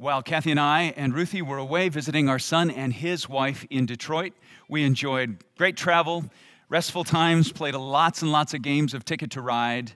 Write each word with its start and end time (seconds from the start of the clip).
While 0.00 0.22
Kathy 0.22 0.50
and 0.50 0.58
I 0.58 0.94
and 0.96 1.12
Ruthie 1.12 1.42
were 1.42 1.58
away 1.58 1.90
visiting 1.90 2.30
our 2.30 2.38
son 2.38 2.70
and 2.70 2.90
his 2.90 3.28
wife 3.28 3.66
in 3.68 3.84
Detroit, 3.84 4.32
we 4.66 4.82
enjoyed 4.82 5.44
great 5.58 5.76
travel, 5.76 6.24
restful 6.70 7.04
times, 7.04 7.52
played 7.52 7.74
lots 7.74 8.22
and 8.22 8.32
lots 8.32 8.54
of 8.54 8.62
games 8.62 8.94
of 8.94 9.04
Ticket 9.04 9.32
to 9.32 9.42
Ride, 9.42 9.92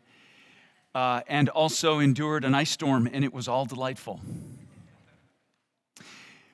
uh, 0.95 1.22
and 1.27 1.48
also 1.48 2.01
endured 2.01 2.45
an 2.45 2.54
ice 2.54 2.69
storm, 2.69 3.09
and 3.11 3.25
it 3.25 3.32
was 3.32 3.48
all 3.48 3.64
delightful. 3.64 4.21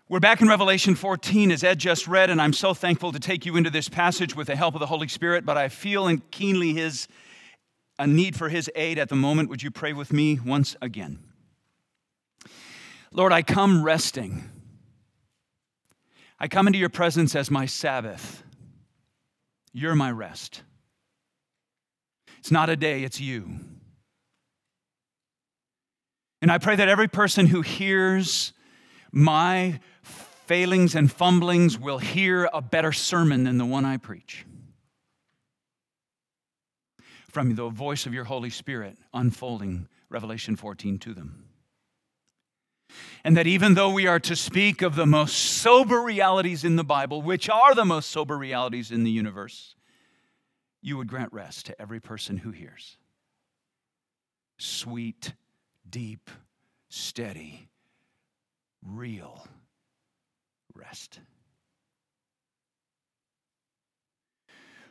We're 0.08 0.20
back 0.20 0.40
in 0.40 0.46
Revelation 0.46 0.94
14, 0.94 1.50
as 1.50 1.64
Ed 1.64 1.80
just 1.80 2.06
read, 2.06 2.30
and 2.30 2.40
I'm 2.40 2.52
so 2.52 2.72
thankful 2.72 3.10
to 3.10 3.18
take 3.18 3.44
you 3.44 3.56
into 3.56 3.70
this 3.70 3.88
passage 3.88 4.36
with 4.36 4.46
the 4.46 4.54
help 4.54 4.74
of 4.74 4.80
the 4.80 4.86
Holy 4.86 5.08
Spirit, 5.08 5.44
but 5.44 5.56
I 5.56 5.70
feel 5.70 6.06
and 6.06 6.30
keenly 6.30 6.72
his 6.74 7.08
a 7.98 8.06
need 8.06 8.36
for 8.36 8.48
his 8.48 8.70
aid 8.76 8.96
at 8.96 9.08
the 9.08 9.16
moment. 9.16 9.48
Would 9.48 9.64
you 9.64 9.72
pray 9.72 9.92
with 9.92 10.12
me 10.12 10.38
once 10.38 10.76
again? 10.80 11.29
Lord, 13.12 13.32
I 13.32 13.42
come 13.42 13.82
resting. 13.82 14.48
I 16.38 16.48
come 16.48 16.66
into 16.66 16.78
your 16.78 16.88
presence 16.88 17.34
as 17.34 17.50
my 17.50 17.66
Sabbath. 17.66 18.42
You're 19.72 19.94
my 19.94 20.10
rest. 20.10 20.62
It's 22.38 22.50
not 22.50 22.70
a 22.70 22.76
day, 22.76 23.02
it's 23.02 23.20
you. 23.20 23.60
And 26.40 26.50
I 26.50 26.58
pray 26.58 26.76
that 26.76 26.88
every 26.88 27.08
person 27.08 27.46
who 27.46 27.60
hears 27.60 28.52
my 29.12 29.80
failings 30.02 30.94
and 30.94 31.12
fumblings 31.12 31.78
will 31.78 31.98
hear 31.98 32.48
a 32.52 32.62
better 32.62 32.92
sermon 32.92 33.44
than 33.44 33.58
the 33.58 33.66
one 33.66 33.84
I 33.84 33.98
preach. 33.98 34.46
From 37.28 37.54
the 37.54 37.68
voice 37.68 38.06
of 38.06 38.14
your 38.14 38.24
Holy 38.24 38.50
Spirit 38.50 38.96
unfolding 39.12 39.88
Revelation 40.08 40.56
14 40.56 40.98
to 41.00 41.14
them. 41.14 41.49
And 43.24 43.36
that 43.36 43.46
even 43.46 43.74
though 43.74 43.90
we 43.90 44.06
are 44.06 44.20
to 44.20 44.36
speak 44.36 44.82
of 44.82 44.94
the 44.94 45.06
most 45.06 45.34
sober 45.34 46.00
realities 46.00 46.64
in 46.64 46.76
the 46.76 46.84
Bible, 46.84 47.22
which 47.22 47.48
are 47.48 47.74
the 47.74 47.84
most 47.84 48.10
sober 48.10 48.36
realities 48.36 48.90
in 48.90 49.04
the 49.04 49.10
universe, 49.10 49.74
you 50.82 50.96
would 50.96 51.08
grant 51.08 51.32
rest 51.32 51.66
to 51.66 51.80
every 51.80 52.00
person 52.00 52.38
who 52.38 52.50
hears. 52.50 52.96
Sweet, 54.58 55.34
deep, 55.88 56.30
steady, 56.88 57.68
real 58.82 59.46
rest. 60.74 61.20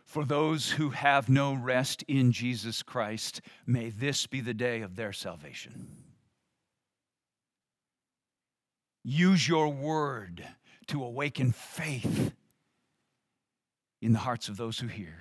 For 0.10 0.26
those 0.26 0.72
who 0.72 0.90
have 0.90 1.30
no 1.30 1.54
rest 1.54 2.04
in 2.08 2.32
Jesus 2.32 2.82
Christ, 2.82 3.42
may 3.68 3.92
this 3.92 4.26
be 4.26 4.42
the 4.42 4.56
day 4.56 4.82
of 4.82 4.96
their 4.96 5.14
salvation. 5.14 5.99
Use 9.12 9.48
your 9.48 9.70
word 9.70 10.46
to 10.86 11.04
awaken 11.04 11.52
faith 11.52 12.32
in 14.04 14.14
the 14.14 14.20
hearts 14.20 14.50
of 14.50 14.58
those 14.58 14.78
who 14.78 14.88
hear. 14.88 15.18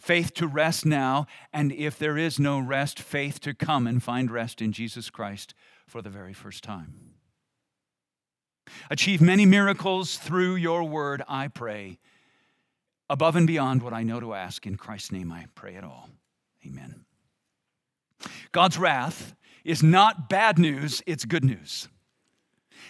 Faith 0.00 0.32
to 0.32 0.46
rest 0.46 0.86
now, 0.86 1.26
and 1.52 1.70
if 1.70 1.98
there 1.98 2.16
is 2.16 2.38
no 2.38 2.58
rest, 2.58 2.98
faith 2.98 3.40
to 3.40 3.52
come 3.52 3.86
and 3.86 4.02
find 4.02 4.30
rest 4.30 4.62
in 4.62 4.72
Jesus 4.72 5.10
Christ 5.10 5.52
for 5.86 6.00
the 6.00 6.08
very 6.08 6.32
first 6.32 6.64
time. 6.64 7.10
Achieve 8.88 9.20
many 9.20 9.44
miracles 9.44 10.16
through 10.16 10.54
your 10.54 10.82
word, 10.82 11.22
I 11.28 11.48
pray, 11.48 11.98
above 13.10 13.36
and 13.36 13.46
beyond 13.46 13.82
what 13.82 13.92
I 13.92 14.02
know 14.02 14.18
to 14.18 14.32
ask. 14.32 14.66
In 14.66 14.78
Christ's 14.78 15.12
name, 15.12 15.30
I 15.30 15.44
pray 15.54 15.74
it 15.74 15.84
all. 15.84 16.08
Amen. 16.66 17.04
God's 18.52 18.78
wrath 18.78 19.34
is 19.62 19.82
not 19.82 20.30
bad 20.30 20.58
news, 20.58 21.02
it's 21.06 21.26
good 21.26 21.44
news. 21.44 21.88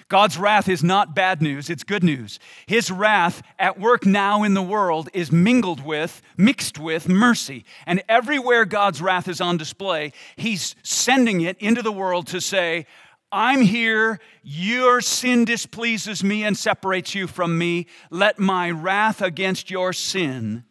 God's 0.09 0.39
wrath 0.39 0.69
is 0.69 0.84
not 0.84 1.14
bad 1.14 1.42
news, 1.42 1.70
it's 1.70 1.84
good 1.84 2.05
news. 2.05 2.39
His 2.67 2.91
wrath 2.91 3.42
at 3.59 3.78
work 3.78 4.06
now 4.06 4.42
in 4.42 4.55
the 4.55 4.62
world 4.62 5.09
is 5.12 5.33
mingled 5.33 5.84
with, 5.84 6.23
mixed 6.37 6.78
with 6.78 7.09
mercy. 7.09 7.65
And 7.87 8.03
everywhere 8.09 8.65
God's 8.65 9.00
wrath 9.00 9.28
is 9.28 9.41
on 9.41 9.56
display, 9.56 10.12
He's 10.37 10.75
sending 10.82 11.41
it 11.41 11.56
into 11.59 11.82
the 11.82 11.93
world 11.93 12.27
to 12.28 12.41
say, 12.41 12.87
I'm 13.32 13.62
here, 13.62 14.21
your 14.44 15.00
sin 15.00 15.44
displeases 15.44 16.22
me 16.22 16.44
and 16.44 16.56
separates 16.56 17.16
you 17.16 17.26
from 17.26 17.59
me. 17.59 17.87
Let 18.09 18.38
my 18.38 18.71
wrath 18.71 19.21
against 19.21 19.72
your 19.72 19.93
sin 19.93 20.65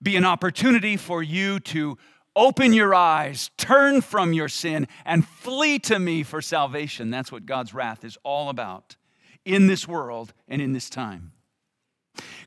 be 0.00 0.14
an 0.14 0.24
opportunity 0.24 0.96
for 0.96 1.24
you 1.24 1.58
to 1.58 1.98
Open 2.38 2.72
your 2.72 2.94
eyes, 2.94 3.50
turn 3.56 4.00
from 4.00 4.32
your 4.32 4.48
sin, 4.48 4.86
and 5.04 5.26
flee 5.26 5.80
to 5.80 5.98
me 5.98 6.22
for 6.22 6.40
salvation. 6.40 7.10
That's 7.10 7.32
what 7.32 7.46
God's 7.46 7.74
wrath 7.74 8.04
is 8.04 8.16
all 8.22 8.48
about 8.48 8.94
in 9.44 9.66
this 9.66 9.88
world 9.88 10.32
and 10.46 10.62
in 10.62 10.72
this 10.72 10.88
time. 10.88 11.32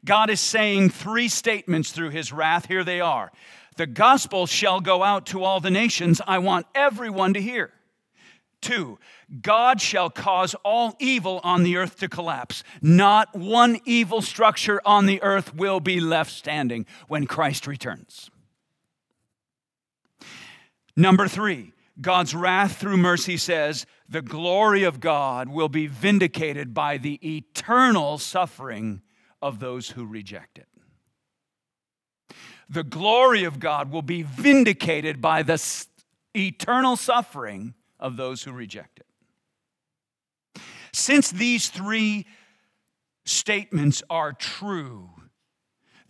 God 0.06 0.30
is 0.30 0.40
saying 0.40 0.92
three 0.92 1.28
statements 1.28 1.92
through 1.92 2.12
his 2.12 2.32
wrath. 2.32 2.68
Here 2.68 2.86
they 2.86 3.02
are 3.02 3.34
The 3.76 3.86
gospel 3.86 4.48
shall 4.48 4.80
go 4.80 5.04
out 5.04 5.26
to 5.28 5.44
all 5.44 5.60
the 5.60 5.70
nations. 5.70 6.22
I 6.26 6.38
want 6.38 6.68
everyone 6.74 7.34
to 7.34 7.42
hear. 7.42 7.74
Two, 8.62 8.98
God 9.42 9.82
shall 9.82 10.10
cause 10.10 10.56
all 10.64 10.96
evil 11.00 11.42
on 11.44 11.64
the 11.64 11.76
earth 11.76 11.98
to 12.00 12.08
collapse. 12.08 12.64
Not 12.82 13.36
one 13.36 13.82
evil 13.84 14.22
structure 14.22 14.82
on 14.86 15.06
the 15.06 15.22
earth 15.22 15.54
will 15.54 15.82
be 15.82 16.00
left 16.00 16.32
standing 16.32 16.86
when 17.10 17.28
Christ 17.28 17.68
returns. 17.68 18.32
Number 20.96 21.28
three, 21.28 21.74
God's 22.00 22.34
wrath 22.34 22.78
through 22.78 22.98
mercy 22.98 23.38
says 23.38 23.86
the 24.10 24.22
glory 24.22 24.84
of 24.84 25.00
God 25.00 25.50
will 25.50 25.70
be 25.70 25.88
vindicated 25.88 26.74
by 26.74 26.98
the 26.98 27.20
eternal 27.38 28.18
suffering 28.18 29.02
of 29.42 29.60
those 29.60 29.90
who 29.90 30.06
reject 30.06 30.58
it. 30.58 30.68
The 32.70 32.84
glory 32.84 33.44
of 33.44 33.60
God 33.60 33.92
will 33.92 34.02
be 34.02 34.24
vindicated 34.24 35.22
by 35.22 35.44
the 35.44 35.62
eternal 36.36 36.96
suffering 36.96 37.74
of 38.00 38.16
those 38.16 38.44
who 38.44 38.52
reject 38.52 39.00
it. 39.00 40.62
Since 40.94 41.32
these 41.32 41.70
three 41.70 42.26
statements 43.26 44.04
are 44.10 44.34
true, 44.34 45.10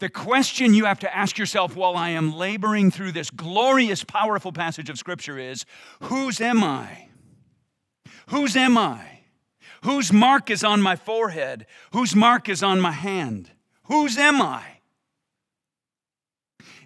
the 0.01 0.09
question 0.09 0.73
you 0.73 0.85
have 0.85 0.99
to 0.99 1.15
ask 1.15 1.37
yourself 1.37 1.75
while 1.75 1.95
I 1.95 2.09
am 2.09 2.35
laboring 2.35 2.89
through 2.89 3.11
this 3.11 3.29
glorious, 3.29 4.03
powerful 4.03 4.51
passage 4.51 4.89
of 4.89 4.97
Scripture 4.97 5.37
is 5.37 5.63
Whose 6.01 6.41
am 6.41 6.63
I? 6.63 7.07
Whose 8.29 8.57
am 8.57 8.79
I? 8.79 9.19
Whose 9.83 10.11
mark 10.11 10.49
is 10.49 10.63
on 10.63 10.81
my 10.81 10.95
forehead? 10.95 11.67
Whose 11.93 12.15
mark 12.15 12.49
is 12.49 12.63
on 12.63 12.81
my 12.81 12.91
hand? 12.91 13.51
Whose 13.83 14.17
am 14.17 14.41
I? 14.41 14.63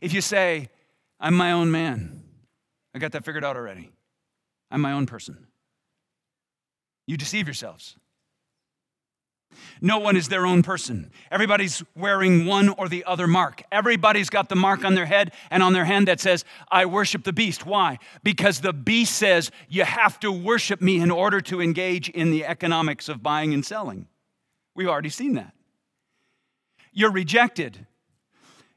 If 0.01 0.13
you 0.13 0.19
say, 0.19 0.69
I'm 1.17 1.35
my 1.35 1.53
own 1.53 1.71
man, 1.71 2.21
I 2.93 2.99
got 2.99 3.13
that 3.13 3.23
figured 3.23 3.45
out 3.45 3.55
already. 3.55 3.91
I'm 4.69 4.81
my 4.81 4.91
own 4.91 5.05
person. 5.05 5.47
You 7.07 7.15
deceive 7.15 7.47
yourselves. 7.47 7.95
No 9.81 9.99
one 9.99 10.15
is 10.15 10.27
their 10.27 10.45
own 10.45 10.63
person. 10.63 11.11
Everybody's 11.31 11.83
wearing 11.95 12.45
one 12.45 12.69
or 12.69 12.89
the 12.89 13.03
other 13.05 13.27
mark. 13.27 13.63
Everybody's 13.71 14.29
got 14.29 14.49
the 14.49 14.55
mark 14.55 14.85
on 14.85 14.95
their 14.95 15.05
head 15.05 15.33
and 15.49 15.61
on 15.61 15.73
their 15.73 15.85
hand 15.85 16.07
that 16.07 16.19
says, 16.19 16.45
I 16.71 16.85
worship 16.85 17.23
the 17.23 17.33
beast. 17.33 17.65
Why? 17.65 17.99
Because 18.23 18.61
the 18.61 18.73
beast 18.73 19.15
says, 19.15 19.51
You 19.69 19.83
have 19.83 20.19
to 20.21 20.31
worship 20.31 20.81
me 20.81 20.99
in 20.99 21.11
order 21.11 21.41
to 21.41 21.61
engage 21.61 22.09
in 22.09 22.31
the 22.31 22.45
economics 22.45 23.09
of 23.09 23.23
buying 23.23 23.53
and 23.53 23.65
selling. 23.65 24.07
We've 24.75 24.87
already 24.87 25.09
seen 25.09 25.33
that. 25.35 25.53
You're 26.91 27.11
rejected. 27.11 27.85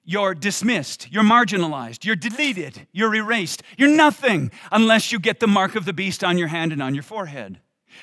You're 0.05 0.35
dismissed. 0.35 1.09
You're 1.11 1.23
marginalized. 1.23 2.05
You're 2.05 2.17
deleted. 2.17 2.87
You're 2.93 3.15
erased. 3.15 3.63
You're 3.77 3.95
nothing 3.95 4.51
unless 4.73 5.13
you 5.13 5.19
get 5.19 5.39
the 5.39 5.47
mark 5.47 5.75
of 5.75 5.85
the 5.85 5.93
beast 5.93 6.25
on 6.25 6.39
your 6.39 6.49
hand 6.49 6.73
and 6.73 6.83
on 6.83 6.95
your 6.95 7.03
forehead. 7.03 7.61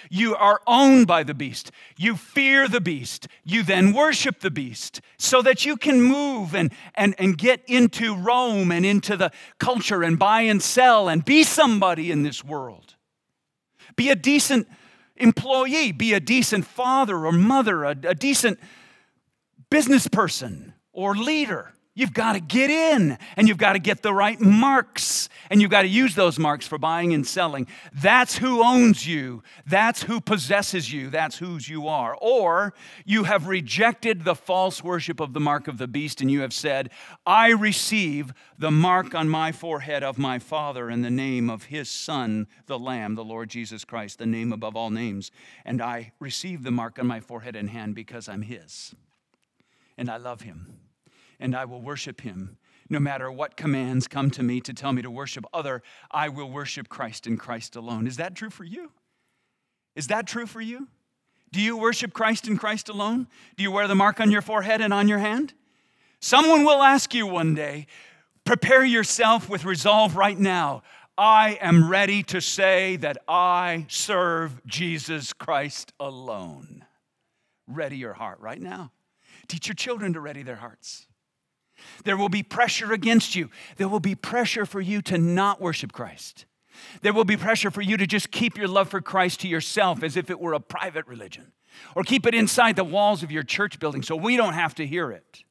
You 0.10 0.36
are 0.36 0.62
owned 0.66 1.08
by 1.08 1.24
the 1.24 1.34
beast. 1.34 1.72
You 1.98 2.16
fear 2.16 2.68
the 2.68 2.82
beast. 2.82 3.28
You 3.44 3.64
then 3.64 3.94
worship 3.94 4.40
the 4.40 4.52
beast 4.52 5.02
so 5.18 5.42
that 5.42 5.66
you 5.66 5.78
can 5.78 6.02
move 6.02 6.56
and, 6.56 6.72
and, 6.96 7.16
and 7.18 7.38
get 7.38 7.62
into 7.68 8.16
Rome 8.16 8.72
and 8.72 8.86
into 8.86 9.16
the 9.18 9.32
culture 9.60 10.04
and 10.04 10.18
buy 10.18 10.42
and 10.42 10.62
sell 10.62 11.08
and 11.08 11.24
be 11.24 11.44
somebody 11.44 12.12
in 12.12 12.24
this 12.24 12.44
world. 12.44 12.96
Be 13.96 14.10
a 14.10 14.16
decent 14.16 14.68
employee, 15.18 15.92
be 15.92 16.14
a 16.14 16.20
decent 16.20 16.66
father 16.66 17.26
or 17.26 17.32
mother, 17.32 17.84
a, 17.84 17.96
a 18.04 18.16
decent 18.16 18.60
business 19.70 20.08
person 20.08 20.74
or 20.92 21.16
leader. 21.16 21.75
You've 21.98 22.14
got 22.14 22.34
to 22.34 22.42
get 22.42 22.70
in 22.70 23.18
and 23.38 23.48
you've 23.48 23.58
got 23.58 23.74
to 23.74 23.80
get 23.80 24.02
the 24.02 24.14
right 24.14 24.40
marks 24.40 25.30
and 25.50 25.62
you've 25.62 25.72
got 25.72 25.84
to 25.84 25.88
use 25.88 26.14
those 26.14 26.38
marks 26.38 26.68
for 26.68 26.78
buying 26.78 27.14
and 27.14 27.26
selling. 27.26 27.68
That's 27.94 28.38
who 28.38 28.62
owns 28.62 29.08
you. 29.08 29.44
That's 29.66 30.04
who 30.04 30.20
possesses 30.20 30.92
you. 30.92 31.10
That's 31.10 31.38
whose 31.38 31.70
you 31.70 31.88
are. 31.88 32.18
Or 32.20 32.74
you 33.06 33.24
have 33.24 33.48
rejected 33.48 34.26
the 34.26 34.36
false 34.36 34.84
worship 34.84 35.22
of 35.22 35.32
the 35.32 35.40
mark 35.40 35.70
of 35.70 35.78
the 35.78 35.88
beast 35.88 36.20
and 36.20 36.30
you 36.30 36.42
have 36.42 36.52
said, 36.52 36.90
I 37.26 37.52
receive 37.52 38.34
the 38.60 38.72
mark 38.72 39.16
on 39.16 39.30
my 39.30 39.54
forehead 39.54 40.04
of 40.04 40.18
my 40.18 40.38
Father 40.38 40.90
in 40.90 41.02
the 41.02 41.10
name 41.10 41.50
of 41.50 41.66
his 41.66 41.90
Son, 41.90 42.48
the 42.66 42.78
Lamb, 42.78 43.16
the 43.16 43.24
Lord 43.24 43.48
Jesus 43.48 43.86
Christ, 43.86 44.20
the 44.20 44.26
name 44.26 44.52
above 44.52 44.76
all 44.76 44.90
names. 44.90 45.32
And 45.64 45.82
I 45.82 46.12
receive 46.20 46.64
the 46.64 46.72
mark 46.72 47.00
on 47.00 47.08
my 47.08 47.22
forehead 47.22 47.56
and 47.56 47.70
hand 47.70 47.96
because 47.96 48.28
I'm 48.28 48.42
his. 48.42 48.94
And 49.98 50.10
I 50.10 50.18
love 50.18 50.42
him 50.42 50.85
and 51.40 51.56
I 51.56 51.66
will 51.66 51.82
worship 51.82 52.22
him. 52.22 52.58
No 52.90 53.00
matter 53.00 53.32
what 53.32 53.58
commands 53.58 54.08
come 54.08 54.30
to 54.32 54.44
me 54.44 54.62
to 54.62 54.74
tell 54.74 54.94
me 54.94 55.02
to 55.02 55.10
worship 55.10 55.46
other, 55.54 55.82
I 56.12 56.30
will 56.30 56.50
worship 56.50 56.88
Christ 56.88 57.26
and 57.26 57.40
Christ 57.40 57.76
alone. 57.76 58.06
Is 58.06 58.18
that 58.18 58.36
true 58.36 58.50
for 58.52 58.64
you? 58.64 58.92
Is 59.96 60.08
that 60.08 60.28
true 60.28 60.46
for 60.46 60.62
you? 60.62 60.88
Do 61.52 61.62
you 61.62 61.78
worship 61.78 62.14
Christ 62.14 62.48
and 62.48 62.60
Christ 62.60 62.90
alone? 62.90 63.28
Do 63.56 63.64
you 63.64 63.72
wear 63.72 63.88
the 63.88 63.96
mark 63.96 64.20
on 64.20 64.30
your 64.30 64.42
forehead 64.42 64.82
and 64.82 64.94
on 64.94 65.08
your 65.08 65.20
hand? 65.20 65.54
Someone 66.20 66.64
will 66.64 66.84
ask 66.84 67.14
you 67.14 67.26
one 67.26 67.56
day, 67.56 67.88
prepare 68.44 68.84
yourself 68.84 69.50
with 69.50 69.66
resolve 69.66 70.16
right 70.16 70.38
now. 70.38 70.84
I 71.18 71.58
am 71.62 71.90
ready 71.90 72.24
to 72.24 72.42
say 72.42 72.98
that 72.98 73.18
I 73.28 73.86
serve 73.88 74.66
Jesus 74.66 75.32
Christ 75.32 75.94
alone. 76.00 76.86
Ready 77.68 77.98
your 77.98 78.14
heart 78.14 78.40
right 78.42 78.62
now. 78.62 78.92
Teach 79.48 79.68
your 79.68 79.76
children 79.76 80.14
to 80.14 80.20
ready 80.20 80.44
their 80.44 80.58
hearts. 80.58 81.08
There 82.04 82.18
will 82.18 82.30
be 82.30 82.44
pressure 82.44 82.94
against 82.94 83.36
you. 83.36 83.50
There 83.78 83.88
will 83.88 84.00
be 84.00 84.16
pressure 84.16 84.66
for 84.66 84.82
you 84.82 85.02
to 85.04 85.18
not 85.18 85.62
worship 85.62 85.92
Christ. 85.92 86.46
There 87.02 87.14
will 87.14 87.26
be 87.26 87.38
pressure 87.38 87.72
for 87.72 87.82
you 87.82 87.98
to 87.98 88.08
just 88.08 88.32
keep 88.32 88.58
your 88.58 88.68
love 88.68 88.90
for 88.90 89.02
Christ 89.02 89.42
to 89.42 89.48
yourself 89.48 90.04
as 90.04 90.18
if 90.18 90.30
it 90.30 90.40
were 90.40 90.54
a 90.54 90.60
private 90.60 91.08
religion, 91.08 91.52
or 91.96 92.04
keep 92.04 92.26
it 92.26 92.36
inside 92.36 92.76
the 92.76 92.84
walls 92.84 93.24
of 93.24 93.32
your 93.32 93.44
church 93.44 93.80
building 93.80 94.02
so 94.02 94.16
we 94.16 94.38
don't 94.38 94.54
have 94.54 94.76
to 94.76 94.86
hear 94.86 95.12
it. 95.12 95.44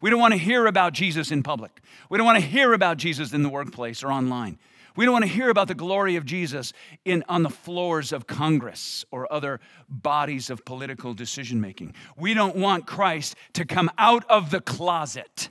We 0.00 0.10
don't 0.10 0.20
want 0.20 0.34
to 0.34 0.38
hear 0.38 0.66
about 0.66 0.92
Jesus 0.92 1.30
in 1.30 1.42
public. 1.42 1.80
We 2.10 2.18
don't 2.18 2.26
want 2.26 2.40
to 2.40 2.46
hear 2.46 2.72
about 2.72 2.96
Jesus 2.96 3.32
in 3.32 3.42
the 3.42 3.48
workplace 3.48 4.02
or 4.02 4.10
online. 4.10 4.58
We 4.96 5.04
don't 5.04 5.12
want 5.12 5.26
to 5.26 5.30
hear 5.30 5.50
about 5.50 5.68
the 5.68 5.74
glory 5.74 6.16
of 6.16 6.24
Jesus 6.24 6.72
in, 7.04 7.22
on 7.28 7.42
the 7.42 7.50
floors 7.50 8.12
of 8.12 8.26
Congress 8.26 9.04
or 9.10 9.30
other 9.30 9.60
bodies 9.88 10.48
of 10.48 10.64
political 10.64 11.12
decision 11.12 11.60
making. 11.60 11.94
We 12.16 12.32
don't 12.32 12.56
want 12.56 12.86
Christ 12.86 13.36
to 13.52 13.66
come 13.66 13.90
out 13.98 14.24
of 14.30 14.50
the 14.50 14.60
closet 14.60 15.50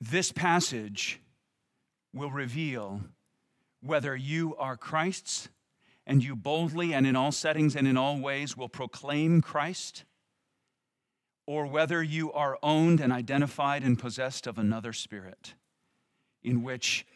This 0.00 0.32
passage 0.32 1.20
will 2.12 2.30
reveal 2.30 3.02
whether 3.80 4.16
you 4.16 4.56
are 4.56 4.76
Christ's 4.76 5.48
and 6.06 6.24
you 6.24 6.34
boldly 6.34 6.94
and 6.94 7.06
in 7.06 7.14
all 7.14 7.32
settings 7.32 7.76
and 7.76 7.86
in 7.86 7.96
all 7.96 8.18
ways 8.18 8.56
will 8.56 8.68
proclaim 8.68 9.42
Christ, 9.42 10.04
or 11.46 11.66
whether 11.66 12.02
you 12.02 12.32
are 12.32 12.58
owned 12.62 13.00
and 13.00 13.12
identified 13.12 13.82
and 13.82 13.98
possessed 13.98 14.46
of 14.46 14.58
another 14.58 14.92
spirit 14.92 15.54
in 16.42 16.62
which 16.62 17.06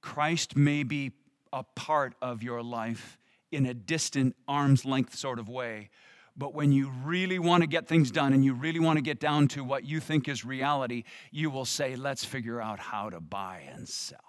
Christ 0.00 0.56
may 0.56 0.82
be 0.82 1.12
a 1.52 1.62
part 1.62 2.14
of 2.20 2.42
your 2.42 2.62
life 2.62 3.18
in 3.52 3.64
a 3.64 3.74
distant, 3.74 4.34
arm's 4.48 4.84
length 4.84 5.14
sort 5.14 5.38
of 5.38 5.48
way, 5.48 5.90
but 6.36 6.54
when 6.54 6.70
you 6.70 6.90
really 7.04 7.38
want 7.38 7.62
to 7.62 7.66
get 7.66 7.86
things 7.86 8.10
done 8.10 8.32
and 8.32 8.44
you 8.44 8.52
really 8.52 8.80
want 8.80 8.98
to 8.98 9.02
get 9.02 9.18
down 9.18 9.48
to 9.48 9.64
what 9.64 9.84
you 9.84 10.00
think 10.00 10.28
is 10.28 10.44
reality, 10.44 11.04
you 11.30 11.50
will 11.50 11.64
say, 11.64 11.96
let's 11.96 12.24
figure 12.24 12.60
out 12.60 12.78
how 12.78 13.08
to 13.08 13.20
buy 13.20 13.62
and 13.72 13.88
sell. 13.88 14.20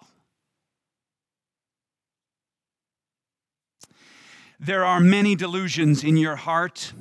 There 4.58 4.84
are 4.84 5.00
many 5.00 5.36
delusions 5.36 6.02
in 6.02 6.16
your 6.16 6.36
heart 6.36 6.92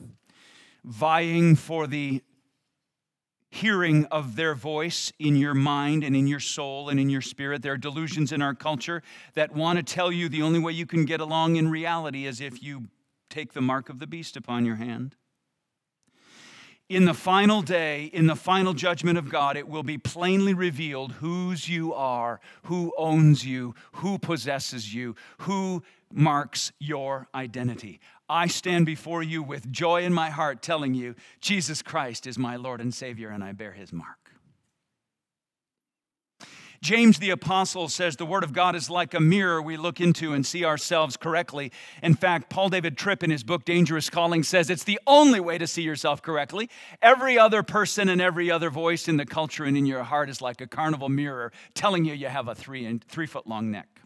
vying 0.84 1.56
for 1.56 1.88
the 1.88 2.22
hearing 3.50 4.06
of 4.06 4.36
their 4.36 4.54
voice 4.54 5.12
in 5.18 5.36
your 5.36 5.54
mind 5.54 6.04
and 6.04 6.16
in 6.16 6.28
your 6.28 6.40
soul 6.40 6.90
and 6.90 7.00
in 7.00 7.10
your 7.10 7.22
spirit. 7.22 7.62
There 7.62 7.74
are 7.74 7.78
delusions 7.78 8.32
in 8.32 8.42
our 8.42 8.54
culture 8.54 9.02
that 9.34 9.54
want 9.54 9.78
to 9.78 9.84
tell 9.84 10.12
you 10.12 10.30
the 10.30 10.44
only 10.44 10.60
way 10.60 10.74
you 10.74 10.86
can 10.86 11.06
get 11.06 11.22
along 11.22 11.56
in 11.56 11.72
reality 11.72 12.28
is 12.28 12.42
if 12.42 12.62
you 12.62 12.90
take 13.38 13.54
the 13.54 13.62
mark 13.62 13.88
of 13.88 14.00
the 14.00 14.08
beast 14.08 14.36
upon 14.36 14.66
your 14.66 14.78
hand. 14.78 15.16
In 16.90 17.06
the 17.06 17.14
final 17.14 17.62
day, 17.62 18.06
in 18.06 18.26
the 18.26 18.36
final 18.36 18.74
judgment 18.74 19.16
of 19.20 19.30
God, 19.30 19.56
it 19.56 19.68
will 19.68 19.84
be 19.84 20.00
plainly 20.00 20.56
revealed 20.56 21.12
whose 21.12 21.70
you 21.70 21.94
are, 21.94 22.40
who 22.64 22.92
owns 22.98 23.46
you, 23.46 23.76
who 23.92 24.18
possesses 24.18 24.92
you, 24.92 25.16
who 25.40 25.84
marks 26.12 26.72
your 26.80 27.28
identity. 27.36 28.00
I 28.28 28.48
stand 28.48 28.88
before 28.88 29.22
you 29.22 29.44
with 29.44 29.72
joy 29.72 30.02
in 30.02 30.14
my 30.14 30.32
heart, 30.32 30.64
telling 30.64 30.96
you, 30.96 31.14
Jesus 31.40 31.84
Christ 31.84 32.26
is 32.26 32.40
my 32.40 32.56
Lord 32.56 32.82
and 32.82 32.92
Savior, 32.92 33.30
and 33.30 33.44
I 33.44 33.52
bear 33.52 33.74
his 33.74 33.94
mark. 33.94 34.27
James 36.88 37.20
the 37.20 37.32
Apostle 37.32 37.90
says 37.90 38.16
the 38.16 38.26
Word 38.26 38.46
of 38.46 38.54
God 38.54 38.74
is 38.74 38.90
like 38.90 39.14
a 39.14 39.20
mirror 39.20 39.62
we 39.62 39.76
look 39.76 40.00
into 40.00 40.32
and 40.32 40.46
see 40.46 40.64
ourselves 40.64 41.18
correctly. 41.18 41.70
In 42.02 42.14
fact, 42.14 42.50
Paul 42.50 42.70
David 42.70 42.98
Tripp 42.98 43.24
in 43.24 43.30
his 43.30 43.44
book 43.44 43.66
Dangerous 43.66 44.10
Calling 44.10 44.42
says 44.42 44.70
it's 44.70 44.86
the 44.86 44.98
only 45.06 45.42
way 45.42 45.58
to 45.58 45.68
see 45.68 45.82
yourself 45.82 46.22
correctly. 46.22 46.70
Every 47.02 47.38
other 47.38 47.62
person 47.62 48.08
and 48.08 48.22
every 48.22 48.50
other 48.50 48.70
voice 48.70 49.10
in 49.10 49.18
the 49.18 49.26
culture 49.26 49.66
and 49.66 49.76
in 49.76 49.86
your 49.86 50.04
heart 50.04 50.30
is 50.30 50.42
like 50.42 50.62
a 50.62 50.66
carnival 50.66 51.10
mirror 51.10 51.52
telling 51.74 52.06
you 52.06 52.14
you 52.14 52.28
have 52.28 52.48
a 52.48 52.56
three, 52.56 52.86
and 52.86 53.04
three 53.04 53.28
foot 53.28 53.46
long 53.46 53.70
neck. 53.70 54.00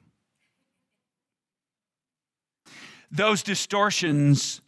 Those 3.12 3.44
distortions 3.44 4.60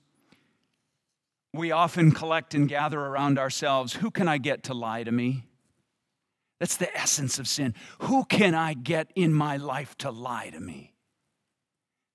we 1.51 1.71
often 1.71 2.11
collect 2.11 2.53
and 2.53 2.69
gather 2.69 2.99
around 2.99 3.39
ourselves. 3.39 3.93
Who 3.93 4.11
can 4.11 4.27
I 4.27 4.37
get 4.37 4.61
to 4.65 4.75
lie 4.75 5.03
to 5.03 5.11
me? 5.11 5.45
That's 6.63 6.77
the 6.77 6.97
essence 6.97 7.39
of 7.39 7.47
sin. 7.49 7.75
Who 8.03 8.23
can 8.23 8.55
I 8.55 8.73
get 8.73 9.11
in 9.15 9.33
my 9.33 9.57
life 9.57 9.97
to 9.97 10.09
lie 10.09 10.49
to 10.51 10.61
me? 10.61 10.93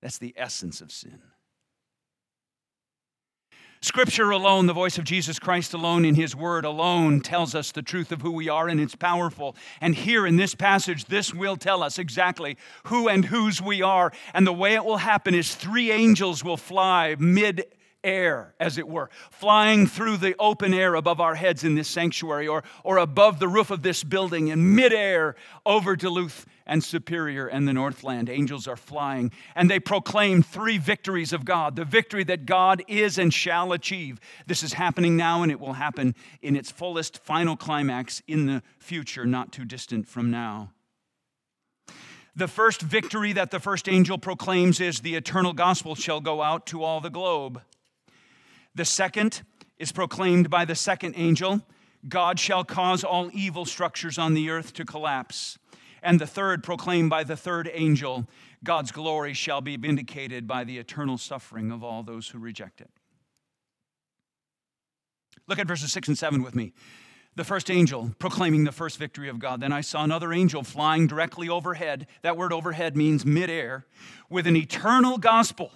That's 0.01 0.17
the 0.17 0.33
essence 0.35 0.81
of 0.81 0.91
sin. 0.91 1.21
Scripture 3.79 4.31
alone, 4.31 4.65
the 4.65 4.73
voice 4.73 4.97
of 4.97 5.03
Jesus 5.03 5.37
Christ 5.37 5.75
alone, 5.75 6.03
in 6.03 6.15
His 6.15 6.35
Word 6.35 6.65
alone, 6.65 7.21
tells 7.21 7.53
us 7.53 7.71
the 7.71 7.83
truth 7.83 8.11
of 8.11 8.23
who 8.23 8.31
we 8.31 8.49
are, 8.49 8.67
and 8.67 8.81
it's 8.81 8.95
powerful. 8.95 9.55
And 9.81 9.93
here 9.93 10.25
in 10.25 10.37
this 10.37 10.55
passage, 10.55 11.05
this 11.05 11.31
will 11.31 11.55
tell 11.55 11.83
us 11.83 11.99
exactly 11.99 12.57
who 12.85 13.07
and 13.07 13.25
whose 13.25 13.61
we 13.61 13.83
are. 13.83 14.11
And 14.33 14.47
the 14.47 14.51
way 14.51 14.73
it 14.73 14.83
will 14.83 14.97
happen 14.97 15.35
is 15.35 15.53
three 15.53 15.91
angels 15.91 16.43
will 16.43 16.57
fly 16.57 17.15
mid 17.19 17.67
air, 18.03 18.53
as 18.59 18.77
it 18.77 18.87
were, 18.87 19.09
flying 19.31 19.87
through 19.87 20.17
the 20.17 20.35
open 20.39 20.73
air 20.73 20.95
above 20.95 21.19
our 21.19 21.35
heads 21.35 21.63
in 21.63 21.75
this 21.75 21.87
sanctuary 21.87 22.47
or, 22.47 22.63
or 22.83 22.97
above 22.97 23.39
the 23.39 23.47
roof 23.47 23.71
of 23.71 23.81
this 23.81 24.03
building 24.03 24.47
in 24.47 24.75
midair 24.75 25.35
over 25.65 25.95
Duluth 25.95 26.45
and 26.65 26.83
Superior 26.83 27.47
and 27.47 27.67
the 27.67 27.73
Northland. 27.73 28.29
Angels 28.29 28.67
are 28.67 28.77
flying 28.77 29.31
and 29.55 29.69
they 29.69 29.79
proclaim 29.79 30.41
three 30.43 30.77
victories 30.77 31.33
of 31.33 31.43
God 31.43 31.75
the 31.75 31.85
victory 31.85 32.23
that 32.25 32.45
God 32.45 32.83
is 32.87 33.17
and 33.17 33.33
shall 33.33 33.73
achieve. 33.73 34.19
This 34.47 34.63
is 34.63 34.73
happening 34.73 35.17
now 35.17 35.43
and 35.43 35.51
it 35.51 35.59
will 35.59 35.73
happen 35.73 36.15
in 36.41 36.55
its 36.55 36.71
fullest 36.71 37.17
final 37.17 37.57
climax 37.57 38.21
in 38.27 38.45
the 38.45 38.63
future, 38.77 39.25
not 39.25 39.51
too 39.51 39.65
distant 39.65 40.07
from 40.07 40.31
now. 40.31 40.71
The 42.35 42.47
first 42.47 42.81
victory 42.81 43.33
that 43.33 43.51
the 43.51 43.59
first 43.59 43.89
angel 43.89 44.17
proclaims 44.17 44.79
is 44.79 45.01
the 45.01 45.15
eternal 45.15 45.51
gospel 45.51 45.95
shall 45.95 46.21
go 46.21 46.41
out 46.41 46.65
to 46.67 46.83
all 46.83 47.01
the 47.01 47.09
globe. 47.09 47.61
The 48.75 48.85
second 48.85 49.43
is 49.77 49.91
proclaimed 49.91 50.49
by 50.49 50.65
the 50.65 50.75
second 50.75 51.15
angel 51.17 51.61
God 52.07 52.39
shall 52.39 52.63
cause 52.63 53.03
all 53.03 53.29
evil 53.33 53.65
structures 53.65 54.17
on 54.17 54.33
the 54.33 54.49
earth 54.49 54.73
to 54.73 54.85
collapse. 54.85 55.57
And 56.01 56.19
the 56.19 56.27
third, 56.27 56.63
proclaimed 56.63 57.09
by 57.09 57.25
the 57.25 57.35
third 57.35 57.69
angel, 57.73 58.25
God's 58.63 58.91
glory 58.91 59.33
shall 59.33 59.59
be 59.59 59.75
vindicated 59.75 60.47
by 60.47 60.63
the 60.63 60.77
eternal 60.77 61.17
suffering 61.17 61.71
of 61.71 61.83
all 61.83 62.03
those 62.03 62.29
who 62.29 62.39
reject 62.39 62.79
it. 62.79 62.89
Look 65.47 65.59
at 65.59 65.67
verses 65.67 65.91
6 65.91 66.07
and 66.07 66.17
7 66.17 66.41
with 66.41 66.55
me. 66.55 66.73
The 67.35 67.43
first 67.43 67.69
angel 67.69 68.11
proclaiming 68.19 68.63
the 68.63 68.71
first 68.71 68.97
victory 68.97 69.29
of 69.29 69.39
God. 69.39 69.61
Then 69.61 69.71
I 69.71 69.81
saw 69.81 70.03
another 70.03 70.31
angel 70.31 70.63
flying 70.63 71.07
directly 71.07 71.49
overhead. 71.49 72.07
That 72.21 72.37
word 72.37 72.53
overhead 72.53 72.95
means 72.95 73.25
midair, 73.25 73.85
with 74.29 74.47
an 74.47 74.55
eternal 74.55 75.17
gospel 75.17 75.71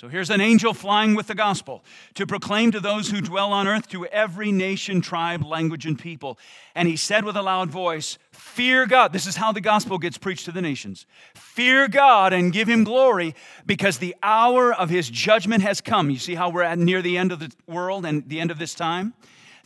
So 0.00 0.08
here's 0.08 0.30
an 0.30 0.40
angel 0.40 0.72
flying 0.72 1.14
with 1.14 1.26
the 1.26 1.34
gospel 1.34 1.84
to 2.14 2.26
proclaim 2.26 2.70
to 2.70 2.80
those 2.80 3.10
who 3.10 3.20
dwell 3.20 3.52
on 3.52 3.68
earth, 3.68 3.86
to 3.88 4.06
every 4.06 4.50
nation, 4.50 5.02
tribe, 5.02 5.44
language, 5.44 5.84
and 5.84 5.98
people. 5.98 6.38
And 6.74 6.88
he 6.88 6.96
said 6.96 7.22
with 7.22 7.36
a 7.36 7.42
loud 7.42 7.68
voice, 7.68 8.16
Fear 8.32 8.86
God. 8.86 9.12
This 9.12 9.26
is 9.26 9.36
how 9.36 9.52
the 9.52 9.60
gospel 9.60 9.98
gets 9.98 10.16
preached 10.16 10.46
to 10.46 10.52
the 10.52 10.62
nations. 10.62 11.04
Fear 11.34 11.88
God 11.88 12.32
and 12.32 12.50
give 12.50 12.66
him 12.66 12.82
glory 12.82 13.34
because 13.66 13.98
the 13.98 14.16
hour 14.22 14.72
of 14.72 14.88
his 14.88 15.10
judgment 15.10 15.62
has 15.64 15.82
come. 15.82 16.08
You 16.08 16.18
see 16.18 16.34
how 16.34 16.48
we're 16.48 16.62
at 16.62 16.78
near 16.78 17.02
the 17.02 17.18
end 17.18 17.30
of 17.30 17.38
the 17.38 17.52
world 17.66 18.06
and 18.06 18.26
the 18.26 18.40
end 18.40 18.50
of 18.50 18.58
this 18.58 18.72
time? 18.72 19.12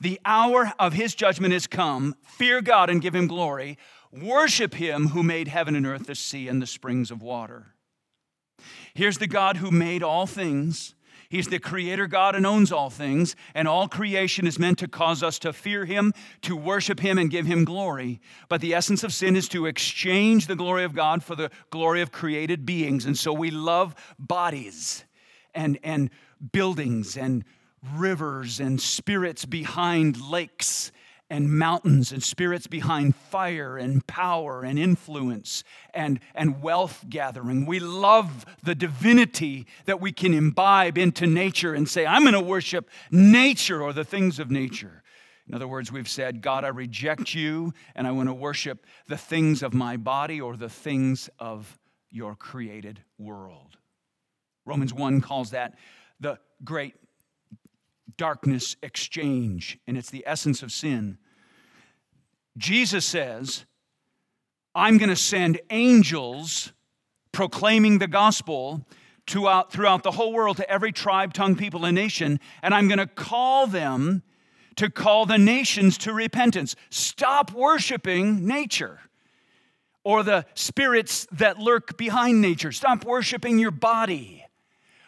The 0.00 0.21
hour 0.25 0.73
of 0.81 0.95
his 0.95 1.14
judgment 1.14 1.53
has 1.53 1.69
come. 1.69 2.17
Fear 2.25 2.62
God 2.62 2.91
and 2.91 3.00
give 3.00 3.14
him 3.14 3.29
glory. 3.29 3.79
Worship 4.11 4.75
him 4.75 5.11
who 5.11 5.23
made 5.23 5.47
heaven 5.47 5.76
and 5.76 5.87
earth, 5.87 6.07
the 6.07 6.17
sea, 6.17 6.49
and 6.49 6.61
the 6.61 6.67
springs 6.67 7.12
of 7.12 7.23
water. 7.23 7.74
Here's 8.94 9.18
the 9.18 9.26
God 9.26 9.56
who 9.56 9.70
made 9.70 10.02
all 10.02 10.26
things. 10.26 10.94
He's 11.28 11.49
the 11.49 11.58
creator 11.58 12.06
God 12.06 12.37
and 12.37 12.46
owns 12.46 12.70
all 12.70 12.90
things, 12.90 13.34
and 13.54 13.66
all 13.66 13.88
creation 13.88 14.46
is 14.46 14.58
meant 14.58 14.78
to 14.78 14.87
cause 14.87 15.20
us 15.20 15.38
to 15.40 15.52
fear 15.52 15.84
him, 15.84 16.12
to 16.42 16.54
worship 16.54 17.00
him, 17.00 17.18
and 17.18 17.28
give 17.28 17.46
him 17.46 17.64
glory. 17.64 18.20
But 18.49 18.61
the 18.61 18.73
essence 18.73 19.02
of 19.02 19.12
sin 19.12 19.34
is 19.34 19.49
to 19.49 19.66
exchange 19.66 20.46
the 20.46 20.54
glory 20.54 20.84
of 20.84 20.94
God 20.94 21.25
for 21.25 21.34
the 21.34 21.50
glory 21.70 22.02
of 22.02 22.12
created 22.12 22.64
beings. 22.64 23.04
And 23.04 23.18
so 23.18 23.32
we 23.32 23.50
love 23.50 23.96
bodies 24.16 25.04
and, 25.54 25.76
and 25.82 26.11
buildings 26.52 27.16
and 27.16 27.44
rivers 27.96 28.61
and 28.61 28.80
spirits 28.80 29.44
behind 29.44 30.20
lakes 30.20 30.92
and 31.31 31.50
mountains 31.50 32.12
and 32.12 32.23
spirits 32.23 32.66
behind 32.66 33.16
fire 33.16 33.76
and 33.78 34.07
power 34.07 34.62
and 34.62 34.78
influence 34.78 35.64
and, 35.93 36.21
and 36.35 36.62
wealth 36.62 37.04
gathering. 37.09 37.66
We 37.66 37.81
love 37.81 38.45
the 38.62 38.75
divinity 38.75 39.66
that 39.87 40.00
we 40.00 40.12
can 40.12 40.35
imbibe 40.35 40.99
into 40.99 41.26
nature 41.26 41.75
and 41.75 41.88
say, 41.88 42.07
I'm 42.07 42.23
going 42.23 42.35
to 42.35 42.40
worship 42.40 42.90
nature 43.11 43.83
or 43.83 43.93
the 43.93 44.04
things 44.04 44.38
of 44.38 44.50
nature. 44.50 45.02
In 45.49 45.54
other 45.54 45.69
words, 45.69 45.93
we've 45.93 46.09
said, 46.09 46.40
God, 46.40 46.64
I 46.64 46.69
reject 46.69 47.35
you 47.35 47.73
and 47.95 48.07
I 48.07 48.12
want 48.12 48.28
to 48.28 48.35
worship 48.35 48.87
the 49.09 49.19
things 49.19 49.62
of 49.62 49.75
my 49.75 49.97
body 49.97 50.40
or 50.40 50.57
the 50.57 50.71
things 50.71 51.28
of 51.38 51.78
your 52.11 52.35
created 52.35 53.00
world. 53.19 53.76
Romans 54.64 54.95
1 54.95 55.21
calls 55.21 55.50
that 55.50 55.75
the 56.21 56.38
great 56.62 56.95
darkness 58.16 58.76
exchange, 58.82 59.78
and 59.87 59.96
it's 59.96 60.11
the 60.11 60.25
essence 60.26 60.62
of 60.62 60.73
sin. 60.73 61.18
Jesus 62.56 63.04
says, 63.04 63.64
I'm 64.75 64.99
going 64.99 65.08
to 65.08 65.16
send 65.16 65.61
angels 65.70 66.73
proclaiming 67.32 67.99
the 67.99 68.06
gospel 68.06 68.87
throughout, 69.26 69.73
throughout 69.73 70.02
the 70.02 70.12
whole 70.12 70.32
world 70.32 70.58
to 70.58 70.70
every 70.70 70.92
tribe, 70.92 71.32
tongue, 71.32 71.56
people, 71.56 71.84
and 71.84 71.94
nation, 71.94 72.40
and 72.62 72.75
I'm 72.75 72.88
going 72.88 72.99
to 72.99 73.06
call 73.06 73.66
them 73.66 74.23
to 74.76 74.90
call 74.90 75.26
the 75.26 75.38
nations 75.38 75.99
to 75.99 76.12
repentance. 76.12 76.75
Stop 76.90 77.52
worshiping 77.52 78.46
nature 78.46 79.00
or 80.02 80.23
the 80.23 80.44
spirits 80.54 81.26
that 81.32 81.58
lurk 81.58 81.96
behind 81.96 82.40
nature. 82.40 82.73
Stop 82.73 83.04
worshiping 83.04 83.58
your 83.58 83.70
body 83.70 84.44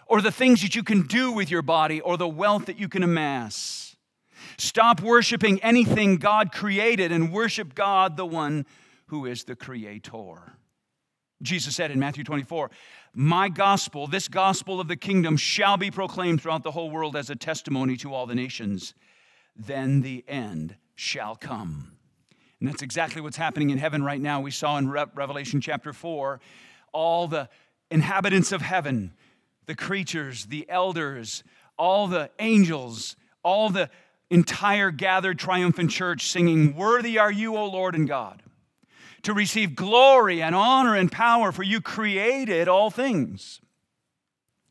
or 0.06 0.20
the 0.20 0.30
things 0.30 0.62
that 0.62 0.74
you 0.74 0.82
can 0.82 1.02
do 1.02 1.32
with 1.32 1.50
your 1.50 1.62
body 1.62 2.00
or 2.00 2.16
the 2.16 2.28
wealth 2.28 2.66
that 2.66 2.78
you 2.78 2.88
can 2.88 3.02
amass. 3.02 3.96
Stop 4.56 5.00
worshiping 5.00 5.60
anything 5.62 6.16
God 6.16 6.52
created 6.52 7.12
and 7.12 7.32
worship 7.32 7.74
God, 7.74 8.16
the 8.16 8.26
one 8.26 8.64
who 9.06 9.26
is 9.26 9.44
the 9.44 9.56
creator. 9.56 10.56
Jesus 11.42 11.76
said 11.76 11.90
in 11.90 11.98
Matthew 11.98 12.24
24, 12.24 12.70
My 13.14 13.48
gospel, 13.48 14.06
this 14.06 14.28
gospel 14.28 14.80
of 14.80 14.88
the 14.88 14.96
kingdom, 14.96 15.36
shall 15.36 15.76
be 15.76 15.90
proclaimed 15.90 16.40
throughout 16.40 16.62
the 16.62 16.70
whole 16.70 16.90
world 16.90 17.16
as 17.16 17.28
a 17.28 17.36
testimony 17.36 17.96
to 17.98 18.14
all 18.14 18.26
the 18.26 18.34
nations. 18.34 18.94
Then 19.54 20.00
the 20.00 20.24
end 20.26 20.76
shall 20.94 21.36
come. 21.36 21.92
And 22.60 22.68
that's 22.68 22.82
exactly 22.82 23.20
what's 23.20 23.36
happening 23.36 23.70
in 23.70 23.78
heaven 23.78 24.02
right 24.02 24.20
now. 24.20 24.40
We 24.40 24.50
saw 24.50 24.78
in 24.78 24.88
Re- 24.88 25.04
Revelation 25.14 25.60
chapter 25.60 25.92
4 25.92 26.40
all 26.92 27.28
the 27.28 27.50
inhabitants 27.90 28.52
of 28.52 28.62
heaven 28.62 29.12
the 29.66 29.74
creatures, 29.74 30.46
the 30.46 30.68
elders, 30.68 31.44
all 31.78 32.06
the 32.06 32.30
angels, 32.38 33.16
all 33.42 33.68
the 33.68 33.90
entire 34.30 34.90
gathered 34.90 35.38
triumphant 35.38 35.90
church 35.90 36.26
singing, 36.26 36.74
Worthy 36.74 37.18
are 37.18 37.32
you, 37.32 37.56
O 37.56 37.66
Lord 37.66 37.94
and 37.94 38.08
God, 38.08 38.42
to 39.22 39.32
receive 39.32 39.74
glory 39.74 40.42
and 40.42 40.54
honor 40.54 40.94
and 40.94 41.10
power, 41.10 41.52
for 41.52 41.62
you 41.62 41.80
created 41.80 42.68
all 42.68 42.90
things. 42.90 43.60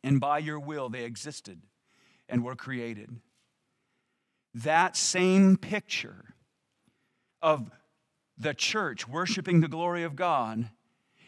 And 0.04 0.20
by 0.20 0.40
your 0.40 0.60
will 0.60 0.90
they 0.90 1.04
existed 1.04 1.62
and 2.30 2.44
were 2.44 2.56
created. 2.56 3.10
That 4.54 4.96
same 4.96 5.58
picture 5.58 6.36
of 7.42 7.70
the 8.38 8.54
church 8.54 9.08
worshiping 9.08 9.62
the 9.62 9.68
glory 9.68 10.04
of 10.04 10.16
God 10.16 10.70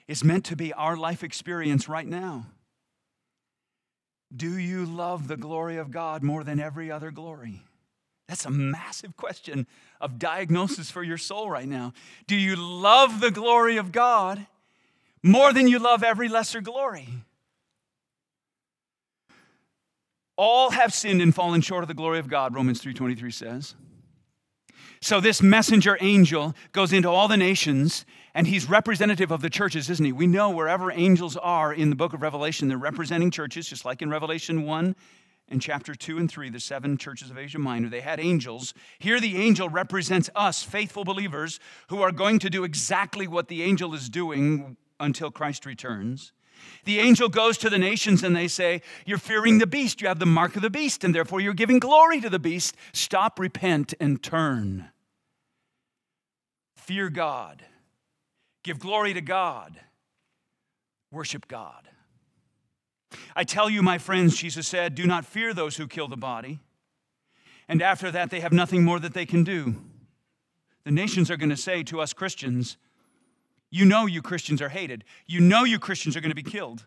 is 0.07 0.23
meant 0.23 0.45
to 0.45 0.55
be 0.55 0.73
our 0.73 0.95
life 0.95 1.23
experience 1.23 1.89
right 1.89 2.07
now. 2.07 2.47
Do 4.35 4.57
you 4.57 4.85
love 4.85 5.27
the 5.27 5.37
glory 5.37 5.77
of 5.77 5.91
God 5.91 6.21
more 6.23 6.43
than 6.43 6.59
every 6.59 6.91
other 6.91 7.11
glory? 7.11 7.61
That's 8.27 8.45
a 8.45 8.51
massive 8.51 9.15
question 9.15 9.67
of 10.01 10.19
diagnosis 10.19 10.91
for 10.91 11.01
your 11.01 11.17
soul 11.17 11.49
right 11.49 11.67
now. 11.67 11.93
Do 12.27 12.35
you 12.35 12.57
love 12.57 13.21
the 13.21 13.31
glory 13.31 13.77
of 13.77 13.91
God 13.91 14.45
more 15.23 15.53
than 15.53 15.67
you 15.67 15.79
love 15.79 16.03
every 16.03 16.27
lesser 16.27 16.59
glory? 16.59 17.07
All 20.35 20.71
have 20.71 20.93
sinned 20.93 21.21
and 21.21 21.33
fallen 21.33 21.61
short 21.61 21.83
of 21.83 21.87
the 21.87 21.93
glory 21.93 22.19
of 22.19 22.27
God, 22.27 22.53
Romans 22.53 22.81
3:23 22.81 23.31
says. 23.31 23.75
So 25.01 25.19
this 25.19 25.41
messenger 25.41 25.97
angel 26.01 26.53
goes 26.71 26.91
into 26.91 27.09
all 27.09 27.27
the 27.27 27.37
nations 27.37 28.05
and 28.37 28.45
he's 28.45 28.69
representative 28.69 29.31
of 29.31 29.41
the 29.41 29.49
churches, 29.49 29.89
isn't 29.89 30.05
he? 30.05 30.11
We 30.11 30.27
know 30.27 30.51
wherever 30.51 30.91
angels 30.91 31.35
are 31.37 31.73
in 31.73 31.89
the 31.89 31.95
book 31.95 32.13
of 32.13 32.21
Revelation, 32.21 32.67
they're 32.67 32.77
representing 32.77 33.31
churches, 33.31 33.67
just 33.67 33.83
like 33.83 34.03
in 34.03 34.11
Revelation 34.11 34.61
1 34.61 34.95
and 35.49 35.59
chapter 35.59 35.95
2 35.95 36.19
and 36.19 36.29
3, 36.29 36.51
the 36.51 36.59
seven 36.59 36.99
churches 36.99 37.31
of 37.31 37.37
Asia 37.39 37.57
Minor. 37.57 37.89
They 37.89 38.01
had 38.01 38.19
angels. 38.19 38.75
Here, 38.99 39.19
the 39.19 39.37
angel 39.37 39.69
represents 39.69 40.29
us, 40.35 40.61
faithful 40.61 41.03
believers, 41.03 41.59
who 41.87 42.03
are 42.03 42.11
going 42.11 42.37
to 42.37 42.49
do 42.51 42.63
exactly 42.63 43.27
what 43.27 43.47
the 43.47 43.63
angel 43.63 43.95
is 43.95 44.07
doing 44.07 44.77
until 44.99 45.31
Christ 45.31 45.65
returns. 45.65 46.31
The 46.83 46.99
angel 46.99 47.29
goes 47.29 47.57
to 47.57 47.71
the 47.71 47.79
nations 47.79 48.21
and 48.21 48.35
they 48.35 48.47
say, 48.47 48.83
You're 49.07 49.17
fearing 49.17 49.57
the 49.57 49.65
beast. 49.65 49.99
You 49.99 50.09
have 50.09 50.19
the 50.19 50.27
mark 50.27 50.55
of 50.55 50.61
the 50.61 50.69
beast, 50.69 51.03
and 51.03 51.15
therefore 51.15 51.41
you're 51.41 51.55
giving 51.55 51.79
glory 51.79 52.21
to 52.21 52.29
the 52.29 52.37
beast. 52.37 52.75
Stop, 52.93 53.39
repent, 53.39 53.95
and 53.99 54.21
turn. 54.21 54.89
Fear 56.75 57.09
God. 57.09 57.63
Give 58.67 58.79
glory 58.79 59.13
to 59.13 59.21
God. 59.21 59.79
Worship 61.09 61.47
God. 61.47 61.87
I 63.33 63.45
tell 63.45 63.69
you, 63.69 63.81
my 63.81 63.97
friends, 63.97 64.35
Jesus 64.35 64.67
said, 64.67 64.93
do 64.93 65.05
not 65.05 65.23
fear 65.23 65.53
those 65.53 65.77
who 65.77 65.87
kill 65.87 66.09
the 66.09 66.17
body. 66.17 66.59
And 67.69 67.81
after 67.81 68.11
that, 68.11 68.29
they 68.29 68.41
have 68.41 68.51
nothing 68.51 68.83
more 68.83 68.99
that 68.99 69.13
they 69.13 69.25
can 69.25 69.45
do. 69.45 69.77
The 70.83 70.91
nations 70.91 71.31
are 71.31 71.37
going 71.37 71.49
to 71.49 71.55
say 71.55 71.81
to 71.83 72.01
us 72.01 72.11
Christians, 72.11 72.75
you 73.69 73.85
know 73.85 74.05
you 74.05 74.21
Christians 74.21 74.61
are 74.61 74.67
hated. 74.67 75.05
You 75.25 75.39
know 75.39 75.63
you 75.63 75.79
Christians 75.79 76.17
are 76.17 76.21
going 76.21 76.31
to 76.31 76.35
be 76.35 76.43
killed. 76.43 76.83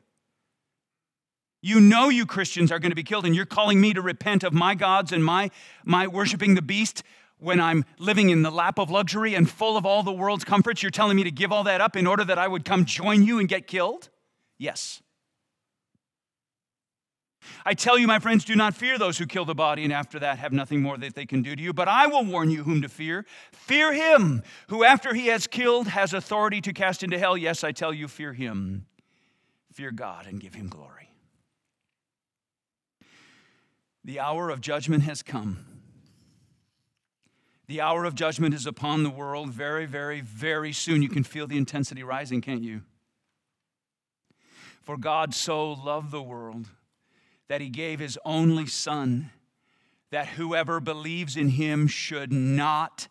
You 1.63 1.81
know 1.81 2.11
you 2.11 2.27
Christians 2.27 2.71
are 2.71 2.79
going 2.79 2.93
to 2.93 2.97
be 2.97 3.03
killed, 3.05 3.25
and 3.25 3.35
you're 3.35 3.47
calling 3.47 3.81
me 3.81 3.95
to 3.95 4.03
repent 4.03 4.45
of 4.45 4.53
my 4.53 4.75
gods 4.75 5.13
and 5.13 5.25
my, 5.25 5.51
my 5.83 6.07
worshiping 6.07 6.57
the 6.57 6.61
beast 6.61 7.03
when 7.41 7.61
I'm 7.61 7.85
living 7.99 8.31
in 8.31 8.43
the 8.43 8.51
lap 8.51 8.79
of 8.79 8.91
luxury 8.91 9.35
and 9.35 9.51
full 9.51 9.77
of 9.77 9.85
all 9.85 10.03
the 10.03 10.13
world's 10.13 10.45
comforts. 10.45 10.83
You're 10.83 10.91
telling 10.91 11.17
me 11.17 11.25
to 11.25 11.31
give 11.31 11.51
all 11.53 11.65
that 11.65 11.81
up 11.81 11.97
in 11.97 12.07
order 12.07 12.25
that 12.25 12.39
I 12.39 12.47
would 12.47 12.65
come 12.65 12.85
join 12.85 13.25
you 13.25 13.39
and 13.39 13.49
get 13.49 13.67
killed? 13.67 14.11
Yes. 14.59 15.03
I 17.65 17.75
tell 17.75 17.99
you, 17.99 18.07
my 18.07 18.19
friends, 18.19 18.45
do 18.45 18.55
not 18.55 18.75
fear 18.75 18.99
those 18.99 19.19
who 19.19 19.27
kill 19.27 19.45
the 19.45 19.55
body 19.55 19.85
and 19.85 19.93
after 19.93 20.19
that 20.19 20.39
have 20.39 20.53
nothing 20.53 20.83
more 20.83 20.99
that 20.99 21.15
they 21.15 21.27
can 21.27 21.43
do 21.43 21.57
to 21.57 21.63
you. 21.63 21.73
But 21.73 21.89
I 21.89 22.07
will 22.07 22.25
warn 22.25 22.51
you 22.51 22.65
whom 22.65 22.83
to 22.83 22.89
fear. 22.89 23.25
Fear 23.53 23.95
him 23.95 24.43
who, 24.69 24.85
after 24.85 25.15
he 25.15 25.29
has 25.29 25.47
killed, 25.47 25.89
has 25.89 26.13
authority 26.13 26.61
to 26.61 26.73
cast 26.73 27.03
into 27.03 27.19
hell. 27.19 27.37
Yes, 27.37 27.65
I 27.65 27.73
tell 27.73 27.93
you, 27.93 28.09
fear 28.09 28.33
him. 28.33 28.87
Fear 29.73 29.93
God 29.93 30.27
and 30.27 30.41
give 30.41 30.55
him 30.55 30.69
glory. 30.69 31.11
The 34.05 34.21
hour 34.21 34.51
of 34.51 34.61
judgment 34.61 35.05
has 35.05 35.23
come. 35.23 35.70
The 37.71 37.81
hour 37.81 38.05
of 38.05 38.17
judgment 38.17 38.53
is 38.53 38.67
upon 38.67 39.05
the 39.05 39.11
world 39.11 39.51
very, 39.51 39.87
very, 39.87 40.23
very 40.23 40.73
soon. 40.73 41.03
You 41.03 41.09
can 41.09 41.23
feel 41.23 41.47
the 41.47 41.57
intensity 41.57 42.03
rising, 42.03 42.41
can't 42.41 42.65
you? 42.65 42.81
For 44.83 44.97
God 44.97 45.37
so 45.37 45.75
loved 45.75 46.11
the 46.11 46.21
world 46.21 46.67
that 47.47 47.61
he 47.61 47.69
gave 47.69 48.01
his 48.01 48.19
only 48.25 48.67
Son, 48.67 49.31
that 50.11 50.31
whoever 50.31 50.81
believes 50.81 51.37
in 51.37 51.51
him 51.51 51.87
should 51.87 52.33
not 52.33 53.07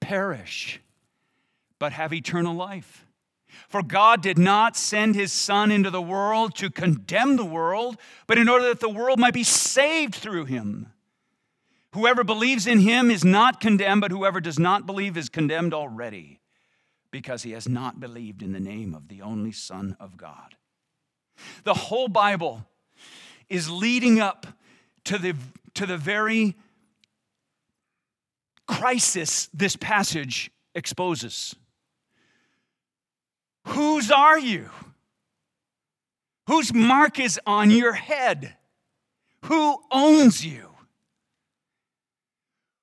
perish, 0.00 0.80
but 1.78 1.92
have 1.92 2.14
eternal 2.14 2.54
life. 2.54 3.04
For 3.68 3.82
God 3.82 4.22
did 4.22 4.38
not 4.38 4.74
send 4.74 5.16
his 5.16 5.34
Son 5.34 5.70
into 5.70 5.90
the 5.90 6.00
world 6.00 6.54
to 6.54 6.70
condemn 6.70 7.36
the 7.36 7.44
world, 7.44 7.98
but 8.26 8.38
in 8.38 8.48
order 8.48 8.68
that 8.68 8.80
the 8.80 8.88
world 8.88 9.18
might 9.18 9.34
be 9.34 9.44
saved 9.44 10.14
through 10.14 10.46
him. 10.46 10.94
Whoever 11.94 12.22
believes 12.22 12.66
in 12.66 12.80
him 12.80 13.10
is 13.10 13.24
not 13.24 13.60
condemned, 13.60 14.02
but 14.02 14.10
whoever 14.10 14.40
does 14.40 14.58
not 14.58 14.86
believe 14.86 15.16
is 15.16 15.28
condemned 15.28 15.72
already, 15.72 16.40
because 17.10 17.42
he 17.42 17.52
has 17.52 17.68
not 17.68 17.98
believed 17.98 18.42
in 18.42 18.52
the 18.52 18.60
name 18.60 18.94
of 18.94 19.08
the 19.08 19.22
only 19.22 19.52
Son 19.52 19.96
of 19.98 20.16
God. 20.16 20.56
The 21.64 21.74
whole 21.74 22.08
Bible 22.08 22.66
is 23.48 23.70
leading 23.70 24.20
up 24.20 24.46
to 25.04 25.18
the, 25.18 25.34
to 25.74 25.86
the 25.86 25.96
very 25.96 26.56
crisis 28.66 29.48
this 29.54 29.76
passage 29.76 30.50
exposes. 30.74 31.54
Whose 33.68 34.10
are 34.10 34.38
you? 34.38 34.68
Whose 36.48 36.72
mark 36.72 37.18
is 37.18 37.40
on 37.46 37.70
your 37.70 37.92
head? 37.92 38.56
Who 39.46 39.78
owns 39.90 40.44
you? 40.44 40.67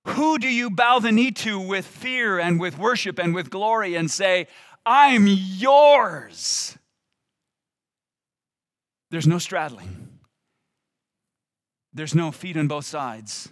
Who 0.06 0.38
do 0.38 0.48
you 0.48 0.70
bow 0.70 1.00
the 1.00 1.12
knee 1.12 1.32
to 1.32 1.60
with 1.60 1.86
fear 1.86 2.40
and 2.40 2.60
with 2.60 2.78
worship 2.78 3.18
and 3.20 3.34
with 3.34 3.50
glory 3.50 3.96
and 3.96 4.10
say, 4.10 4.48
I'm 4.86 5.26
yours? 5.28 6.78
There's 9.10 9.28
no 9.28 9.40
straddling, 9.40 10.20
there's 11.94 12.16
no 12.16 12.32
feet 12.32 12.58
on 12.58 12.68
both 12.68 12.86
sides. 12.86 13.50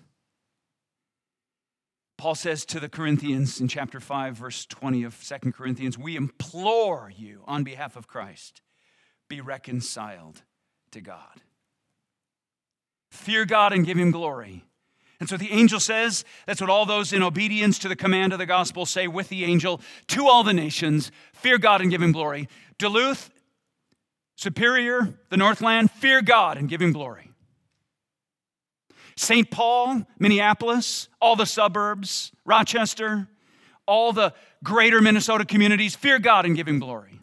Paul 2.17 2.35
says 2.35 2.63
to 2.67 2.79
the 2.79 2.87
Corinthians 2.87 3.59
in 3.59 3.67
chapter 3.67 3.99
5, 3.99 4.37
verse 4.37 4.65
20 4.67 5.03
of 5.03 5.21
2 5.21 5.51
Corinthians, 5.51 5.97
We 5.97 6.15
implore 6.15 7.11
you 7.13 7.43
on 7.47 7.63
behalf 7.63 7.97
of 7.97 8.07
Christ, 8.07 8.61
be 9.27 9.41
reconciled 9.41 10.43
to 10.91 11.01
God. 11.01 11.41
Fear 13.11 13.45
God 13.45 13.73
and 13.73 13.85
give 13.85 13.97
him 13.97 14.11
glory. 14.11 14.63
And 15.23 15.29
so 15.29 15.37
the 15.37 15.53
angel 15.53 15.79
says, 15.79 16.25
that's 16.45 16.59
what 16.59 16.69
all 16.69 16.85
those 16.85 17.13
in 17.13 17.23
obedience 17.23 17.79
to 17.79 17.87
the 17.87 17.95
command 17.95 18.33
of 18.33 18.39
the 18.39 18.45
gospel 18.45 18.85
say 18.85 19.07
with 19.07 19.29
the 19.29 19.45
angel 19.45 19.79
to 20.07 20.27
all 20.27 20.43
the 20.43 20.51
nations 20.51 21.13
fear 21.31 21.57
God 21.57 21.79
and 21.79 21.89
give 21.89 22.01
him 22.01 22.11
glory. 22.11 22.49
Duluth, 22.77 23.29
Superior, 24.35 25.13
the 25.29 25.37
Northland, 25.37 25.91
fear 25.91 26.21
God 26.21 26.57
and 26.57 26.67
give 26.67 26.81
him 26.81 26.91
glory. 26.91 27.31
St. 29.15 29.49
Paul, 29.49 30.05
Minneapolis, 30.19 31.07
all 31.21 31.37
the 31.37 31.45
suburbs, 31.45 32.33
Rochester, 32.43 33.29
all 33.87 34.11
the 34.11 34.33
greater 34.61 34.99
Minnesota 34.99 35.45
communities, 35.45 35.95
fear 35.95 36.19
God 36.19 36.45
and 36.45 36.53
give 36.53 36.67
Him 36.67 36.79
glory. 36.79 37.17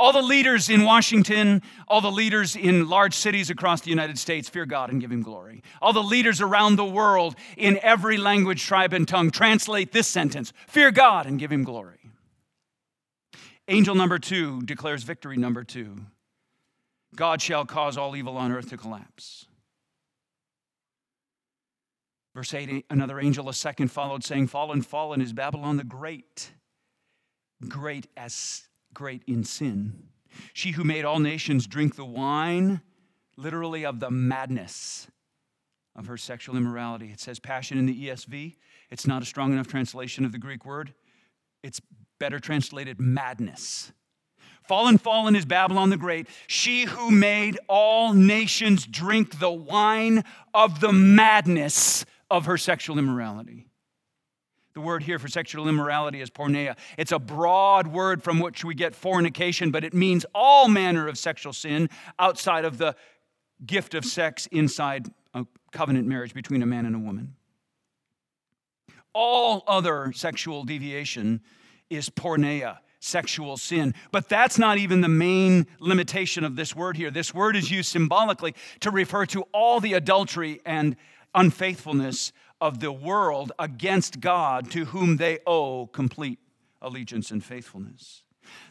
All 0.00 0.14
the 0.14 0.22
leaders 0.22 0.70
in 0.70 0.84
Washington, 0.84 1.60
all 1.86 2.00
the 2.00 2.10
leaders 2.10 2.56
in 2.56 2.88
large 2.88 3.12
cities 3.12 3.50
across 3.50 3.82
the 3.82 3.90
United 3.90 4.18
States, 4.18 4.48
fear 4.48 4.64
God 4.64 4.90
and 4.90 4.98
give 4.98 5.12
Him 5.12 5.22
glory. 5.22 5.62
All 5.82 5.92
the 5.92 6.02
leaders 6.02 6.40
around 6.40 6.76
the 6.76 6.86
world 6.86 7.36
in 7.58 7.78
every 7.82 8.16
language, 8.16 8.64
tribe, 8.64 8.94
and 8.94 9.06
tongue, 9.06 9.30
translate 9.30 9.92
this 9.92 10.08
sentence 10.08 10.54
fear 10.68 10.90
God 10.90 11.26
and 11.26 11.38
give 11.38 11.52
Him 11.52 11.64
glory. 11.64 11.98
Angel 13.68 13.94
number 13.94 14.18
two 14.18 14.62
declares 14.62 15.02
victory 15.02 15.36
number 15.36 15.64
two 15.64 15.98
God 17.14 17.42
shall 17.42 17.66
cause 17.66 17.98
all 17.98 18.16
evil 18.16 18.38
on 18.38 18.52
earth 18.52 18.70
to 18.70 18.78
collapse. 18.78 19.44
Verse 22.34 22.54
8 22.54 22.86
Another 22.88 23.20
angel, 23.20 23.50
a 23.50 23.52
second, 23.52 23.88
followed, 23.88 24.24
saying, 24.24 24.46
Fallen, 24.46 24.80
fallen 24.80 25.20
is 25.20 25.34
Babylon 25.34 25.76
the 25.76 25.84
Great, 25.84 26.52
great 27.68 28.06
as 28.16 28.69
great 28.94 29.22
in 29.26 29.44
sin. 29.44 30.04
She 30.52 30.72
who 30.72 30.84
made 30.84 31.04
all 31.04 31.18
nations 31.18 31.66
drink 31.66 31.96
the 31.96 32.04
wine, 32.04 32.80
literally, 33.36 33.84
of 33.84 34.00
the 34.00 34.10
madness 34.10 35.08
of 35.96 36.06
her 36.06 36.16
sexual 36.16 36.56
immorality. 36.56 37.10
It 37.12 37.20
says 37.20 37.38
passion 37.38 37.78
in 37.78 37.86
the 37.86 38.08
ESV. 38.08 38.56
It's 38.90 39.06
not 39.06 39.22
a 39.22 39.26
strong 39.26 39.52
enough 39.52 39.66
translation 39.66 40.24
of 40.24 40.32
the 40.32 40.38
Greek 40.38 40.64
word, 40.64 40.94
it's 41.62 41.80
better 42.18 42.38
translated 42.38 43.00
madness. 43.00 43.92
Fallen, 44.68 44.98
fallen 44.98 45.34
is 45.34 45.44
Babylon 45.44 45.90
the 45.90 45.96
Great, 45.96 46.28
she 46.46 46.84
who 46.84 47.10
made 47.10 47.58
all 47.66 48.12
nations 48.12 48.86
drink 48.86 49.38
the 49.38 49.50
wine 49.50 50.22
of 50.54 50.80
the 50.80 50.92
madness 50.92 52.04
of 52.30 52.44
her 52.44 52.56
sexual 52.56 52.98
immorality. 52.98 53.66
The 54.80 54.86
word 54.86 55.02
here 55.02 55.18
for 55.18 55.28
sexual 55.28 55.68
immorality 55.68 56.22
is 56.22 56.30
porneia. 56.30 56.74
It's 56.96 57.12
a 57.12 57.18
broad 57.18 57.86
word 57.86 58.22
from 58.22 58.40
which 58.40 58.64
we 58.64 58.74
get 58.74 58.94
fornication, 58.94 59.70
but 59.70 59.84
it 59.84 59.92
means 59.92 60.24
all 60.34 60.68
manner 60.68 61.06
of 61.06 61.18
sexual 61.18 61.52
sin 61.52 61.90
outside 62.18 62.64
of 62.64 62.78
the 62.78 62.96
gift 63.66 63.94
of 63.94 64.06
sex 64.06 64.46
inside 64.46 65.08
a 65.34 65.44
covenant 65.70 66.08
marriage 66.08 66.32
between 66.32 66.62
a 66.62 66.66
man 66.66 66.86
and 66.86 66.96
a 66.96 66.98
woman. 66.98 67.34
All 69.12 69.64
other 69.66 70.12
sexual 70.14 70.64
deviation 70.64 71.42
is 71.90 72.08
porneia, 72.08 72.78
sexual 73.00 73.58
sin. 73.58 73.92
But 74.12 74.30
that's 74.30 74.58
not 74.58 74.78
even 74.78 75.02
the 75.02 75.08
main 75.08 75.66
limitation 75.78 76.42
of 76.42 76.56
this 76.56 76.74
word 76.74 76.96
here. 76.96 77.10
This 77.10 77.34
word 77.34 77.54
is 77.54 77.70
used 77.70 77.90
symbolically 77.90 78.54
to 78.80 78.90
refer 78.90 79.26
to 79.26 79.42
all 79.52 79.78
the 79.78 79.92
adultery 79.92 80.62
and 80.64 80.96
unfaithfulness 81.34 82.32
of 82.60 82.80
the 82.80 82.92
world 82.92 83.52
against 83.58 84.20
God 84.20 84.70
to 84.72 84.86
whom 84.86 85.16
they 85.16 85.38
owe 85.46 85.86
complete 85.86 86.38
allegiance 86.82 87.30
and 87.30 87.44
faithfulness. 87.44 88.22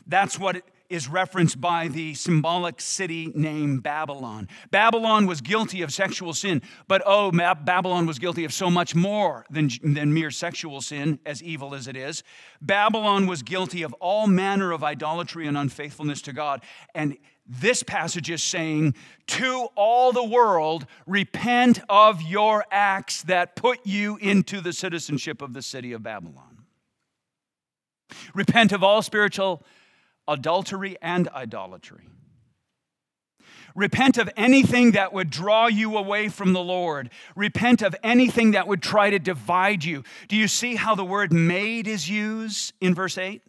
That's 0.05 0.39
what 0.39 0.63
is 0.89 1.07
referenced 1.07 1.61
by 1.61 1.87
the 1.87 2.15
symbolic 2.15 2.81
city 2.81 3.31
named 3.35 3.83
Babylon. 3.83 4.47
Babylon 4.71 5.27
was 5.27 5.39
guilty 5.39 5.83
of 5.83 5.93
sexual 5.93 6.33
sin, 6.33 6.63
but 6.87 7.03
oh, 7.05 7.31
Babylon 7.31 8.07
was 8.07 8.17
guilty 8.17 8.43
of 8.43 8.51
so 8.51 8.71
much 8.71 8.95
more 8.95 9.45
than, 9.51 9.69
than 9.83 10.13
mere 10.13 10.31
sexual 10.31 10.81
sin, 10.81 11.19
as 11.25 11.43
evil 11.43 11.75
as 11.75 11.87
it 11.87 11.95
is. 11.95 12.23
Babylon 12.59 13.27
was 13.27 13.43
guilty 13.43 13.83
of 13.83 13.93
all 13.93 14.25
manner 14.25 14.71
of 14.71 14.83
idolatry 14.83 15.45
and 15.45 15.55
unfaithfulness 15.55 16.23
to 16.23 16.33
God. 16.33 16.63
And 16.95 17.17
this 17.49 17.81
passage 17.81 18.29
is 18.29 18.43
saying 18.43 18.93
to 19.27 19.67
all 19.75 20.11
the 20.11 20.23
world, 20.23 20.85
repent 21.07 21.81
of 21.89 22.21
your 22.21 22.63
acts 22.69 23.23
that 23.23 23.55
put 23.55 23.79
you 23.85 24.17
into 24.17 24.61
the 24.61 24.71
citizenship 24.71 25.41
of 25.41 25.53
the 25.53 25.63
city 25.63 25.91
of 25.91 26.03
Babylon. 26.03 26.65
Repent 28.35 28.71
of 28.71 28.83
all 28.83 29.01
spiritual 29.01 29.63
adultery 30.27 30.95
and 31.01 31.27
idolatry. 31.29 32.07
Repent 33.75 34.17
of 34.17 34.29
anything 34.35 34.91
that 34.91 35.13
would 35.13 35.29
draw 35.29 35.67
you 35.67 35.97
away 35.97 36.29
from 36.29 36.53
the 36.53 36.63
Lord. 36.63 37.09
Repent 37.35 37.81
of 37.81 37.95
anything 38.03 38.51
that 38.51 38.67
would 38.67 38.81
try 38.81 39.09
to 39.09 39.19
divide 39.19 39.83
you. 39.83 40.03
Do 40.27 40.35
you 40.35 40.47
see 40.47 40.75
how 40.75 40.95
the 40.95 41.05
word 41.05 41.31
made 41.31 41.87
is 41.87 42.09
used 42.09 42.73
in 42.81 42.93
verse 42.93 43.17
8? 43.17 43.41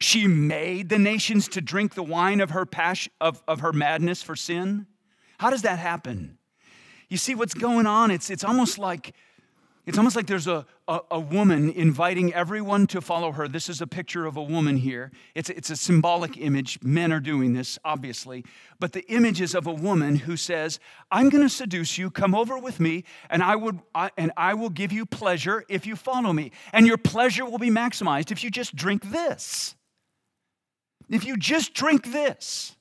She 0.00 0.26
made 0.26 0.88
the 0.88 0.98
nations 0.98 1.48
to 1.48 1.60
drink 1.60 1.94
the 1.94 2.02
wine 2.02 2.40
of 2.40 2.50
her 2.50 2.66
passion, 2.66 3.12
of, 3.20 3.42
of 3.46 3.60
her 3.60 3.72
madness 3.72 4.22
for 4.22 4.36
sin. 4.36 4.86
How 5.38 5.50
does 5.50 5.62
that 5.62 5.78
happen? 5.78 6.38
You 7.08 7.16
see 7.16 7.34
what's 7.34 7.54
going 7.54 7.86
on? 7.86 8.10
It's, 8.10 8.30
it's 8.30 8.44
almost 8.44 8.78
like 8.78 9.14
it's 9.86 9.98
almost 9.98 10.16
like 10.16 10.26
there's 10.26 10.48
a, 10.48 10.66
a, 10.88 11.00
a, 11.12 11.20
woman 11.20 11.70
inviting 11.70 12.34
everyone 12.34 12.88
to 12.88 13.00
follow 13.00 13.30
her. 13.30 13.46
This 13.46 13.68
is 13.68 13.80
a 13.80 13.86
picture 13.86 14.26
of 14.26 14.36
a 14.36 14.42
woman 14.42 14.76
here. 14.76 15.12
It's, 15.36 15.48
it's 15.48 15.70
a 15.70 15.76
symbolic 15.76 16.36
image. 16.36 16.80
Men 16.82 17.12
are 17.12 17.20
doing 17.20 17.52
this, 17.52 17.78
obviously. 17.84 18.44
But 18.80 18.92
the 18.92 19.04
image 19.06 19.40
is 19.40 19.54
of 19.54 19.68
a 19.68 19.72
woman 19.72 20.16
who 20.16 20.36
says, 20.36 20.80
I'm 21.12 21.28
going 21.28 21.44
to 21.44 21.48
seduce 21.48 21.98
you. 21.98 22.10
Come 22.10 22.34
over 22.34 22.58
with 22.58 22.80
me, 22.80 23.04
and 23.30 23.44
I, 23.44 23.54
would, 23.54 23.78
I, 23.94 24.10
and 24.16 24.32
I 24.36 24.54
will 24.54 24.70
give 24.70 24.90
you 24.90 25.06
pleasure 25.06 25.64
if 25.68 25.86
you 25.86 25.94
follow 25.94 26.32
me. 26.32 26.50
And 26.72 26.84
your 26.84 26.98
pleasure 26.98 27.44
will 27.44 27.58
be 27.58 27.70
maximized 27.70 28.32
if 28.32 28.42
you 28.42 28.50
just 28.50 28.74
drink 28.74 29.10
this. 29.10 29.76
If 31.08 31.24
you 31.24 31.36
just 31.36 31.74
drink 31.74 32.12
this. 32.12 32.75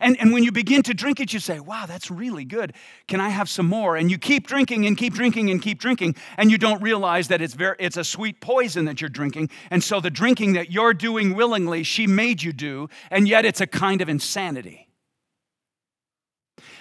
And, 0.00 0.18
and 0.20 0.32
when 0.32 0.44
you 0.44 0.52
begin 0.52 0.82
to 0.84 0.94
drink 0.94 1.20
it, 1.20 1.32
you 1.32 1.40
say, 1.40 1.60
wow, 1.60 1.86
that's 1.86 2.10
really 2.10 2.44
good. 2.44 2.74
Can 3.08 3.20
I 3.20 3.28
have 3.28 3.48
some 3.48 3.66
more? 3.66 3.96
And 3.96 4.10
you 4.10 4.18
keep 4.18 4.46
drinking 4.46 4.86
and 4.86 4.96
keep 4.96 5.14
drinking 5.14 5.50
and 5.50 5.60
keep 5.60 5.80
drinking, 5.80 6.16
and 6.36 6.50
you 6.50 6.58
don't 6.58 6.82
realize 6.82 7.28
that 7.28 7.40
it's, 7.40 7.54
very, 7.54 7.76
it's 7.78 7.96
a 7.96 8.04
sweet 8.04 8.40
poison 8.40 8.84
that 8.86 9.00
you're 9.00 9.10
drinking. 9.10 9.50
And 9.70 9.82
so 9.82 10.00
the 10.00 10.10
drinking 10.10 10.54
that 10.54 10.70
you're 10.70 10.94
doing 10.94 11.34
willingly, 11.34 11.82
she 11.82 12.06
made 12.06 12.42
you 12.42 12.52
do, 12.52 12.88
and 13.10 13.28
yet 13.28 13.44
it's 13.44 13.60
a 13.60 13.66
kind 13.66 14.00
of 14.00 14.08
insanity. 14.08 14.88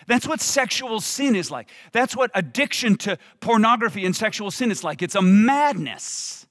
That's 0.07 0.27
what 0.27 0.41
sexual 0.41 0.99
sin 0.99 1.35
is 1.35 1.49
like. 1.49 1.69
That's 1.91 2.15
what 2.15 2.31
addiction 2.35 2.97
to 2.97 3.17
pornography 3.39 4.05
and 4.05 4.15
sexual 4.15 4.51
sin 4.51 4.71
is 4.71 4.83
like. 4.83 5.01
It's 5.01 5.15
a 5.15 5.21
madness. 5.21 6.45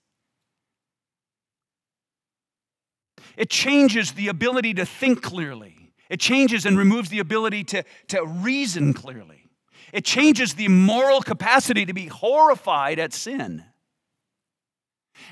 It 3.37 3.51
changes 3.51 4.13
the 4.13 4.29
ability 4.29 4.75
to 4.75 4.87
think 4.87 5.23
clearly. 5.23 5.82
It 6.13 6.21
changes 6.21 6.67
and 6.67 6.77
removes 6.77 7.09
the 7.09 7.21
ability 7.21 7.65
to, 7.65 7.85
to 8.09 8.23
reason 8.27 8.93
clearly. 8.93 9.49
It 9.95 10.05
changes 10.05 10.53
the 10.53 10.69
moral 10.69 11.23
capacity 11.23 11.87
to 11.87 11.95
be 11.95 12.09
horrified 12.09 12.99
at 12.99 13.15
sin. 13.15 13.65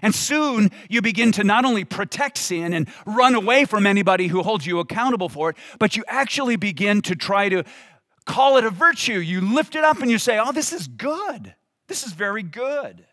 And 0.01 0.15
soon 0.15 0.71
you 0.89 1.03
begin 1.03 1.33
to 1.33 1.45
not 1.45 1.67
only 1.67 1.85
protect 1.85 2.39
sin 2.39 2.73
and 2.73 2.89
run 3.05 3.35
away 3.35 3.67
from 3.67 3.87
anybody 3.87 4.29
who 4.29 4.43
holds 4.43 4.67
you 4.67 4.79
accountable 4.79 5.29
for 5.29 5.51
it, 5.51 5.57
but 5.79 5.97
you 5.97 6.05
actually 6.09 6.57
begin 6.57 7.03
to 7.03 7.15
try 7.15 7.51
to 7.51 7.63
call 8.25 8.57
it 8.57 8.65
a 8.65 8.71
virtue. 8.71 9.19
You 9.19 9.43
lift 9.43 9.75
it 9.75 9.85
up 9.85 10.01
and 10.01 10.11
you 10.11 10.17
say, 10.17 10.39
Oh, 10.39 10.51
this 10.51 10.73
is 10.73 10.89
good. 10.89 11.55
This 11.89 12.07
is 12.07 12.15
very 12.15 12.43
good. 12.43 13.05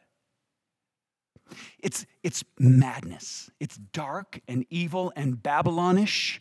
It's, 1.79 2.05
it's 2.23 2.45
madness. 2.57 3.49
It's 3.59 3.75
dark 3.75 4.39
and 4.47 4.65
evil 4.69 5.11
and 5.17 5.43
Babylonish 5.43 6.39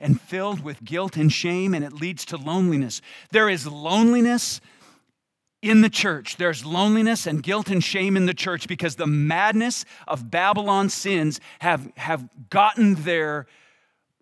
and 0.00 0.20
filled 0.20 0.62
with 0.62 0.84
guilt 0.84 1.16
and 1.16 1.32
shame, 1.32 1.74
and 1.74 1.84
it 1.84 1.92
leads 1.92 2.24
to 2.26 2.36
loneliness. 2.36 3.00
There 3.30 3.48
is 3.48 3.66
loneliness 3.66 4.60
in 5.62 5.80
the 5.80 5.88
church. 5.88 6.36
There's 6.36 6.64
loneliness 6.64 7.26
and 7.26 7.42
guilt 7.42 7.70
and 7.70 7.82
shame 7.82 8.16
in 8.16 8.26
the 8.26 8.34
church 8.34 8.68
because 8.68 8.96
the 8.96 9.06
madness 9.06 9.84
of 10.06 10.30
Babylon's 10.30 10.92
sins 10.92 11.40
have, 11.60 11.90
have 11.96 12.28
gotten 12.50 12.96
their 12.96 13.46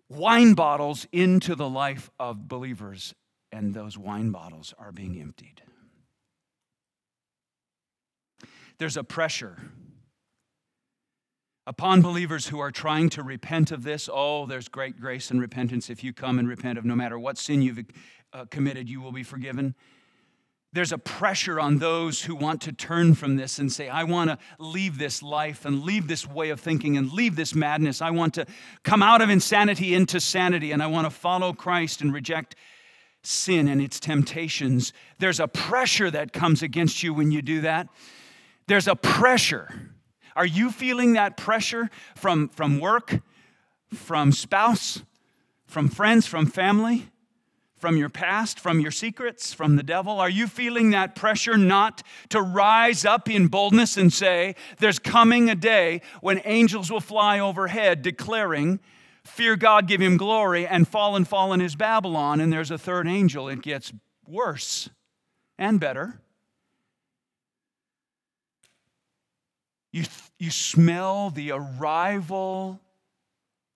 wine 0.09 0.53
bottles 0.53 1.05
into 1.11 1.55
the 1.55 1.67
life 1.67 2.09
of 2.19 2.47
believers, 2.47 3.13
and 3.51 3.73
those 3.73 3.97
wine 3.97 4.31
bottles 4.31 4.73
are 4.79 4.91
being 4.91 5.19
emptied. 5.19 5.61
There's 8.77 8.97
a 8.97 9.03
pressure 9.03 9.57
upon 11.65 12.01
believers 12.01 12.47
who 12.47 12.59
are 12.59 12.71
trying 12.71 13.09
to 13.09 13.23
repent 13.23 13.71
of 13.71 13.83
this. 13.83 14.09
Oh, 14.11 14.45
there's 14.45 14.67
great 14.67 14.99
grace 14.99 15.31
and 15.31 15.39
repentance. 15.39 15.89
If 15.89 16.03
you 16.03 16.13
come 16.13 16.39
and 16.39 16.47
repent 16.47 16.77
of 16.77 16.85
no 16.85 16.95
matter 16.95 17.17
what 17.17 17.37
sin 17.37 17.61
you've 17.61 17.85
uh, 18.33 18.45
committed, 18.49 18.89
you 18.89 19.01
will 19.01 19.11
be 19.11 19.23
forgiven. 19.23 19.75
There's 20.73 20.91
a 20.91 20.97
pressure 20.97 21.59
on 21.59 21.77
those 21.77 22.23
who 22.23 22.35
want 22.35 22.61
to 22.63 22.71
turn 22.71 23.13
from 23.13 23.35
this 23.35 23.59
and 23.59 23.71
say, 23.71 23.89
I 23.89 24.05
want 24.05 24.31
to 24.31 24.39
leave 24.57 24.97
this 24.97 25.21
life 25.21 25.65
and 25.65 25.83
leave 25.83 26.07
this 26.07 26.27
way 26.27 26.49
of 26.49 26.59
thinking 26.59 26.97
and 26.97 27.13
leave 27.13 27.35
this 27.35 27.53
madness. 27.53 28.01
I 28.01 28.09
want 28.09 28.33
to 28.33 28.47
come 28.81 29.03
out 29.03 29.21
of 29.21 29.29
insanity 29.29 29.93
into 29.93 30.19
sanity 30.19 30.71
and 30.71 30.81
I 30.81 30.87
want 30.87 31.05
to 31.05 31.11
follow 31.11 31.53
Christ 31.53 32.01
and 32.01 32.11
reject 32.11 32.55
sin 33.21 33.67
and 33.67 33.79
its 33.79 33.99
temptations. 33.99 34.93
There's 35.19 35.39
a 35.39 35.47
pressure 35.47 36.09
that 36.09 36.33
comes 36.33 36.63
against 36.63 37.03
you 37.03 37.13
when 37.13 37.31
you 37.31 37.43
do 37.43 37.61
that. 37.61 37.87
There's 38.67 38.87
a 38.87 38.95
pressure. 38.95 39.92
Are 40.35 40.45
you 40.45 40.71
feeling 40.71 41.13
that 41.13 41.37
pressure 41.37 41.89
from, 42.15 42.49
from 42.49 42.79
work, 42.79 43.21
from 43.93 44.31
spouse, 44.31 45.03
from 45.67 45.89
friends, 45.89 46.27
from 46.27 46.45
family? 46.45 47.09
from 47.83 47.97
your 47.97 48.07
past, 48.07 48.61
from 48.61 48.79
your 48.79 48.91
secrets, 48.91 49.53
from 49.53 49.75
the 49.75 49.83
devil? 49.83 50.17
Are 50.21 50.29
you 50.29 50.47
feeling 50.47 50.91
that 50.91 51.15
pressure 51.15 51.57
not 51.57 52.01
to 52.29 52.41
rise 52.41 53.03
up 53.03 53.29
in 53.29 53.47
boldness 53.47 53.97
and 53.97 54.13
say, 54.13 54.55
There's 54.77 54.99
coming 54.99 55.49
a 55.49 55.55
day 55.55 55.99
when 56.21 56.41
angels 56.45 56.89
will 56.89 57.01
fly 57.01 57.39
overhead 57.39 58.01
declaring, 58.01 58.79
Fear 59.25 59.57
God, 59.57 59.89
give 59.89 60.01
him 60.01 60.15
glory, 60.15 60.65
and 60.65 60.87
fallen, 60.87 61.25
fallen 61.25 61.59
is 61.59 61.75
Babylon, 61.75 62.39
and 62.39 62.53
there's 62.53 62.71
a 62.71 62.77
third 62.77 63.05
angel. 63.05 63.49
It 63.49 63.61
gets 63.61 63.91
worse 64.25 64.89
and 65.57 65.77
better. 65.77 66.21
You, 69.93 70.03
you 70.39 70.51
smell 70.51 71.29
the 71.29 71.51
arrival 71.51 72.81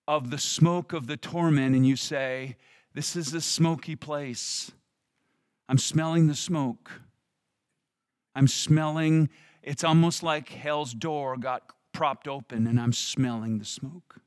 of 0.08 0.32
the 0.32 0.38
smoke 0.38 0.91
of 0.91 1.08
the 1.08 1.15
torment, 1.15 1.75
and 1.75 1.88
you 1.88 1.95
say, 1.95 2.58
this 2.93 3.15
is 3.15 3.34
a 3.34 3.41
smoky 3.41 3.95
place. 3.95 4.71
I'm 5.69 5.77
smelling 5.77 6.27
the 6.27 6.36
smoke. 6.36 6.91
I'm 8.34 8.47
smelling, 8.47 9.30
it's 9.63 9.84
almost 9.84 10.23
like 10.23 10.49
hell's 10.49 10.93
door 10.93 11.38
got 11.38 11.63
propped 11.91 12.27
open 12.27 12.67
and 12.67 12.80
I'm 12.80 12.93
smelling 12.93 13.58
the 13.58 13.65
smoke. 13.65 14.21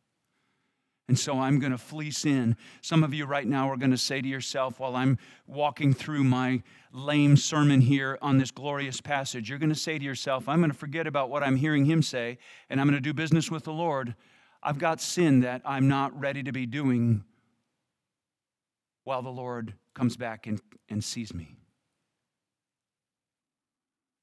And 1.09 1.19
so 1.19 1.39
I'm 1.39 1.59
going 1.61 1.73
to 1.73 1.79
fleece 1.79 2.25
in. 2.25 2.57
Some 2.83 3.05
of 3.05 3.15
you 3.15 3.25
right 3.25 3.47
now 3.47 3.71
are 3.71 3.77
going 3.77 3.93
to 3.93 3.99
say 3.99 4.21
to 4.21 4.29
yourself 4.29 4.79
while 4.79 4.97
I'm 4.97 5.19
walking 5.47 5.95
through 5.95 6.25
my 6.25 6.63
lame 6.93 7.37
sermon 7.37 7.81
here 7.81 8.19
on 8.21 8.39
this 8.39 8.51
glorious 8.51 9.01
passage, 9.01 9.49
you're 9.49 9.59
going 9.59 9.73
to 9.73 9.79
say 9.79 9.99
to 9.99 10.05
yourself, 10.05 10.49
I'm 10.49 10.59
going 10.61 10.71
to 10.71 10.77
forget 10.77 11.07
about 11.07 11.31
what 11.31 11.43
I'm 11.43 11.57
hearing 11.57 11.85
him 11.85 12.03
say 12.03 12.39
and 12.69 12.81
I'm 12.81 12.87
going 12.87 12.97
to 12.97 13.01
do 13.01 13.15
business 13.15 13.51
with 13.51 13.65
the 13.65 13.73
Lord. 13.73 14.15
I've 14.63 14.79
got 14.79 15.01
sin 15.01 15.41
that 15.41 15.63
I'm 15.65 15.89
not 15.89 16.19
ready 16.19 16.43
to 16.43 16.53
be 16.53 16.67
doing 16.67 17.25
while 19.05 19.23
the 19.23 19.31
Lord 19.31 19.75
comes 19.95 20.17
back 20.17 20.47
and, 20.47 20.61
and 20.89 21.03
sees 21.03 21.33
me. 21.33 21.57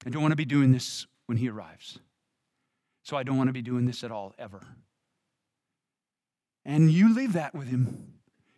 I 0.05 0.09
don't 0.09 0.21
want 0.21 0.31
to 0.31 0.37
be 0.37 0.45
doing 0.45 0.71
this 0.71 1.07
when 1.25 1.37
He 1.37 1.49
arrives. 1.49 1.99
So 3.03 3.17
I 3.17 3.23
don't 3.23 3.37
want 3.37 3.47
to 3.47 3.53
be 3.53 3.61
doing 3.61 3.85
this 3.85 4.03
at 4.03 4.11
all, 4.11 4.33
ever. 4.37 4.61
And 6.65 6.91
you 6.91 7.13
leave 7.13 7.33
that 7.33 7.55
with 7.55 7.69
Him. 7.69 8.13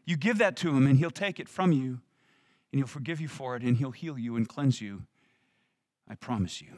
You 0.06 0.18
give 0.18 0.40
that 0.40 0.56
to 0.58 0.76
Him, 0.76 0.88
and 0.88 0.98
He'll 0.98 1.12
take 1.12 1.40
it 1.40 1.48
from 1.48 1.72
you, 1.72 2.02
and 2.72 2.80
He'll 2.80 2.88
forgive 2.88 3.20
you 3.20 3.28
for 3.28 3.56
it, 3.56 3.64
and 3.64 3.78
He'll 3.78 3.92
heal 3.92 4.18
you 4.18 4.36
and 4.36 4.48
cleanse 4.48 4.82
you. 4.82 5.04
I 6.08 6.16
promise 6.16 6.62
you. 6.62 6.70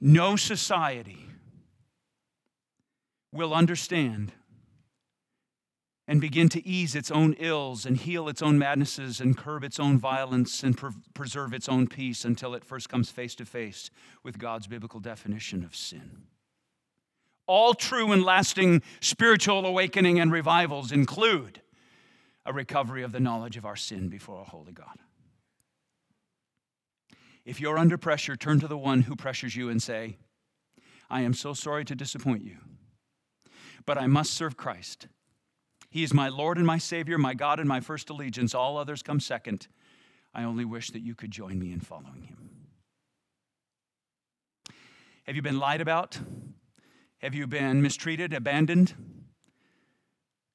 No 0.00 0.36
society 0.36 1.26
will 3.32 3.54
understand 3.54 4.32
and 6.06 6.20
begin 6.20 6.48
to 6.50 6.66
ease 6.66 6.94
its 6.94 7.10
own 7.10 7.34
ills 7.38 7.86
and 7.86 7.96
heal 7.96 8.28
its 8.28 8.42
own 8.42 8.58
madnesses 8.58 9.20
and 9.20 9.36
curb 9.36 9.64
its 9.64 9.80
own 9.80 9.98
violence 9.98 10.62
and 10.62 10.76
pre- 10.76 10.90
preserve 11.14 11.54
its 11.54 11.68
own 11.68 11.86
peace 11.86 12.24
until 12.24 12.54
it 12.54 12.64
first 12.64 12.88
comes 12.88 13.10
face 13.10 13.34
to 13.34 13.44
face 13.44 13.90
with 14.22 14.38
God's 14.38 14.66
biblical 14.66 15.00
definition 15.00 15.64
of 15.64 15.74
sin. 15.74 16.24
All 17.46 17.74
true 17.74 18.12
and 18.12 18.22
lasting 18.22 18.82
spiritual 19.00 19.66
awakening 19.66 20.20
and 20.20 20.30
revivals 20.30 20.92
include 20.92 21.62
a 22.46 22.52
recovery 22.52 23.02
of 23.02 23.12
the 23.12 23.20
knowledge 23.20 23.56
of 23.56 23.64
our 23.64 23.76
sin 23.76 24.08
before 24.08 24.40
a 24.40 24.44
holy 24.44 24.72
God. 24.72 24.98
If 27.44 27.60
you're 27.60 27.78
under 27.78 27.98
pressure, 27.98 28.36
turn 28.36 28.60
to 28.60 28.68
the 28.68 28.78
one 28.78 29.02
who 29.02 29.16
pressures 29.16 29.54
you 29.54 29.68
and 29.68 29.82
say, 29.82 30.16
I 31.10 31.22
am 31.22 31.34
so 31.34 31.52
sorry 31.52 31.84
to 31.84 31.94
disappoint 31.94 32.42
you, 32.42 32.56
but 33.84 33.98
I 33.98 34.06
must 34.06 34.32
serve 34.32 34.56
Christ 34.56 35.08
he 35.94 36.02
is 36.02 36.12
my 36.12 36.28
Lord 36.28 36.56
and 36.56 36.66
my 36.66 36.78
Savior, 36.78 37.18
my 37.18 37.34
God 37.34 37.60
and 37.60 37.68
my 37.68 37.78
first 37.78 38.10
allegiance. 38.10 38.52
All 38.52 38.78
others 38.78 39.00
come 39.00 39.20
second. 39.20 39.68
I 40.34 40.42
only 40.42 40.64
wish 40.64 40.90
that 40.90 41.02
you 41.02 41.14
could 41.14 41.30
join 41.30 41.56
me 41.56 41.72
in 41.72 41.78
following 41.78 42.24
him. 42.24 42.50
Have 45.22 45.36
you 45.36 45.42
been 45.42 45.60
lied 45.60 45.80
about? 45.80 46.18
Have 47.18 47.32
you 47.32 47.46
been 47.46 47.80
mistreated, 47.80 48.32
abandoned? 48.32 48.92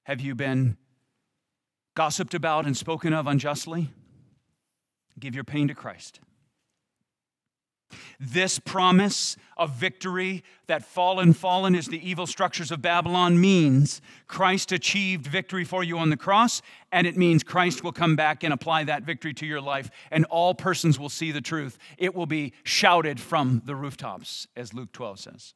Have 0.04 0.20
you 0.20 0.36
been 0.36 0.76
gossiped 2.00 2.34
about 2.34 2.66
and 2.66 2.78
spoken 2.78 3.12
of 3.12 3.28
unjustly? 3.28 3.90
Give 5.20 5.36
your 5.36 5.44
pain 5.44 5.68
to 5.68 5.76
Christ. 5.76 6.22
This 8.22 8.58
promise 8.58 9.36
of 9.58 9.72
victory 9.72 10.46
that 10.68 10.86
fallen, 10.86 11.34
fallen 11.34 11.76
is 11.76 11.88
the 11.88 12.10
evil 12.10 12.26
structures 12.26 12.72
of 12.72 12.82
Babylon 12.82 13.42
means 13.42 14.00
Christ 14.28 14.72
achieved 14.72 15.28
victory 15.28 15.66
for 15.66 15.84
you 15.84 15.98
on 15.98 16.10
the 16.10 16.16
cross, 16.16 16.62
and 16.90 17.06
it 17.06 17.18
means 17.18 17.44
Christ 17.44 17.84
will 17.84 17.92
come 17.92 18.16
back 18.16 18.46
and 18.46 18.54
apply 18.54 18.86
that 18.86 19.04
victory 19.04 19.34
to 19.34 19.46
your 19.46 19.60
life, 19.60 19.92
and 20.10 20.24
all 20.30 20.56
persons 20.56 20.98
will 20.98 21.10
see 21.10 21.34
the 21.34 21.42
truth. 21.42 21.78
It 21.98 22.16
will 22.16 22.28
be 22.28 22.54
shouted 22.64 23.20
from 23.20 23.62
the 23.66 23.76
rooftops, 23.76 24.48
as 24.56 24.74
Luke 24.74 24.94
12 24.94 25.20
says. 25.20 25.54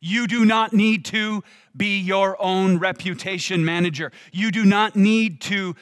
You 0.00 0.26
do 0.26 0.44
not 0.44 0.72
need 0.72 1.04
to 1.06 1.44
be 1.76 1.98
your 1.98 2.40
own 2.40 2.78
reputation 2.78 3.64
manager. 3.64 4.12
You 4.32 4.50
do 4.50 4.64
not 4.64 4.96
need 4.96 5.40
to 5.42 5.76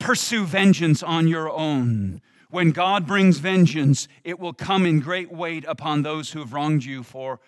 pursue 0.00 0.44
vengeance 0.44 1.02
on 1.02 1.28
your 1.28 1.50
own. 1.50 2.20
When 2.50 2.70
God 2.70 3.06
brings 3.06 3.38
vengeance, 3.38 4.08
it 4.24 4.38
will 4.38 4.54
come 4.54 4.86
in 4.86 5.00
great 5.00 5.30
weight 5.30 5.64
upon 5.68 6.02
those 6.02 6.30
who 6.30 6.40
have 6.40 6.52
wronged 6.52 6.84
you 6.84 7.02
for 7.02 7.40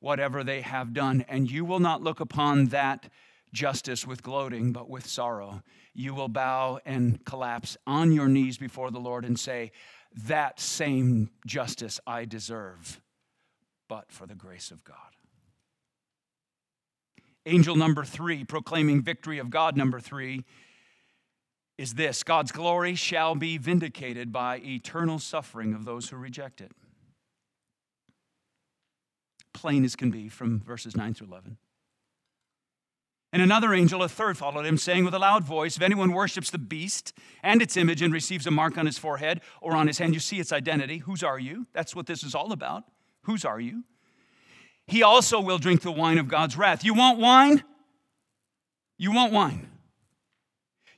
whatever 0.00 0.42
they 0.42 0.62
have 0.62 0.94
done. 0.94 1.24
And 1.28 1.50
you 1.50 1.64
will 1.64 1.80
not 1.80 2.02
look 2.02 2.20
upon 2.20 2.66
that 2.66 3.10
justice 3.52 4.06
with 4.06 4.22
gloating, 4.22 4.72
but 4.72 4.88
with 4.88 5.06
sorrow. 5.06 5.62
You 5.94 6.14
will 6.14 6.28
bow 6.28 6.80
and 6.84 7.24
collapse 7.24 7.76
on 7.86 8.12
your 8.12 8.28
knees 8.28 8.58
before 8.58 8.90
the 8.90 9.00
Lord 9.00 9.24
and 9.24 9.38
say, 9.38 9.72
That 10.26 10.60
same 10.60 11.30
justice 11.46 12.00
I 12.06 12.24
deserve, 12.24 13.00
but 13.88 14.12
for 14.12 14.26
the 14.26 14.34
grace 14.34 14.70
of 14.70 14.84
God. 14.84 14.96
Angel 17.46 17.76
number 17.76 18.04
three, 18.04 18.44
proclaiming 18.44 19.02
victory 19.02 19.38
of 19.38 19.50
God 19.50 19.76
number 19.76 20.00
three 20.00 20.44
is 21.78 21.94
this 21.94 22.22
God's 22.22 22.52
glory 22.52 22.94
shall 22.94 23.34
be 23.34 23.56
vindicated 23.56 24.32
by 24.32 24.58
eternal 24.58 25.18
suffering 25.18 25.72
of 25.72 25.84
those 25.84 26.10
who 26.10 26.16
reject 26.16 26.60
it. 26.60 26.72
Plain 29.54 29.84
as 29.84 29.96
can 29.96 30.10
be 30.10 30.28
from 30.28 30.60
verses 30.60 30.96
9 30.96 31.14
through 31.14 31.28
11. 31.28 31.56
And 33.32 33.42
another 33.42 33.74
angel, 33.74 34.02
a 34.02 34.08
third, 34.08 34.38
followed 34.38 34.64
him, 34.64 34.78
saying 34.78 35.04
with 35.04 35.14
a 35.14 35.18
loud 35.18 35.44
voice 35.44 35.76
If 35.76 35.82
anyone 35.82 36.12
worships 36.12 36.50
the 36.50 36.58
beast 36.58 37.12
and 37.42 37.60
its 37.60 37.76
image 37.76 38.02
and 38.02 38.12
receives 38.12 38.46
a 38.46 38.50
mark 38.50 38.78
on 38.78 38.86
his 38.86 38.98
forehead 38.98 39.40
or 39.60 39.76
on 39.76 39.86
his 39.86 39.98
hand, 39.98 40.14
you 40.14 40.20
see 40.20 40.40
its 40.40 40.52
identity. 40.52 40.98
Whose 40.98 41.22
are 41.22 41.38
you? 41.38 41.66
That's 41.72 41.94
what 41.94 42.06
this 42.06 42.22
is 42.22 42.34
all 42.34 42.52
about. 42.52 42.84
Whose 43.28 43.44
are 43.44 43.60
you? 43.60 43.84
He 44.86 45.02
also 45.02 45.38
will 45.38 45.58
drink 45.58 45.82
the 45.82 45.92
wine 45.92 46.16
of 46.16 46.28
God's 46.28 46.56
wrath. 46.56 46.82
You 46.82 46.94
want 46.94 47.18
wine? 47.18 47.62
You 48.96 49.12
want 49.12 49.34
wine. 49.34 49.68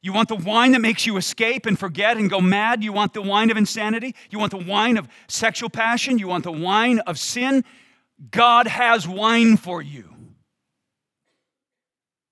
You 0.01 0.13
want 0.13 0.29
the 0.29 0.37
wine 0.37 0.71
that 0.73 0.81
makes 0.81 1.07
you 1.07 1.17
escape 1.17 1.67
and 1.67 1.77
forget 1.77 2.17
and 2.17 2.31
go 2.31 2.41
mad? 2.41 2.85
You 2.85 2.93
want 2.93 3.15
the 3.15 3.21
wine 3.21 3.51
of 3.51 3.57
insanity? 3.57 4.15
You 4.31 4.39
want 4.39 4.53
the 4.53 4.65
wine 4.65 4.97
of 4.97 5.09
sexual 5.27 5.71
passion? 5.71 6.21
You 6.21 6.29
want 6.29 6.45
the 6.45 6.53
wine 6.53 7.01
of 7.01 7.19
sin? 7.19 7.65
God 8.31 8.69
has 8.69 9.09
wine 9.09 9.57
for 9.57 9.83
you. 9.83 10.15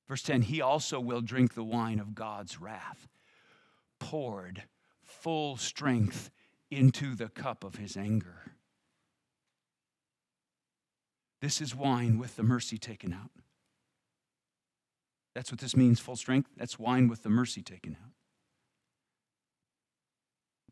Verse 0.07 0.23
10 0.23 0.43
He 0.43 0.61
also 0.61 1.01
will 1.01 1.23
drink 1.23 1.55
the 1.55 1.65
wine 1.65 1.99
of 1.99 2.15
God's 2.15 2.61
wrath, 2.61 3.09
poured 3.99 4.63
full 5.03 5.57
strength 5.57 6.31
into 6.71 7.17
the 7.17 7.29
cup 7.29 7.65
of 7.65 7.75
his 7.75 7.97
anger. 7.97 8.53
This 11.41 11.61
is 11.61 11.75
wine 11.75 12.19
with 12.19 12.37
the 12.37 12.43
mercy 12.43 12.79
taken 12.79 13.13
out. 13.13 13.31
That's 15.35 15.53
what 15.53 15.61
this 15.61 15.77
means, 15.77 16.01
full 16.01 16.17
strength. 16.17 16.51
That's 16.57 16.79
wine 16.79 17.07
with 17.07 17.23
the 17.23 17.29
mercy 17.29 17.63
taken 17.63 17.97
out. 18.03 18.11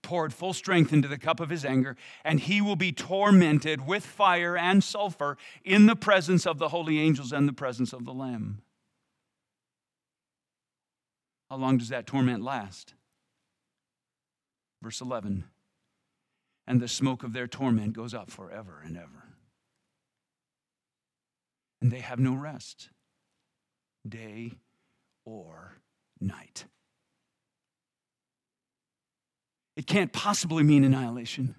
Poured 0.02 0.32
full 0.32 0.52
strength 0.52 0.92
into 0.92 1.08
the 1.08 1.18
cup 1.18 1.38
of 1.40 1.50
his 1.50 1.64
anger, 1.64 1.96
and 2.24 2.40
he 2.40 2.60
will 2.60 2.76
be 2.76 2.92
tormented 2.92 3.86
with 3.86 4.04
fire 4.04 4.56
and 4.56 4.82
sulfur 4.82 5.36
in 5.64 5.86
the 5.86 5.96
presence 5.96 6.46
of 6.46 6.58
the 6.58 6.70
holy 6.70 6.98
angels 6.98 7.32
and 7.32 7.48
the 7.48 7.52
presence 7.52 7.92
of 7.92 8.04
the 8.04 8.12
Lamb. 8.12 8.62
How 11.48 11.56
long 11.56 11.78
does 11.78 11.90
that 11.90 12.06
torment 12.06 12.42
last? 12.42 12.94
Verse 14.82 15.00
11 15.00 15.44
And 16.66 16.80
the 16.80 16.88
smoke 16.88 17.22
of 17.22 17.32
their 17.32 17.46
torment 17.46 17.92
goes 17.92 18.14
up 18.14 18.30
forever 18.30 18.82
and 18.84 18.96
ever. 18.96 19.25
And 21.86 21.92
they 21.92 22.00
have 22.00 22.18
no 22.18 22.34
rest, 22.34 22.88
day 24.08 24.54
or 25.24 25.76
night. 26.20 26.64
It 29.76 29.86
can't 29.86 30.12
possibly 30.12 30.64
mean 30.64 30.82
annihilation. 30.82 31.54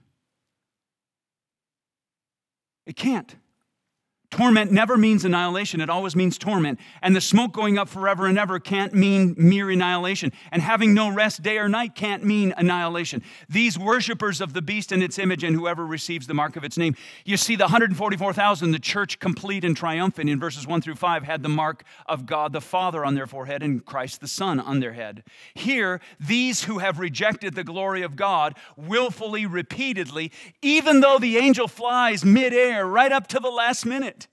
It 2.85 2.97
can't. 2.97 3.37
Torment 4.29 4.73
never 4.73 4.97
means 4.97 5.23
annihilation, 5.23 5.79
it 5.79 5.89
always 5.89 6.13
means 6.13 6.37
torment. 6.37 6.79
And 7.01 7.15
the 7.15 7.21
smoke 7.21 7.53
going 7.53 7.77
up 7.77 7.87
forever 7.87 8.25
and 8.25 8.37
ever 8.37 8.59
can't 8.59 8.93
mean 8.93 9.33
mere 9.37 9.69
annihilation. 9.69 10.33
And 10.51 10.61
having 10.61 10.93
no 10.93 11.09
rest 11.09 11.41
day 11.43 11.57
or 11.57 11.69
night 11.69 11.95
can't 11.95 12.25
mean 12.25 12.53
annihilation. 12.57 13.23
These 13.47 13.79
worshippers 13.79 14.41
of 14.41 14.51
the 14.51 14.61
beast 14.61 14.91
and 14.91 15.01
its 15.01 15.17
image 15.17 15.45
and 15.45 15.55
whoever 15.55 15.85
receives 15.85 16.27
the 16.27 16.33
mark 16.33 16.57
of 16.57 16.65
its 16.65 16.77
name. 16.77 16.95
You 17.23 17.37
see, 17.37 17.55
the 17.55 17.63
144,000, 17.63 18.71
the 18.71 18.79
church 18.79 19.19
complete 19.19 19.63
and 19.63 19.77
triumphant 19.77 20.29
in 20.29 20.41
verses 20.41 20.67
1 20.67 20.81
through 20.81 20.95
5, 20.95 21.23
had 21.23 21.41
the 21.41 21.49
mark 21.49 21.85
of 22.05 22.25
God 22.25 22.51
the 22.51 22.59
Father 22.59 23.05
on 23.05 23.15
their 23.15 23.27
forehead 23.27 23.63
and 23.63 23.85
Christ 23.85 24.19
the 24.19 24.27
Son 24.27 24.59
on 24.59 24.81
their 24.81 24.93
head. 24.93 25.23
Here, 25.55 26.01
these 26.19 26.65
who 26.65 26.79
have 26.79 26.99
rejected 26.99 27.55
the 27.55 27.63
glory 27.63 28.01
of 28.01 28.17
God 28.17 28.57
willfully, 28.75 29.45
repeatedly, 29.45 30.33
even 30.61 30.99
though 30.99 31.17
the 31.17 31.37
angel 31.37 31.69
flies 31.69 32.25
midair 32.25 32.85
right 32.85 33.13
up 33.13 33.27
to 33.27 33.39
the 33.39 33.49
last 33.49 33.85
minute 33.85 34.26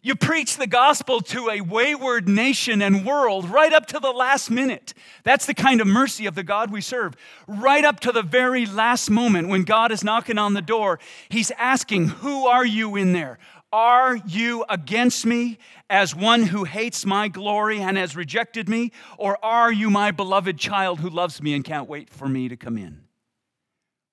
you 0.00 0.14
preach 0.14 0.56
the 0.56 0.66
gospel 0.66 1.20
to 1.20 1.50
a 1.50 1.60
wayward 1.60 2.28
nation 2.28 2.80
and 2.82 3.04
world 3.04 3.50
right 3.50 3.72
up 3.72 3.86
to 3.86 3.98
the 3.98 4.12
last 4.12 4.50
minute. 4.50 4.94
That's 5.24 5.46
the 5.46 5.54
kind 5.54 5.80
of 5.80 5.88
mercy 5.88 6.26
of 6.26 6.36
the 6.36 6.44
God 6.44 6.70
we 6.70 6.80
serve. 6.80 7.14
Right 7.48 7.84
up 7.84 7.98
to 8.00 8.12
the 8.12 8.22
very 8.22 8.64
last 8.64 9.10
moment 9.10 9.48
when 9.48 9.64
God 9.64 9.90
is 9.90 10.04
knocking 10.04 10.38
on 10.38 10.54
the 10.54 10.62
door, 10.62 11.00
He's 11.28 11.50
asking, 11.52 12.08
Who 12.08 12.46
are 12.46 12.64
you 12.64 12.94
in 12.94 13.12
there? 13.12 13.38
Are 13.72 14.16
you 14.16 14.64
against 14.68 15.26
me 15.26 15.58
as 15.90 16.14
one 16.14 16.44
who 16.44 16.64
hates 16.64 17.04
my 17.04 17.28
glory 17.28 17.80
and 17.80 17.96
has 17.98 18.16
rejected 18.16 18.68
me? 18.68 18.92
Or 19.18 19.44
are 19.44 19.70
you 19.70 19.90
my 19.90 20.10
beloved 20.10 20.58
child 20.58 21.00
who 21.00 21.10
loves 21.10 21.42
me 21.42 21.54
and 21.54 21.64
can't 21.64 21.88
wait 21.88 22.08
for 22.08 22.28
me 22.28 22.48
to 22.48 22.56
come 22.56 22.78
in? 22.78 23.02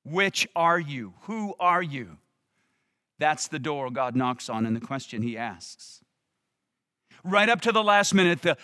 Which 0.04 0.48
are 0.56 0.80
you? 0.80 1.14
Who 1.22 1.54
are 1.60 1.82
you? 1.82 2.18
That's 3.18 3.48
the 3.48 3.60
door 3.60 3.90
God 3.92 4.16
knocks 4.16 4.50
on 4.50 4.66
and 4.66 4.76
the 4.76 4.82
question 4.82 5.22
he 5.22 5.38
asks. 5.38 6.02
Right 7.24 7.50
up 7.50 7.62
to 7.62 7.72
the 7.72 7.84
last 7.84 8.14
minute, 8.14 8.42
the 8.42 8.58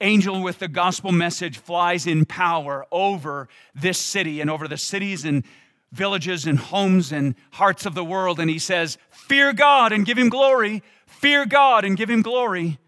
angel 0.00 0.42
with 0.42 0.58
the 0.58 0.68
gospel 0.68 1.12
message 1.12 1.58
flies 1.58 2.06
in 2.06 2.24
power 2.24 2.86
over 2.90 3.48
this 3.74 3.98
city 3.98 4.40
and 4.40 4.50
over 4.50 4.66
the 4.68 4.76
cities 4.76 5.24
and 5.24 5.44
villages 5.92 6.44
and 6.44 6.58
homes 6.58 7.12
and 7.12 7.34
hearts 7.52 7.86
of 7.86 7.94
the 7.94 8.04
world. 8.04 8.40
And 8.40 8.50
he 8.50 8.58
says, 8.58 8.98
Fear 9.10 9.52
God 9.52 9.92
and 9.92 10.04
give 10.04 10.18
him 10.18 10.28
glory. 10.28 10.82
Fear 11.06 11.46
God 11.46 11.84
and 11.84 11.96
give 11.96 12.10
him 12.10 12.22
glory. 12.22 12.78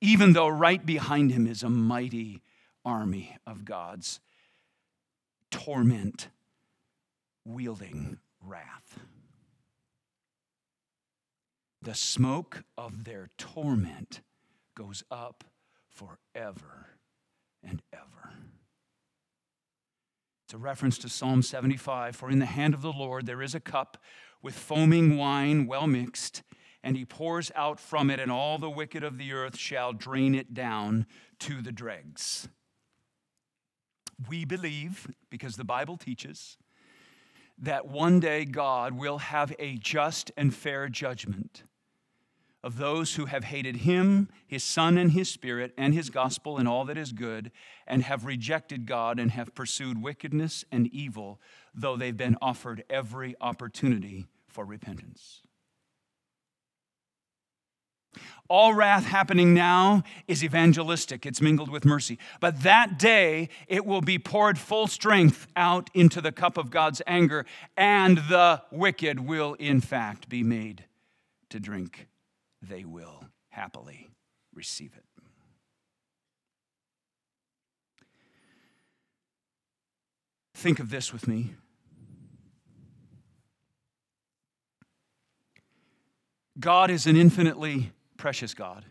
Even 0.00 0.32
though 0.32 0.48
right 0.48 0.84
behind 0.84 1.30
him 1.30 1.46
is 1.46 1.62
a 1.62 1.70
mighty 1.70 2.42
army 2.84 3.36
of 3.46 3.64
God's 3.64 4.20
torment 5.50 6.28
wielding 7.44 8.18
wrath 8.40 8.81
the 11.82 11.94
smoke 11.94 12.62
of 12.78 13.04
their 13.04 13.28
torment 13.36 14.20
goes 14.76 15.02
up 15.10 15.44
forever 15.90 16.98
and 17.62 17.82
ever. 17.92 18.34
It's 20.44 20.54
a 20.54 20.58
reference 20.58 20.98
to 20.98 21.08
Psalm 21.08 21.42
75 21.42 22.14
For 22.14 22.30
in 22.30 22.38
the 22.38 22.46
hand 22.46 22.74
of 22.74 22.82
the 22.82 22.92
Lord 22.92 23.26
there 23.26 23.42
is 23.42 23.54
a 23.54 23.60
cup 23.60 23.98
with 24.42 24.54
foaming 24.54 25.16
wine 25.16 25.66
well 25.66 25.86
mixed, 25.86 26.42
and 26.82 26.96
he 26.96 27.04
pours 27.04 27.50
out 27.54 27.78
from 27.80 28.10
it, 28.10 28.20
and 28.20 28.30
all 28.30 28.58
the 28.58 28.70
wicked 28.70 29.02
of 29.02 29.18
the 29.18 29.32
earth 29.32 29.56
shall 29.56 29.92
drain 29.92 30.34
it 30.34 30.54
down 30.54 31.06
to 31.40 31.62
the 31.62 31.72
dregs. 31.72 32.48
We 34.28 34.44
believe, 34.44 35.08
because 35.30 35.56
the 35.56 35.64
Bible 35.64 35.96
teaches, 35.96 36.58
that 37.58 37.86
one 37.86 38.20
day 38.20 38.44
God 38.44 38.94
will 38.94 39.18
have 39.18 39.54
a 39.58 39.76
just 39.76 40.32
and 40.36 40.54
fair 40.54 40.88
judgment 40.88 41.64
of 42.64 42.78
those 42.78 43.16
who 43.16 43.26
have 43.26 43.44
hated 43.44 43.78
him, 43.78 44.28
his 44.46 44.62
son, 44.62 44.96
and 44.96 45.12
his 45.12 45.28
spirit, 45.28 45.72
and 45.76 45.92
his 45.94 46.10
gospel, 46.10 46.58
and 46.58 46.68
all 46.68 46.84
that 46.84 46.96
is 46.96 47.12
good, 47.12 47.50
and 47.86 48.04
have 48.04 48.24
rejected 48.24 48.86
God 48.86 49.18
and 49.18 49.32
have 49.32 49.54
pursued 49.54 50.00
wickedness 50.00 50.64
and 50.70 50.86
evil, 50.88 51.40
though 51.74 51.96
they've 51.96 52.16
been 52.16 52.36
offered 52.40 52.84
every 52.88 53.34
opportunity 53.40 54.26
for 54.46 54.64
repentance. 54.64 55.42
All 58.48 58.74
wrath 58.74 59.06
happening 59.06 59.54
now 59.54 60.02
is 60.28 60.44
evangelistic, 60.44 61.24
it's 61.24 61.40
mingled 61.40 61.70
with 61.70 61.84
mercy. 61.84 62.18
But 62.40 62.62
that 62.62 62.98
day, 62.98 63.48
it 63.66 63.86
will 63.86 64.02
be 64.02 64.18
poured 64.18 64.58
full 64.58 64.86
strength 64.86 65.46
out 65.56 65.88
into 65.94 66.20
the 66.20 66.32
cup 66.32 66.58
of 66.58 66.70
God's 66.70 67.00
anger, 67.06 67.46
and 67.76 68.18
the 68.18 68.62
wicked 68.70 69.20
will, 69.20 69.54
in 69.54 69.80
fact, 69.80 70.28
be 70.28 70.42
made 70.42 70.84
to 71.48 71.58
drink 71.58 72.06
they 72.62 72.84
will 72.84 73.24
happily 73.50 74.10
receive 74.54 74.92
it. 74.96 75.04
Think 80.54 80.78
of 80.78 80.90
this 80.90 81.12
with 81.12 81.26
me. 81.26 81.54
God 86.60 86.90
is 86.90 87.06
an 87.06 87.16
infinitely 87.16 87.90
precious 88.16 88.54
God. 88.54 88.84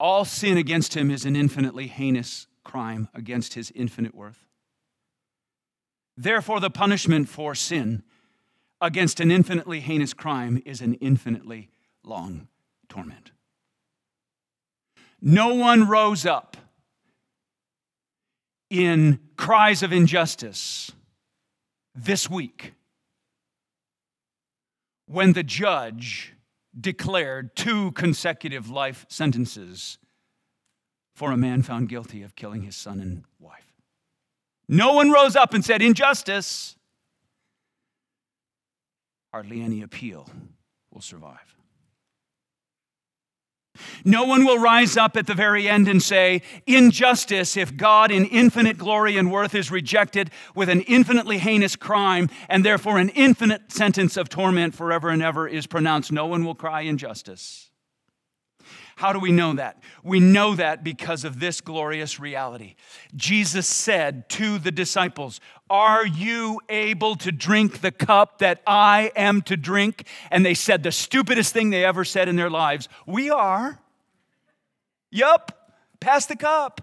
All 0.00 0.24
sin 0.24 0.56
against 0.58 0.94
him 0.94 1.10
is 1.10 1.24
an 1.24 1.36
infinitely 1.36 1.86
heinous 1.86 2.48
crime 2.64 3.08
against 3.14 3.54
his 3.54 3.70
infinite 3.76 4.14
worth. 4.14 4.44
Therefore, 6.16 6.58
the 6.58 6.70
punishment 6.70 7.28
for 7.28 7.54
sin 7.54 8.02
against 8.84 9.18
an 9.18 9.30
infinitely 9.30 9.80
heinous 9.80 10.12
crime 10.12 10.62
is 10.66 10.82
an 10.82 10.94
infinitely 10.94 11.70
long 12.04 12.48
torment. 12.88 13.30
No 15.22 15.54
one 15.54 15.88
rose 15.88 16.26
up 16.26 16.58
in 18.68 19.20
cries 19.36 19.82
of 19.82 19.90
injustice 19.90 20.92
this 21.94 22.28
week 22.28 22.74
when 25.06 25.32
the 25.32 25.42
judge 25.42 26.34
declared 26.78 27.56
two 27.56 27.90
consecutive 27.92 28.68
life 28.68 29.06
sentences 29.08 29.96
for 31.14 31.32
a 31.32 31.36
man 31.38 31.62
found 31.62 31.88
guilty 31.88 32.22
of 32.22 32.36
killing 32.36 32.62
his 32.62 32.76
son 32.76 33.00
and 33.00 33.24
wife. 33.38 33.72
No 34.68 34.92
one 34.92 35.10
rose 35.10 35.36
up 35.36 35.54
and 35.54 35.64
said, 35.64 35.80
Injustice 35.80 36.76
hardly 39.34 39.62
any 39.62 39.82
appeal 39.82 40.28
will 40.92 41.00
survive. 41.00 41.56
No 44.04 44.22
one 44.22 44.44
will 44.44 44.60
rise 44.60 44.96
up 44.96 45.16
at 45.16 45.26
the 45.26 45.34
very 45.34 45.68
end 45.68 45.88
and 45.88 46.00
say, 46.00 46.40
Injustice, 46.68 47.56
if 47.56 47.76
God 47.76 48.12
in 48.12 48.26
infinite 48.26 48.78
glory 48.78 49.16
and 49.16 49.32
worth 49.32 49.56
is 49.56 49.72
rejected 49.72 50.30
with 50.54 50.68
an 50.68 50.82
infinitely 50.82 51.38
heinous 51.38 51.74
crime, 51.74 52.30
and 52.48 52.64
therefore 52.64 53.00
an 53.00 53.08
infinite 53.08 53.72
sentence 53.72 54.16
of 54.16 54.28
torment 54.28 54.72
forever 54.72 55.08
and 55.08 55.20
ever 55.20 55.48
is 55.48 55.66
pronounced. 55.66 56.12
No 56.12 56.26
one 56.26 56.44
will 56.44 56.54
cry 56.54 56.82
injustice. 56.82 57.70
How 58.96 59.12
do 59.12 59.18
we 59.18 59.32
know 59.32 59.54
that? 59.54 59.82
We 60.02 60.20
know 60.20 60.54
that 60.54 60.84
because 60.84 61.24
of 61.24 61.40
this 61.40 61.60
glorious 61.60 62.20
reality. 62.20 62.76
Jesus 63.16 63.66
said 63.66 64.28
to 64.30 64.58
the 64.58 64.70
disciples, 64.70 65.40
Are 65.68 66.06
you 66.06 66.60
able 66.68 67.16
to 67.16 67.32
drink 67.32 67.80
the 67.80 67.90
cup 67.90 68.38
that 68.38 68.62
I 68.66 69.10
am 69.16 69.42
to 69.42 69.56
drink? 69.56 70.06
And 70.30 70.46
they 70.46 70.54
said 70.54 70.82
the 70.82 70.92
stupidest 70.92 71.52
thing 71.52 71.70
they 71.70 71.84
ever 71.84 72.04
said 72.04 72.28
in 72.28 72.36
their 72.36 72.50
lives 72.50 72.88
We 73.06 73.30
are. 73.30 73.80
Yup, 75.10 75.72
pass 76.00 76.26
the 76.26 76.36
cup. 76.36 76.80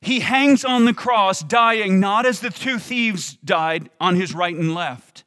He 0.00 0.18
hangs 0.18 0.64
on 0.64 0.84
the 0.84 0.94
cross, 0.94 1.42
dying 1.42 2.00
not 2.00 2.26
as 2.26 2.40
the 2.40 2.50
two 2.50 2.80
thieves 2.80 3.36
died 3.36 3.88
on 4.00 4.16
his 4.16 4.34
right 4.34 4.54
and 4.54 4.74
left. 4.74 5.21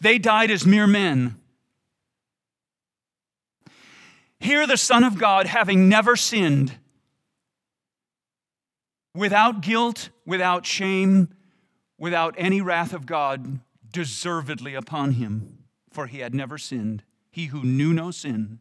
They 0.00 0.18
died 0.18 0.50
as 0.50 0.66
mere 0.66 0.86
men. 0.86 1.36
Here, 4.38 4.66
the 4.66 4.78
Son 4.78 5.04
of 5.04 5.18
God, 5.18 5.46
having 5.46 5.88
never 5.88 6.16
sinned, 6.16 6.74
without 9.14 9.60
guilt, 9.60 10.08
without 10.24 10.64
shame, 10.64 11.28
without 11.98 12.34
any 12.38 12.62
wrath 12.62 12.94
of 12.94 13.04
God 13.04 13.60
deservedly 13.92 14.74
upon 14.74 15.12
him, 15.12 15.64
for 15.90 16.06
he 16.06 16.20
had 16.20 16.34
never 16.34 16.56
sinned 16.56 17.02
he 17.30 17.46
who 17.46 17.62
knew 17.62 17.92
no 17.92 18.10
sin, 18.10 18.60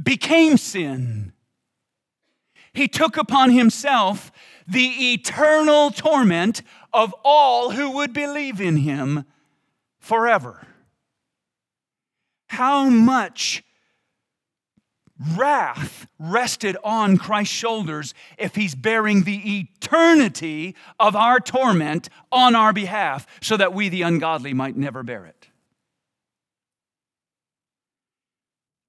became 0.00 0.56
sin. 0.56 1.32
He 2.72 2.86
took 2.86 3.16
upon 3.16 3.50
himself 3.50 4.30
the 4.66 5.12
eternal 5.12 5.90
torment 5.90 6.62
of 6.92 7.14
all 7.24 7.72
who 7.72 7.90
would 7.92 8.12
believe 8.12 8.60
in 8.60 8.78
him 8.78 9.24
forever. 10.00 10.66
How 12.48 12.88
much 12.88 13.62
wrath 15.36 16.06
rested 16.18 16.76
on 16.82 17.18
Christ's 17.18 17.54
shoulders 17.54 18.14
if 18.38 18.54
he's 18.54 18.74
bearing 18.74 19.22
the 19.22 19.60
eternity 19.60 20.74
of 20.98 21.14
our 21.14 21.38
torment 21.38 22.08
on 22.32 22.56
our 22.56 22.72
behalf 22.72 23.26
so 23.40 23.56
that 23.56 23.74
we, 23.74 23.88
the 23.88 24.02
ungodly, 24.02 24.54
might 24.54 24.76
never 24.76 25.02
bear 25.02 25.26
it? 25.26 25.46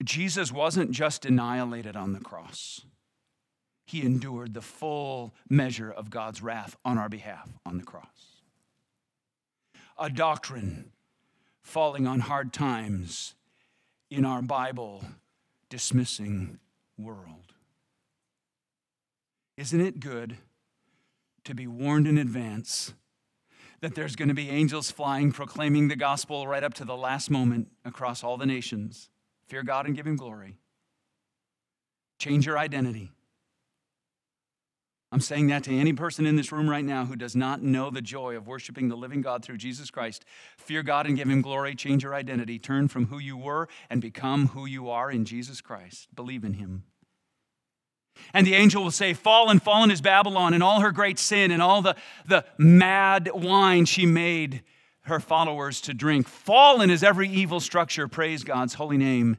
Jesus 0.04 0.52
wasn't 0.52 0.92
just 0.92 1.26
annihilated 1.26 1.96
on 1.96 2.14
the 2.14 2.20
cross, 2.20 2.82
he 3.86 4.02
endured 4.02 4.54
the 4.54 4.62
full 4.62 5.34
measure 5.50 5.92
of 5.92 6.10
God's 6.10 6.42
wrath 6.42 6.76
on 6.86 6.98
our 6.98 7.10
behalf 7.10 7.50
on 7.66 7.78
the 7.78 7.84
cross. 7.84 8.06
A 10.00 10.10
doctrine 10.10 10.92
falling 11.62 12.08
on 12.08 12.22
hard 12.22 12.54
times 12.54 13.36
in 14.10 14.26
our 14.26 14.42
Bible 14.42 15.04
dismissing 15.70 16.60
world. 16.98 17.54
Isn't 19.58 19.82
it 19.82 20.00
good 20.00 20.38
to 21.44 21.56
be 21.56 21.68
warned 21.68 22.08
in 22.08 22.18
advance 22.18 22.94
that 23.80 23.96
there's 23.96 24.16
going 24.16 24.28
to 24.28 24.36
be 24.36 24.50
angels 24.50 24.92
flying 24.92 25.32
proclaiming 25.32 25.88
the 25.88 25.96
gospel 25.96 26.48
right 26.48 26.64
up 26.64 26.74
to 26.76 26.86
the 26.86 26.96
last 26.96 27.30
moment 27.30 27.68
across 27.86 28.24
all 28.24 28.38
the 28.38 28.46
nations? 28.46 29.10
Fear 29.48 29.64
God 29.64 29.86
and 29.86 29.96
give 29.96 30.08
Him 30.08 30.16
glory. 30.16 30.58
Change 32.20 32.46
your 32.46 32.58
identity. 32.58 33.12
I'm 35.12 35.20
saying 35.20 35.48
that 35.48 35.66
to 35.66 35.78
any 35.78 35.92
person 35.92 36.26
in 36.26 36.38
this 36.38 36.54
room 36.54 36.70
right 36.70 36.86
now 36.86 37.06
who 37.06 37.18
does 37.18 37.36
not 37.36 37.62
know 37.62 37.90
the 37.90 38.02
joy 38.02 38.38
of 38.38 38.48
worshiping 38.48 38.88
the 38.88 38.96
living 38.96 39.22
God 39.22 39.44
through 39.44 39.58
Jesus 39.58 39.92
Christ. 39.92 40.24
Fear 40.58 40.84
God 40.84 41.06
and 41.06 41.18
give 41.18 41.30
Him 41.30 41.42
glory. 41.42 41.76
Change 41.76 42.04
your 42.04 42.16
identity. 42.16 42.58
Turn 42.58 42.88
from 42.88 43.08
who 43.08 43.20
you 43.20 43.36
were 43.36 43.68
and 43.90 44.02
become 44.02 44.48
who 44.50 44.66
you 44.66 44.90
are 44.90 45.12
in 45.12 45.26
Jesus 45.26 45.60
Christ. 45.60 46.08
Believe 46.16 46.46
in 46.46 46.54
Him. 46.54 46.84
And 48.34 48.48
the 48.48 48.54
angel 48.54 48.84
will 48.84 48.92
say, 48.92 49.14
Fallen, 49.14 49.60
fallen 49.60 49.92
is 49.92 50.00
Babylon, 50.00 50.54
and 50.54 50.64
all 50.64 50.80
her 50.80 50.92
great 50.92 51.20
sin, 51.20 51.52
and 51.52 51.62
all 51.62 51.82
the, 51.82 51.96
the 52.26 52.46
mad 52.58 53.30
wine 53.34 53.86
she 53.86 54.06
made 54.06 54.64
her 55.04 55.20
followers 55.20 55.82
to 55.82 55.94
drink. 55.94 56.28
Fallen 56.28 56.90
is 56.90 57.04
every 57.04 57.28
evil 57.28 57.60
structure, 57.60 58.08
praise 58.08 58.44
God's 58.44 58.76
holy 58.76 58.98
name, 58.98 59.38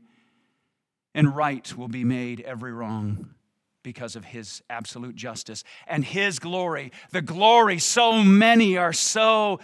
and 1.15 1.35
right 1.37 1.75
will 1.77 1.89
be 1.89 2.05
made 2.05 2.41
every 2.41 2.73
wrong 2.73 3.35
because 3.83 4.17
of 4.17 4.27
his 4.27 4.63
absolute 4.71 5.17
justice 5.17 5.65
and 5.87 6.05
his 6.05 6.39
glory. 6.39 6.93
The 7.11 7.23
glory 7.23 7.79
so 7.79 8.23
many 8.23 8.77
are 8.77 8.93
so 8.93 9.61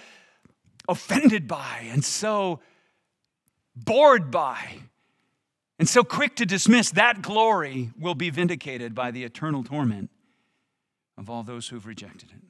offended 0.89 1.47
by 1.47 1.89
and 1.91 2.05
so 2.05 2.61
bored 3.77 4.31
by 4.31 4.81
and 5.79 5.89
so 5.89 6.03
quick 6.03 6.35
to 6.37 6.47
dismiss, 6.47 6.91
that 6.93 7.23
glory 7.23 7.91
will 7.99 8.17
be 8.17 8.31
vindicated 8.31 8.95
by 8.95 9.11
the 9.11 9.23
eternal 9.23 9.63
torment 9.63 10.11
of 11.17 11.31
all 11.31 11.45
those 11.45 11.69
who've 11.69 11.87
rejected 11.87 12.31
it. 12.31 12.43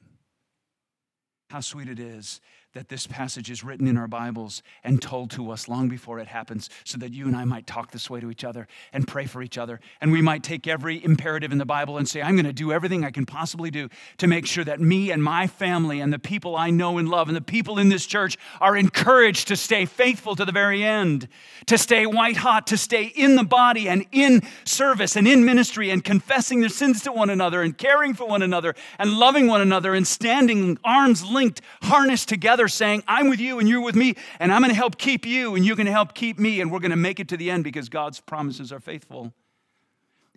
How 1.49 1.59
sweet 1.59 1.89
it 1.89 1.99
is 1.99 2.41
that 2.73 2.87
this 2.87 3.07
passage 3.07 3.49
is 3.49 3.63
written 3.63 3.87
in 3.87 3.97
our 3.97 4.07
Bibles 4.07 4.61
and 4.83 5.01
told 5.01 5.31
to 5.31 5.49
us 5.49 5.67
long 5.67 5.89
before 5.89 6.19
it 6.19 6.27
happens 6.27 6.69
so 6.83 6.99
that 6.99 7.11
you 7.11 7.25
and 7.25 7.35
I 7.35 7.43
might 7.43 7.65
talk 7.65 7.89
this 7.89 8.11
way 8.11 8.19
to 8.19 8.29
each 8.29 8.43
other 8.43 8.67
and 8.93 9.07
pray 9.07 9.25
for 9.25 9.41
each 9.41 9.57
other. 9.57 9.79
And 10.01 10.11
we 10.11 10.21
might 10.21 10.43
take 10.43 10.67
every 10.67 11.03
imperative 11.03 11.51
in 11.51 11.57
the 11.57 11.65
Bible 11.65 11.97
and 11.97 12.07
say, 12.07 12.21
I'm 12.21 12.35
going 12.35 12.45
to 12.45 12.53
do 12.53 12.71
everything 12.71 13.03
I 13.03 13.09
can 13.09 13.25
possibly 13.25 13.71
do 13.71 13.89
to 14.17 14.27
make 14.27 14.45
sure 14.45 14.63
that 14.63 14.79
me 14.79 15.09
and 15.09 15.23
my 15.23 15.47
family 15.47 15.99
and 15.99 16.13
the 16.13 16.19
people 16.19 16.55
I 16.55 16.69
know 16.69 16.99
and 16.99 17.09
love 17.09 17.27
and 17.27 17.35
the 17.35 17.41
people 17.41 17.79
in 17.79 17.89
this 17.89 18.05
church 18.05 18.37
are 18.61 18.77
encouraged 18.77 19.47
to 19.47 19.55
stay 19.55 19.85
faithful 19.85 20.35
to 20.35 20.45
the 20.45 20.51
very 20.51 20.83
end, 20.83 21.27
to 21.65 21.77
stay 21.77 22.05
white 22.05 22.37
hot, 22.37 22.67
to 22.67 22.77
stay 22.77 23.05
in 23.05 23.35
the 23.35 23.43
body 23.43 23.89
and 23.89 24.05
in 24.11 24.43
service 24.63 25.15
and 25.15 25.27
in 25.27 25.43
ministry 25.43 25.89
and 25.89 26.03
confessing 26.03 26.59
their 26.59 26.69
sins 26.69 27.01
to 27.01 27.11
one 27.11 27.31
another 27.31 27.63
and 27.63 27.79
caring 27.79 28.13
for 28.13 28.27
one 28.27 28.43
another 28.43 28.75
and 28.99 29.17
loving 29.17 29.47
one 29.47 29.61
another 29.61 29.95
and 29.95 30.05
standing 30.05 30.77
arms 30.83 31.25
linked, 31.25 31.61
harnessed 31.81 32.29
together 32.29 32.59
saying, 32.69 33.03
I'm 33.07 33.29
with 33.29 33.39
you 33.39 33.59
and 33.59 33.67
you're 33.67 33.81
with 33.81 33.95
me, 33.95 34.15
and 34.39 34.51
I'm 34.51 34.61
going 34.61 34.69
to 34.69 34.75
help 34.75 34.97
keep 34.97 35.25
you 35.25 35.55
and 35.55 35.65
you're 35.65 35.75
going 35.75 35.85
to 35.85 35.91
help 35.91 36.13
keep 36.13 36.39
me, 36.39 36.61
and 36.61 36.71
we're 36.71 36.79
going 36.79 36.91
to 36.91 36.97
make 36.97 37.19
it 37.19 37.27
to 37.29 37.37
the 37.37 37.51
end 37.51 37.63
because 37.63 37.89
God's 37.89 38.19
promises 38.21 38.71
are 38.71 38.79
faithful. 38.79 39.33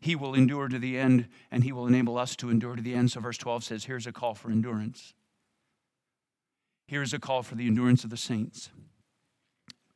He 0.01 0.17
will 0.17 0.35
endure 0.35 0.67
to 0.67 0.81
the 0.81 0.99
end, 0.99 1.29
and 1.53 1.63
He 1.63 1.71
will 1.71 1.87
enable 1.87 2.19
us 2.19 2.35
to 2.37 2.51
endure 2.51 2.75
to 2.75 2.83
the 2.83 2.95
end. 2.95 3.13
So, 3.13 3.21
verse 3.21 3.39
12 3.39 3.63
says, 3.63 3.85
Here's 3.85 4.07
a 4.07 4.13
call 4.13 4.35
for 4.35 4.51
endurance. 4.51 5.15
Here's 6.87 7.15
a 7.15 7.21
call 7.21 7.45
for 7.45 7.55
the 7.55 7.69
endurance 7.69 8.03
of 8.03 8.11
the 8.11 8.17
saints. 8.17 8.69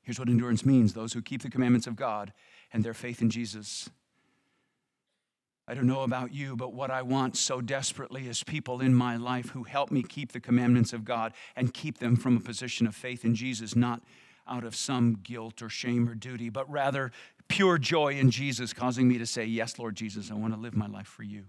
Here's 0.03 0.20
what 0.20 0.29
endurance 0.29 0.64
means 0.64 0.92
those 0.92 1.12
who 1.12 1.22
keep 1.22 1.42
the 1.42 1.51
commandments 1.51 1.88
of 1.88 1.96
God 1.96 2.33
and 2.72 2.85
their 2.85 2.94
faith 2.94 3.20
in 3.20 3.31
Jesus. 3.31 3.90
I 5.68 5.74
don't 5.74 5.88
know 5.88 6.02
about 6.02 6.33
you, 6.33 6.55
but 6.55 6.72
what 6.72 6.92
I 6.92 7.02
want 7.02 7.37
so 7.37 7.61
desperately 7.61 8.29
is 8.29 8.44
people 8.44 8.81
in 8.81 8.94
my 8.94 9.16
life 9.16 9.50
who 9.50 9.64
help 9.64 9.90
me 9.90 10.02
keep 10.02 10.31
the 10.31 10.40
commandments 10.40 10.92
of 10.92 11.05
God 11.05 11.33
and 11.57 11.74
keep 11.74 11.98
them 11.98 12.14
from 12.14 12.37
a 12.37 12.40
position 12.40 12.87
of 12.87 12.94
faith 12.94 13.24
in 13.24 13.35
Jesus, 13.35 13.74
not 13.74 14.00
out 14.46 14.62
of 14.62 14.76
some 14.76 15.18
guilt 15.24 15.61
or 15.61 15.68
shame 15.68 16.09
or 16.09 16.14
duty, 16.14 16.50
but 16.50 16.70
rather 16.70 17.11
pure 17.48 17.79
joy 17.79 18.14
in 18.14 18.31
Jesus, 18.31 18.72
causing 18.72 19.09
me 19.09 19.18
to 19.18 19.26
say, 19.26 19.44
Yes, 19.44 19.76
Lord 19.76 19.96
Jesus, 19.96 20.31
I 20.31 20.35
want 20.35 20.55
to 20.55 20.61
live 20.61 20.76
my 20.76 20.87
life 20.87 21.09
for 21.09 21.24
you. 21.24 21.46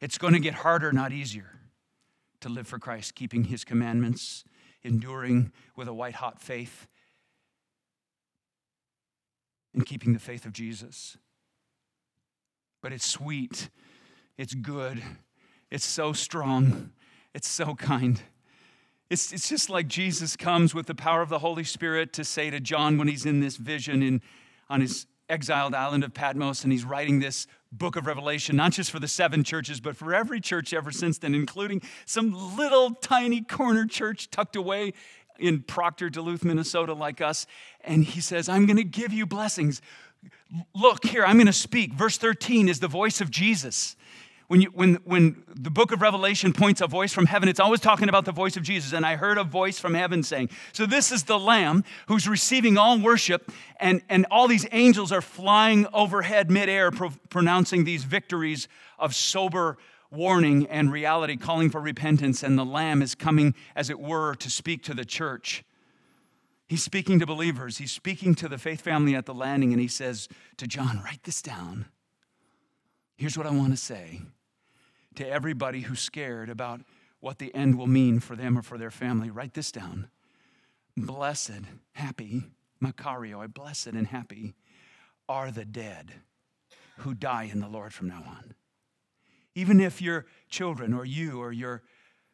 It's 0.00 0.18
going 0.18 0.32
to 0.32 0.40
get 0.40 0.54
harder, 0.54 0.90
not 0.90 1.12
easier, 1.12 1.60
to 2.40 2.48
live 2.48 2.66
for 2.66 2.80
Christ, 2.80 3.14
keeping 3.14 3.44
his 3.44 3.64
commandments, 3.64 4.42
enduring 4.82 5.52
with 5.76 5.86
a 5.86 5.94
white 5.94 6.16
hot 6.16 6.40
faith, 6.40 6.88
and 9.72 9.86
keeping 9.86 10.12
the 10.12 10.18
faith 10.18 10.44
of 10.44 10.52
Jesus 10.52 11.18
but 12.84 12.92
it's 12.92 13.06
sweet, 13.06 13.70
it's 14.36 14.54
good, 14.54 15.02
it's 15.70 15.86
so 15.86 16.12
strong, 16.12 16.90
it's 17.32 17.48
so 17.48 17.74
kind. 17.74 18.20
It's, 19.08 19.32
it's 19.32 19.48
just 19.48 19.70
like 19.70 19.88
Jesus 19.88 20.36
comes 20.36 20.74
with 20.74 20.84
the 20.84 20.94
power 20.94 21.22
of 21.22 21.30
the 21.30 21.38
Holy 21.38 21.64
Spirit 21.64 22.12
to 22.12 22.24
say 22.24 22.50
to 22.50 22.60
John 22.60 22.98
when 22.98 23.08
he's 23.08 23.24
in 23.24 23.40
this 23.40 23.56
vision 23.56 24.02
in, 24.02 24.20
on 24.68 24.82
his 24.82 25.06
exiled 25.30 25.74
island 25.74 26.04
of 26.04 26.12
Patmos 26.12 26.62
and 26.62 26.70
he's 26.74 26.84
writing 26.84 27.20
this 27.20 27.46
book 27.72 27.96
of 27.96 28.06
Revelation, 28.06 28.54
not 28.54 28.72
just 28.72 28.90
for 28.90 29.00
the 29.00 29.08
seven 29.08 29.44
churches, 29.44 29.80
but 29.80 29.96
for 29.96 30.14
every 30.14 30.38
church 30.38 30.74
ever 30.74 30.92
since 30.92 31.16
then, 31.16 31.34
including 31.34 31.80
some 32.04 32.34
little 32.54 32.90
tiny 32.96 33.40
corner 33.40 33.86
church 33.86 34.30
tucked 34.30 34.56
away 34.56 34.92
in 35.38 35.62
Proctor, 35.62 36.10
Duluth, 36.10 36.44
Minnesota, 36.44 36.92
like 36.92 37.22
us. 37.22 37.46
And 37.80 38.04
he 38.04 38.20
says, 38.20 38.46
I'm 38.46 38.66
going 38.66 38.76
to 38.76 38.84
give 38.84 39.12
you 39.12 39.24
blessings. 39.26 39.80
Look 40.74 41.04
here, 41.04 41.24
I'm 41.24 41.36
going 41.36 41.46
to 41.46 41.52
speak. 41.52 41.92
Verse 41.92 42.18
13 42.18 42.68
is 42.68 42.80
the 42.80 42.88
voice 42.88 43.20
of 43.20 43.30
Jesus. 43.30 43.96
When, 44.46 44.60
you, 44.60 44.68
when, 44.68 44.96
when 45.04 45.42
the 45.54 45.70
book 45.70 45.90
of 45.90 46.02
Revelation 46.02 46.52
points 46.52 46.82
a 46.82 46.86
voice 46.86 47.12
from 47.12 47.26
heaven, 47.26 47.48
it's 47.48 47.60
always 47.60 47.80
talking 47.80 48.10
about 48.10 48.26
the 48.26 48.32
voice 48.32 48.56
of 48.56 48.62
Jesus. 48.62 48.92
And 48.92 49.06
I 49.06 49.16
heard 49.16 49.38
a 49.38 49.44
voice 49.44 49.78
from 49.78 49.94
heaven 49.94 50.22
saying, 50.22 50.50
So 50.72 50.84
this 50.84 51.10
is 51.10 51.24
the 51.24 51.38
Lamb 51.38 51.82
who's 52.08 52.28
receiving 52.28 52.76
all 52.76 52.98
worship, 52.98 53.50
and, 53.80 54.02
and 54.08 54.26
all 54.30 54.46
these 54.46 54.66
angels 54.70 55.12
are 55.12 55.22
flying 55.22 55.86
overhead 55.94 56.50
midair, 56.50 56.90
pro- 56.90 57.12
pronouncing 57.30 57.84
these 57.84 58.04
victories 58.04 58.68
of 58.98 59.14
sober 59.14 59.78
warning 60.10 60.66
and 60.66 60.92
reality, 60.92 61.36
calling 61.36 61.70
for 61.70 61.80
repentance. 61.80 62.42
And 62.42 62.58
the 62.58 62.64
Lamb 62.64 63.00
is 63.00 63.14
coming, 63.14 63.54
as 63.74 63.88
it 63.88 63.98
were, 63.98 64.34
to 64.36 64.50
speak 64.50 64.82
to 64.84 64.94
the 64.94 65.06
church. 65.06 65.64
He's 66.66 66.82
speaking 66.82 67.18
to 67.18 67.26
believers, 67.26 67.78
he's 67.78 67.92
speaking 67.92 68.34
to 68.36 68.48
the 68.48 68.58
faith 68.58 68.80
family 68.80 69.14
at 69.14 69.26
the 69.26 69.34
landing, 69.34 69.72
and 69.72 69.80
he 69.80 69.88
says 69.88 70.28
to 70.56 70.66
John, 70.66 71.02
Write 71.04 71.22
this 71.24 71.42
down. 71.42 71.86
Here's 73.16 73.36
what 73.36 73.46
I 73.46 73.50
want 73.50 73.70
to 73.72 73.76
say 73.76 74.22
to 75.14 75.28
everybody 75.28 75.82
who's 75.82 76.00
scared 76.00 76.48
about 76.48 76.80
what 77.20 77.38
the 77.38 77.54
end 77.54 77.78
will 77.78 77.86
mean 77.86 78.18
for 78.18 78.34
them 78.34 78.58
or 78.58 78.62
for 78.62 78.76
their 78.76 78.90
family. 78.90 79.30
Write 79.30 79.54
this 79.54 79.70
down. 79.70 80.08
Blessed, 80.96 81.62
happy, 81.92 82.44
Makarioi, 82.82 83.52
blessed 83.52 83.88
and 83.88 84.06
happy 84.06 84.54
are 85.28 85.50
the 85.50 85.64
dead 85.64 86.12
who 86.98 87.14
die 87.14 87.48
in 87.50 87.60
the 87.60 87.68
Lord 87.68 87.92
from 87.92 88.08
now 88.08 88.22
on. 88.26 88.54
Even 89.54 89.80
if 89.80 90.02
your 90.02 90.26
children 90.48 90.92
or 90.92 91.04
you 91.04 91.40
or 91.40 91.52
your 91.52 91.82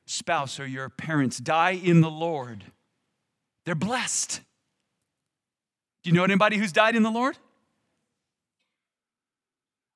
spouse 0.07 0.59
or 0.59 0.66
your 0.66 0.89
parents 0.89 1.39
die 1.39 1.72
in 1.72 2.01
the 2.01 2.11
Lord, 2.11 2.64
they're 3.65 3.75
blessed. 3.75 4.41
Do 6.03 6.11
you 6.11 6.17
know 6.17 6.25
anybody 6.25 6.57
who's 6.57 6.73
died 6.73 6.97
in 6.97 7.03
the 7.03 7.11
Lord? 7.11 7.37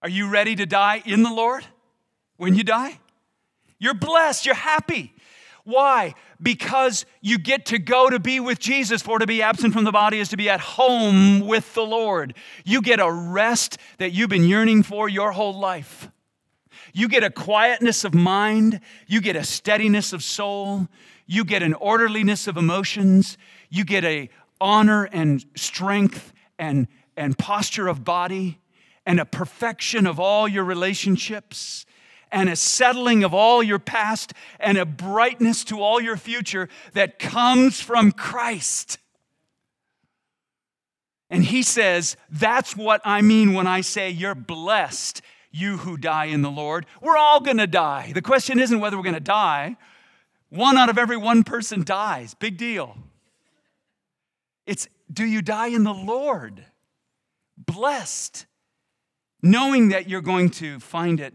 Are 0.02 0.08
you 0.08 0.28
ready 0.28 0.54
to 0.56 0.66
die 0.66 1.02
in 1.06 1.22
the 1.22 1.32
Lord 1.32 1.64
when 2.36 2.54
you 2.54 2.62
die? 2.62 2.98
You're 3.78 3.94
blessed, 3.94 4.44
you're 4.44 4.54
happy. 4.54 5.14
Why? 5.64 6.14
Because 6.42 7.06
you 7.22 7.38
get 7.38 7.66
to 7.66 7.78
go 7.78 8.10
to 8.10 8.18
be 8.18 8.38
with 8.38 8.58
Jesus, 8.58 9.00
for 9.00 9.18
to 9.18 9.26
be 9.26 9.40
absent 9.40 9.72
from 9.72 9.84
the 9.84 9.92
body 9.92 10.20
is 10.20 10.28
to 10.28 10.36
be 10.36 10.50
at 10.50 10.60
home 10.60 11.40
with 11.40 11.72
the 11.72 11.86
Lord. 11.86 12.34
You 12.66 12.82
get 12.82 13.00
a 13.00 13.10
rest 13.10 13.78
that 13.96 14.12
you've 14.12 14.28
been 14.28 14.44
yearning 14.44 14.82
for 14.82 15.08
your 15.08 15.32
whole 15.32 15.58
life. 15.58 16.10
You 16.92 17.08
get 17.08 17.24
a 17.24 17.30
quietness 17.30 18.04
of 18.04 18.14
mind, 18.14 18.80
you 19.06 19.22
get 19.22 19.36
a 19.36 19.44
steadiness 19.44 20.12
of 20.12 20.22
soul, 20.22 20.86
you 21.26 21.44
get 21.44 21.62
an 21.62 21.72
orderliness 21.74 22.46
of 22.46 22.58
emotions, 22.58 23.38
you 23.74 23.84
get 23.84 24.04
a 24.04 24.30
honor 24.60 25.04
and 25.04 25.44
strength 25.56 26.32
and, 26.58 26.86
and 27.16 27.36
posture 27.36 27.88
of 27.88 28.04
body 28.04 28.60
and 29.04 29.20
a 29.20 29.24
perfection 29.24 30.06
of 30.06 30.20
all 30.20 30.46
your 30.46 30.64
relationships 30.64 31.84
and 32.30 32.48
a 32.48 32.56
settling 32.56 33.22
of 33.24 33.34
all 33.34 33.62
your 33.62 33.78
past 33.78 34.32
and 34.58 34.78
a 34.78 34.86
brightness 34.86 35.64
to 35.64 35.80
all 35.80 36.00
your 36.00 36.16
future 36.16 36.68
that 36.92 37.18
comes 37.18 37.80
from 37.80 38.12
Christ. 38.12 38.98
And 41.30 41.44
he 41.44 41.62
says, 41.62 42.16
That's 42.30 42.76
what 42.76 43.00
I 43.04 43.22
mean 43.22 43.54
when 43.54 43.66
I 43.66 43.80
say 43.80 44.10
you're 44.10 44.34
blessed, 44.34 45.20
you 45.50 45.78
who 45.78 45.96
die 45.96 46.26
in 46.26 46.42
the 46.42 46.50
Lord. 46.50 46.86
We're 47.00 47.16
all 47.16 47.40
gonna 47.40 47.66
die. 47.66 48.12
The 48.12 48.22
question 48.22 48.58
isn't 48.58 48.80
whether 48.80 48.96
we're 48.96 49.02
gonna 49.02 49.20
die. 49.20 49.76
One 50.48 50.76
out 50.76 50.88
of 50.88 50.98
every 50.98 51.16
one 51.16 51.42
person 51.42 51.82
dies. 51.82 52.34
Big 52.34 52.56
deal. 52.56 52.96
It's 54.66 54.88
do 55.12 55.24
you 55.24 55.42
die 55.42 55.68
in 55.68 55.84
the 55.84 55.94
Lord? 55.94 56.64
Blessed 57.56 58.46
knowing 59.42 59.90
that 59.90 60.08
you're 60.08 60.22
going 60.22 60.48
to 60.48 60.80
find 60.80 61.20
it 61.20 61.34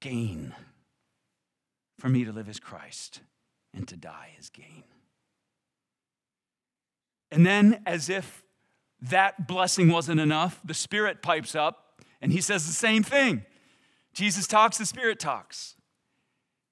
gain. 0.00 0.54
For 1.98 2.08
me 2.08 2.24
to 2.24 2.32
live 2.32 2.48
as 2.48 2.60
Christ 2.60 3.20
and 3.74 3.88
to 3.88 3.96
die 3.96 4.30
as 4.38 4.50
gain. 4.50 4.84
And 7.30 7.44
then, 7.44 7.82
as 7.86 8.08
if 8.08 8.44
that 9.00 9.48
blessing 9.48 9.90
wasn't 9.90 10.20
enough, 10.20 10.60
the 10.64 10.74
Spirit 10.74 11.22
pipes 11.22 11.54
up 11.54 12.00
and 12.20 12.32
he 12.32 12.40
says 12.40 12.66
the 12.66 12.72
same 12.72 13.02
thing. 13.02 13.44
Jesus 14.12 14.46
talks, 14.46 14.78
the 14.78 14.86
Spirit 14.86 15.18
talks. 15.18 15.74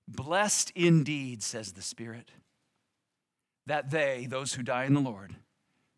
Blessed 0.07 0.71
indeed, 0.75 1.43
says 1.43 1.73
the 1.73 1.83
Spirit, 1.83 2.31
that 3.67 3.91
they, 3.91 4.27
those 4.29 4.55
who 4.55 4.63
die 4.63 4.85
in 4.85 4.95
the 4.95 5.01
Lord, 5.01 5.37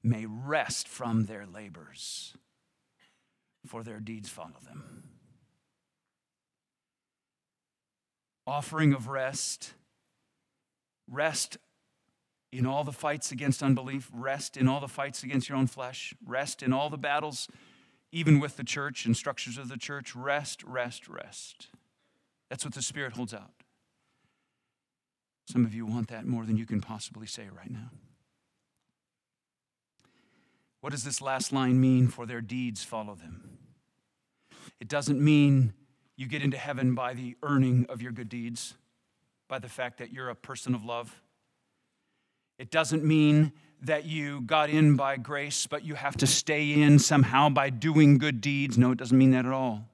may 0.02 0.26
rest 0.26 0.88
from 0.88 1.26
their 1.26 1.46
labors 1.46 2.36
for 3.66 3.82
their 3.82 4.00
deeds 4.00 4.28
follow 4.28 4.60
them. 4.64 5.02
Offering 8.46 8.92
of 8.92 9.08
rest, 9.08 9.72
rest 11.10 11.58
in 12.52 12.64
all 12.64 12.84
the 12.84 12.92
fights 12.92 13.32
against 13.32 13.62
unbelief, 13.62 14.08
rest 14.14 14.56
in 14.56 14.68
all 14.68 14.80
the 14.80 14.88
fights 14.88 15.24
against 15.24 15.48
your 15.48 15.58
own 15.58 15.66
flesh, 15.66 16.14
rest 16.24 16.62
in 16.62 16.72
all 16.72 16.88
the 16.88 16.96
battles, 16.96 17.48
even 18.12 18.38
with 18.38 18.56
the 18.56 18.64
church 18.64 19.04
and 19.04 19.16
structures 19.16 19.58
of 19.58 19.68
the 19.68 19.76
church. 19.76 20.14
Rest, 20.14 20.62
rest, 20.62 21.08
rest. 21.08 21.68
That's 22.48 22.64
what 22.64 22.74
the 22.74 22.82
Spirit 22.82 23.14
holds 23.14 23.34
out. 23.34 23.50
Some 25.47 25.64
of 25.64 25.72
you 25.72 25.86
want 25.86 26.09
that 26.09 26.26
more 26.26 26.44
than 26.44 26.57
you 26.57 26.66
can 26.66 26.80
possibly 26.80 27.26
say 27.26 27.44
right 27.57 27.70
now. 27.70 27.90
What 30.80 30.90
does 30.90 31.05
this 31.05 31.22
last 31.22 31.53
line 31.53 31.80
mean? 31.80 32.09
For 32.09 32.26
their 32.26 32.40
deeds 32.40 32.84
follow 32.84 33.14
them. 33.14 33.59
It 34.80 34.88
doesn't 34.88 35.20
mean 35.20 35.72
you 36.16 36.26
get 36.26 36.42
into 36.42 36.57
heaven 36.57 36.94
by 36.94 37.14
the 37.14 37.36
earning 37.42 37.86
of 37.88 38.03
your 38.03 38.12
good 38.12 38.28
deeds, 38.28 38.74
by 39.49 39.59
the 39.59 39.68
fact 39.68 39.99
that 39.99 40.12
you're 40.12 40.28
a 40.28 40.34
person 40.34 40.74
of 40.74 40.84
love. 40.84 41.14
It 42.59 42.70
doesn't 42.70 43.05
mean 43.05 43.53
that 43.82 44.05
you 44.05 44.40
got 44.40 44.70
in 44.70 44.97
by 44.97 45.16
grace, 45.16 45.66
but 45.66 45.84
you 45.84 45.94
have 45.94 46.16
to 46.16 46.26
stay 46.26 46.72
in 46.72 46.99
somehow 46.99 47.49
by 47.51 47.70
doing 47.70 48.18
good 48.18 48.40
deeds. 48.40 48.78
No, 48.78 48.92
it 48.92 48.99
doesn't 48.99 49.16
mean 49.16 49.30
that 49.32 49.47
at 49.47 49.53
all. 49.53 49.88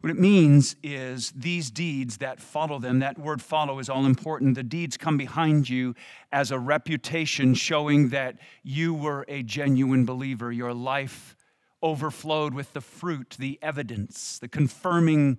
What 0.00 0.10
it 0.10 0.18
means 0.18 0.76
is 0.80 1.32
these 1.32 1.72
deeds 1.72 2.18
that 2.18 2.40
follow 2.40 2.78
them, 2.78 3.00
that 3.00 3.18
word 3.18 3.42
follow 3.42 3.80
is 3.80 3.88
all 3.88 4.06
important. 4.06 4.54
The 4.54 4.62
deeds 4.62 4.96
come 4.96 5.16
behind 5.16 5.68
you 5.68 5.96
as 6.30 6.52
a 6.52 6.58
reputation 6.58 7.54
showing 7.54 8.10
that 8.10 8.36
you 8.62 8.94
were 8.94 9.24
a 9.26 9.42
genuine 9.42 10.04
believer. 10.04 10.52
Your 10.52 10.72
life 10.72 11.34
overflowed 11.82 12.54
with 12.54 12.72
the 12.74 12.80
fruit, 12.80 13.36
the 13.40 13.58
evidence, 13.60 14.38
the 14.38 14.48
confirming 14.48 15.38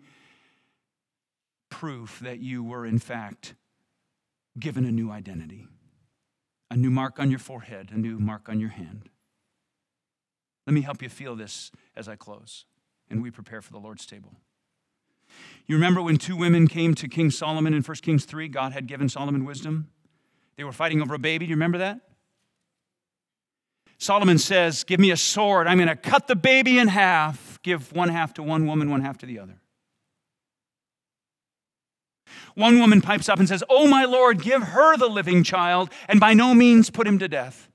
proof 1.69 2.19
that 2.19 2.39
you 2.39 2.61
were, 2.61 2.85
in 2.85 2.99
fact, 2.99 3.55
given 4.59 4.83
a 4.83 4.91
new 4.91 5.09
identity, 5.09 5.67
a 6.69 6.75
new 6.75 6.89
mark 6.89 7.17
on 7.17 7.29
your 7.29 7.39
forehead, 7.39 7.91
a 7.93 7.97
new 7.97 8.19
mark 8.19 8.49
on 8.49 8.59
your 8.59 8.69
hand. 8.69 9.07
Let 10.67 10.73
me 10.73 10.81
help 10.81 11.01
you 11.01 11.07
feel 11.07 11.37
this 11.37 11.71
as 11.95 12.09
I 12.09 12.17
close 12.17 12.65
and 13.09 13.23
we 13.23 13.31
prepare 13.31 13.61
for 13.61 13.71
the 13.71 13.79
Lord's 13.79 14.05
table. 14.05 14.33
You 15.67 15.75
remember 15.75 16.01
when 16.01 16.17
two 16.17 16.35
women 16.35 16.67
came 16.67 16.95
to 16.95 17.07
King 17.07 17.29
Solomon 17.31 17.73
in 17.73 17.83
1 17.83 17.95
Kings 17.97 18.25
3? 18.25 18.47
God 18.47 18.73
had 18.73 18.87
given 18.87 19.07
Solomon 19.09 19.45
wisdom. 19.45 19.89
They 20.57 20.63
were 20.63 20.71
fighting 20.71 21.01
over 21.01 21.13
a 21.13 21.19
baby. 21.19 21.45
Do 21.45 21.49
you 21.49 21.55
remember 21.55 21.77
that? 21.77 22.01
Solomon 23.99 24.37
says, 24.37 24.83
Give 24.83 24.99
me 24.99 25.11
a 25.11 25.17
sword. 25.17 25.67
I'm 25.67 25.77
going 25.77 25.89
to 25.89 25.95
cut 25.95 26.27
the 26.27 26.35
baby 26.35 26.79
in 26.79 26.87
half, 26.87 27.59
give 27.61 27.93
one 27.93 28.09
half 28.09 28.33
to 28.35 28.43
one 28.43 28.65
woman, 28.65 28.89
one 28.89 29.01
half 29.01 29.17
to 29.19 29.25
the 29.25 29.39
other. 29.39 29.59
One 32.55 32.79
woman 32.79 33.01
pipes 33.01 33.29
up 33.29 33.39
and 33.39 33.47
says, 33.47 33.63
Oh, 33.69 33.87
my 33.87 34.05
Lord, 34.05 34.41
give 34.41 34.63
her 34.63 34.97
the 34.97 35.07
living 35.07 35.43
child, 35.43 35.91
and 36.07 36.19
by 36.19 36.33
no 36.33 36.53
means 36.53 36.89
put 36.89 37.07
him 37.07 37.19
to 37.19 37.27
death. 37.27 37.69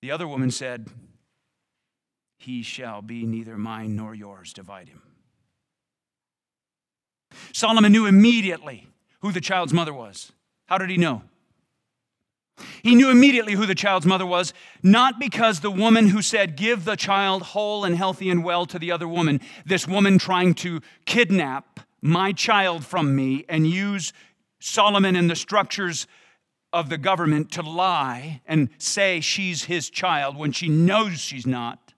The 0.00 0.10
other 0.10 0.26
woman 0.26 0.50
said, 0.50 0.88
he 2.42 2.62
shall 2.62 3.02
be 3.02 3.24
neither 3.24 3.56
mine 3.56 3.96
nor 3.96 4.14
yours. 4.14 4.52
Divide 4.52 4.88
him. 4.88 5.02
Solomon 7.52 7.92
knew 7.92 8.06
immediately 8.06 8.88
who 9.20 9.32
the 9.32 9.40
child's 9.40 9.72
mother 9.72 9.94
was. 9.94 10.32
How 10.66 10.78
did 10.78 10.90
he 10.90 10.96
know? 10.96 11.22
He 12.82 12.94
knew 12.94 13.10
immediately 13.10 13.54
who 13.54 13.66
the 13.66 13.74
child's 13.74 14.06
mother 14.06 14.26
was, 14.26 14.52
not 14.82 15.18
because 15.18 15.60
the 15.60 15.70
woman 15.70 16.08
who 16.08 16.20
said, 16.22 16.56
Give 16.56 16.84
the 16.84 16.96
child 16.96 17.42
whole 17.42 17.84
and 17.84 17.96
healthy 17.96 18.28
and 18.30 18.44
well 18.44 18.66
to 18.66 18.78
the 18.78 18.92
other 18.92 19.08
woman, 19.08 19.40
this 19.64 19.88
woman 19.88 20.18
trying 20.18 20.54
to 20.54 20.80
kidnap 21.06 21.80
my 22.00 22.32
child 22.32 22.84
from 22.84 23.14
me 23.14 23.44
and 23.48 23.66
use 23.66 24.12
Solomon 24.60 25.16
and 25.16 25.30
the 25.30 25.36
structures 25.36 26.06
of 26.72 26.88
the 26.88 26.98
government 26.98 27.52
to 27.52 27.62
lie 27.62 28.40
and 28.46 28.68
say 28.78 29.20
she's 29.20 29.64
his 29.64 29.90
child 29.90 30.36
when 30.36 30.52
she 30.52 30.68
knows 30.68 31.20
she's 31.20 31.46
not. 31.46 31.91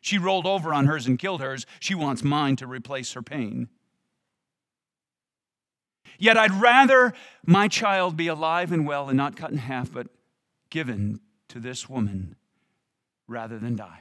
She 0.00 0.18
rolled 0.18 0.46
over 0.46 0.72
on 0.72 0.86
hers 0.86 1.06
and 1.06 1.18
killed 1.18 1.40
hers. 1.40 1.66
She 1.80 1.94
wants 1.94 2.22
mine 2.22 2.56
to 2.56 2.66
replace 2.66 3.12
her 3.12 3.22
pain. 3.22 3.68
Yet 6.18 6.36
I'd 6.36 6.52
rather 6.52 7.12
my 7.46 7.68
child 7.68 8.16
be 8.16 8.26
alive 8.26 8.72
and 8.72 8.86
well 8.86 9.08
and 9.08 9.16
not 9.16 9.36
cut 9.36 9.50
in 9.50 9.58
half, 9.58 9.92
but 9.92 10.08
given 10.70 11.20
to 11.48 11.60
this 11.60 11.88
woman 11.88 12.36
rather 13.26 13.58
than 13.58 13.76
die. 13.76 14.00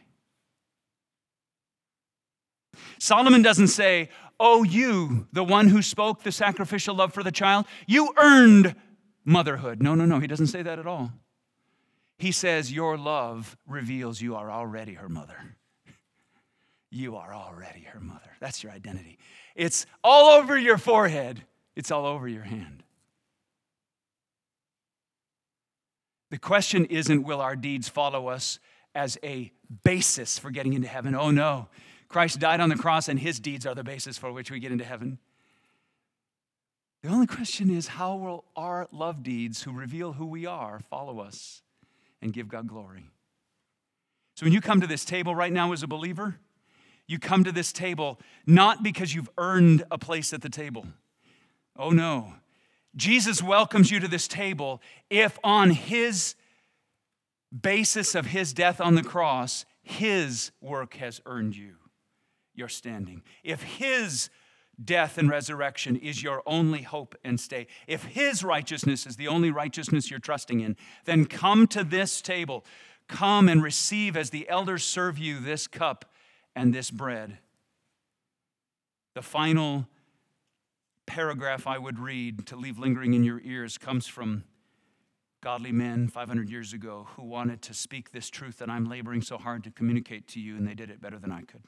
Solomon 3.00 3.42
doesn't 3.42 3.68
say, 3.68 4.10
Oh, 4.40 4.64
you, 4.64 5.28
the 5.34 5.44
one 5.44 5.70
who 5.70 5.82
spoke 5.82 6.22
the 6.22 6.32
sacrificial 6.32 6.96
love 6.96 7.12
for 7.12 7.24
the 7.24 7.32
child, 7.32 7.66
you 7.88 8.14
earned 8.18 8.76
motherhood. 9.26 9.82
No, 9.82 9.96
no, 9.96 10.06
no, 10.06 10.20
he 10.20 10.28
doesn't 10.28 10.48
say 10.48 10.62
that 10.62 10.78
at 10.78 10.86
all. 10.86 11.12
He 12.20 12.32
says, 12.32 12.72
Your 12.72 12.98
love 12.98 13.58
reveals 13.68 14.22
you 14.22 14.36
are 14.36 14.52
already 14.52 14.94
her 14.94 15.10
mother. 15.10 15.56
You 16.90 17.18
are 17.18 17.34
already 17.34 17.82
her 17.92 18.00
mother. 18.00 18.32
That's 18.40 18.64
your 18.64 18.72
identity. 18.72 19.18
It's 19.56 19.86
all 20.04 20.40
over 20.40 20.58
your 20.58 20.78
forehead, 20.78 21.44
it's 21.76 21.92
all 21.92 22.06
over 22.06 22.28
your 22.28 22.44
hand. 22.44 22.84
The 26.30 26.38
question 26.38 26.86
isn't, 26.86 27.24
will 27.24 27.42
our 27.42 27.56
deeds 27.56 27.88
follow 27.88 28.28
us 28.28 28.60
as 28.94 29.18
a 29.24 29.52
basis 29.84 30.38
for 30.38 30.52
getting 30.52 30.74
into 30.74 30.88
heaven? 30.88 31.16
Oh, 31.16 31.32
no. 31.32 31.68
Christ 32.10 32.40
died 32.40 32.60
on 32.60 32.70
the 32.70 32.76
cross, 32.76 33.08
and 33.08 33.20
his 33.20 33.40
deeds 33.40 33.66
are 33.66 33.76
the 33.76 33.84
basis 33.84 34.18
for 34.18 34.32
which 34.32 34.52
we 34.52 34.60
get 34.60 34.72
into 34.72 34.84
heaven. 34.84 35.20
The 37.04 37.10
only 37.10 37.28
question 37.28 37.70
is, 37.70 37.88
how 37.88 38.16
will 38.16 38.44
our 38.56 38.88
love 38.92 39.24
deeds, 39.24 39.64
who 39.64 39.72
reveal 39.72 40.14
who 40.14 40.26
we 40.26 40.46
are, 40.46 40.80
follow 40.90 41.20
us 41.20 41.62
and 42.22 42.34
give 42.34 42.48
God 42.48 42.68
glory? 42.68 43.10
So 44.36 44.46
when 44.46 44.54
you 44.54 44.62
come 44.62 44.82
to 44.82 44.88
this 44.88 45.06
table 45.06 45.36
right 45.36 45.52
now 45.52 45.72
as 45.72 45.84
a 45.84 45.88
believer, 45.88 46.38
you 47.08 47.20
come 47.20 47.44
to 47.44 47.52
this 47.52 47.72
table 47.72 48.20
not 48.46 48.84
because 48.84 49.16
you've 49.16 49.30
earned 49.38 49.84
a 49.90 49.98
place 49.98 50.34
at 50.34 50.42
the 50.42 50.50
table. 50.50 50.86
Oh, 51.78 51.92
no. 51.92 52.34
Jesus 52.96 53.42
welcomes 53.42 53.92
you 53.92 54.00
to 54.00 54.08
this 54.08 54.28
table 54.28 54.82
if, 55.10 55.38
on 55.44 55.72
his 55.72 56.36
basis 57.62 58.16
of 58.16 58.28
his 58.28 58.54
death 58.54 58.82
on 58.82 58.96
the 58.96 59.04
cross, 59.04 59.66
his 59.82 60.52
work 60.62 60.96
has 60.96 61.22
earned 61.26 61.56
you 61.56 61.76
your 62.54 62.68
standing. 62.68 63.22
If 63.44 63.62
his 63.62 64.30
death 64.84 65.18
and 65.18 65.30
resurrection 65.30 65.96
is 65.96 66.22
your 66.22 66.44
only 66.46 66.82
hope 66.82 67.16
and 67.24 67.40
stay, 67.40 67.68
if 67.88 68.04
his 68.04 68.44
righteousness 68.44 69.06
is 69.06 69.16
the 69.16 69.28
only 69.28 69.52
righteousness 69.52 70.10
you're 70.10 70.20
trusting 70.20 70.60
in, 70.60 70.76
then 71.06 71.26
come 71.26 71.68
to 71.68 71.84
this 71.84 72.22
table. 72.22 72.66
Come 73.08 73.48
and 73.48 73.64
receive 73.64 74.18
as 74.18 74.32
the 74.32 74.50
elders 74.50 74.84
serve 74.84 75.18
you 75.18 75.40
this 75.40 75.68
cup 75.68 76.06
and 76.58 76.74
this 76.74 76.90
bread. 76.90 77.38
The 79.14 79.22
final 79.22 79.88
paragraph 81.06 81.68
I 81.68 81.78
would 81.78 82.00
read 82.00 82.48
to 82.48 82.56
leave 82.56 82.80
lingering 82.80 83.14
in 83.14 83.24
your 83.24 83.40
ears 83.44 83.78
comes 83.78 84.08
from 84.08 84.44
godly 85.40 85.72
men 85.72 86.08
500 86.08 86.50
years 86.50 86.74
ago 86.74 87.08
who 87.16 87.24
wanted 87.24 87.62
to 87.62 87.76
speak 87.76 88.12
this 88.12 88.32
truth 88.32 88.58
that 88.58 88.72
I'm 88.72 88.90
laboring 88.90 89.22
so 89.22 89.38
hard 89.38 89.64
to 89.66 89.72
communicate 89.72 90.28
to 90.30 90.40
you, 90.40 90.58
and 90.58 90.68
they 90.68 90.74
did 90.74 90.90
it 90.90 91.00
better 91.00 91.20
than 91.20 91.32
I 91.32 91.42
could. 91.42 91.62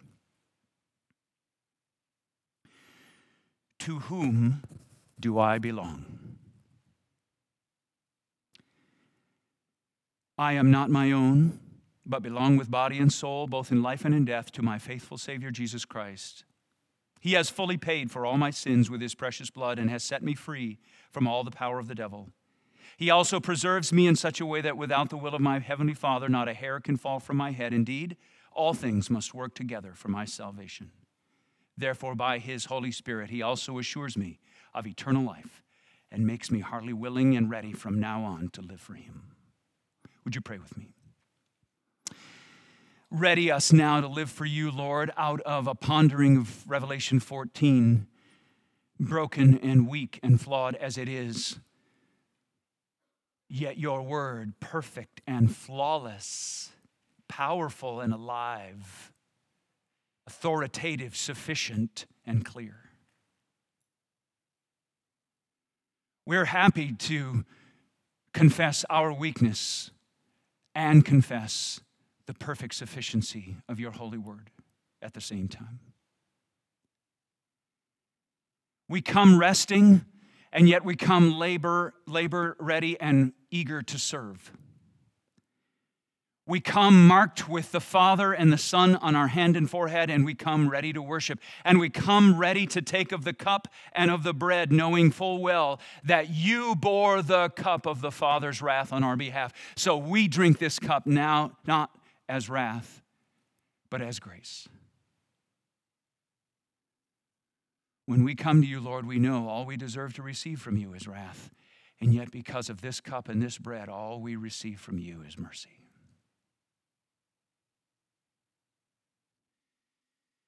To 3.80 4.00
whom 4.00 4.64
do 5.20 5.38
I 5.38 5.60
belong? 5.60 6.06
I 10.36 10.54
am 10.54 10.72
not 10.72 10.90
my 10.90 11.12
own, 11.12 11.60
but 12.10 12.24
belong 12.24 12.57
with 12.57 12.72
body 12.72 12.97
and 12.97 13.14
soul, 13.14 13.45
both 13.45 13.72
in 13.72 13.84
life 13.84 14.03
and 14.03 14.16
in 14.16 14.26
death, 14.26 14.51
to 14.51 14.64
my 14.64 14.80
faithful 14.80 15.18
Savior 15.18 15.51
Jesus 15.51 15.86
Christ. 15.86 16.43
He 17.22 17.34
has 17.34 17.49
fully 17.49 17.78
paid 17.78 18.10
for 18.10 18.26
all 18.26 18.38
my 18.38 18.49
sins 18.49 18.89
with 18.89 18.99
his 18.99 19.14
precious 19.14 19.51
blood 19.51 19.78
and 19.78 19.89
has 19.89 20.03
set 20.03 20.24
me 20.24 20.34
free 20.34 20.80
from 21.12 21.28
all 21.28 21.43
the 21.43 21.51
power 21.51 21.78
of 21.78 21.88
the 21.88 21.95
devil. 21.95 22.30
He 22.97 23.12
also 23.12 23.39
preserves 23.39 23.93
me 23.93 24.07
in 24.07 24.16
such 24.16 24.41
a 24.41 24.45
way 24.45 24.62
that 24.62 24.78
without 24.78 25.10
the 25.10 25.18
will 25.18 25.36
of 25.36 25.41
my 25.41 25.60
heavenly 25.60 25.93
Father, 25.93 26.28
not 26.28 26.49
a 26.49 26.53
hair 26.53 26.80
can 26.80 26.97
fall 26.97 27.20
from 27.20 27.38
my 27.38 27.51
head. 27.51 27.74
Indeed, 27.74 28.18
all 28.51 28.74
things 28.74 29.10
must 29.10 29.34
work 29.34 29.53
together 29.53 29.93
for 29.93 30.07
my 30.07 30.26
salvation. 30.26 30.91
Therefore, 31.78 32.16
by 32.16 32.39
his 32.39 32.66
Holy 32.66 32.91
Spirit, 32.91 33.30
he 33.30 33.41
also 33.41 33.78
assures 33.78 34.18
me 34.18 34.39
of 34.74 34.88
eternal 34.88 35.24
life 35.24 35.64
and 36.12 36.26
makes 36.26 36.49
me 36.49 36.60
heartily 36.60 36.93
willing 36.93 37.38
and 37.38 37.49
ready 37.49 37.72
from 37.72 37.99
now 37.99 38.24
on 38.24 38.49
to 38.49 38.62
live 38.62 38.82
for 38.82 38.95
him. 38.95 39.36
Would 40.26 40.36
you 40.36 40.41
pray 40.41 40.57
with 40.57 40.76
me? 40.76 40.89
Ready 43.12 43.51
us 43.51 43.74
now 43.74 43.99
to 43.99 44.07
live 44.07 44.30
for 44.30 44.45
you, 44.45 44.70
Lord, 44.70 45.10
out 45.18 45.41
of 45.41 45.66
a 45.66 45.74
pondering 45.74 46.38
of 46.38 46.70
Revelation 46.70 47.20
14, 47.20 48.05
broken 48.99 49.57
and 49.57 49.88
weak 49.88 50.20
and 50.22 50.39
flawed 50.39 50.76
as 50.76 50.95
it 50.95 51.10
is. 51.10 51.60
Yet 53.49 53.80
your 53.80 54.03
word, 54.03 54.53
perfect 54.60 55.22
and 55.26 55.55
flawless, 55.55 56.70
powerful 57.28 57.99
and 57.99 58.14
alive, 58.14 59.12
authoritative, 60.28 61.16
sufficient, 61.16 62.05
and 62.28 62.45
clear. 62.45 62.91
We're 66.28 66.45
happy 66.45 66.93
to 66.93 67.43
confess 68.36 68.86
our 68.88 69.12
weakness 69.12 69.89
and 70.76 71.03
confess 71.03 71.80
the 72.30 72.34
perfect 72.36 72.76
sufficiency 72.76 73.56
of 73.68 73.80
your 73.80 73.90
holy 73.90 74.20
word 74.20 74.52
at 75.02 75.16
the 75.16 75.20
same 75.20 75.48
time. 75.48 75.80
We 78.88 79.02
come 79.02 79.40
resting, 79.40 80.06
and 80.54 80.70
yet 80.70 80.86
we 80.86 80.96
come 80.96 81.40
labor, 81.40 81.96
labor 82.06 82.56
ready 82.60 83.00
and 83.00 83.34
eager 83.50 83.82
to 83.82 83.98
serve. 83.98 84.52
We 86.46 86.60
come 86.60 87.08
marked 87.08 87.50
with 87.50 87.72
the 87.72 87.82
Father 87.82 88.32
and 88.32 88.54
the 88.54 88.60
Son 88.60 88.96
on 88.98 89.16
our 89.16 89.30
hand 89.30 89.58
and 89.58 89.68
forehead, 89.68 90.12
and 90.12 90.24
we 90.24 90.36
come 90.36 90.70
ready 90.70 90.94
to 90.94 91.02
worship. 91.02 91.40
And 91.66 91.80
we 91.80 91.90
come 91.90 92.38
ready 92.38 92.68
to 92.68 92.82
take 92.84 93.12
of 93.12 93.24
the 93.24 93.34
cup 93.34 93.68
and 93.94 94.12
of 94.12 94.22
the 94.22 94.36
bread, 94.36 94.72
knowing 94.72 95.10
full 95.10 95.42
well 95.42 95.80
that 96.04 96.30
you 96.30 96.76
bore 96.76 97.24
the 97.24 97.50
cup 97.50 97.88
of 97.88 98.02
the 98.02 98.12
Father's 98.12 98.62
wrath 98.62 98.94
on 98.94 99.04
our 99.04 99.16
behalf. 99.16 99.52
So 99.76 99.98
we 99.98 100.28
drink 100.28 100.60
this 100.60 100.78
cup 100.78 101.08
now, 101.08 101.54
not 101.66 101.90
as 102.30 102.48
wrath, 102.48 103.02
but 103.90 104.02
as 104.02 104.20
grace. 104.20 104.70
When 108.06 108.24
we 108.24 108.36
come 108.36 108.62
to 108.62 108.68
you, 108.68 108.80
Lord, 108.80 109.06
we 109.06 109.20
know 109.20 109.50
all 109.50 109.66
we 109.66 109.78
deserve 109.78 110.14
to 110.14 110.22
receive 110.22 110.62
from 110.62 110.78
you 110.78 110.94
is 110.94 111.08
wrath. 111.08 111.52
And 112.00 112.14
yet, 112.14 112.32
because 112.32 112.70
of 112.70 112.82
this 112.82 113.02
cup 113.02 113.28
and 113.28 113.42
this 113.42 113.58
bread, 113.58 113.90
all 113.90 114.22
we 114.22 114.36
receive 114.36 114.80
from 114.80 114.98
you 114.98 115.22
is 115.28 115.38
mercy. 115.38 115.82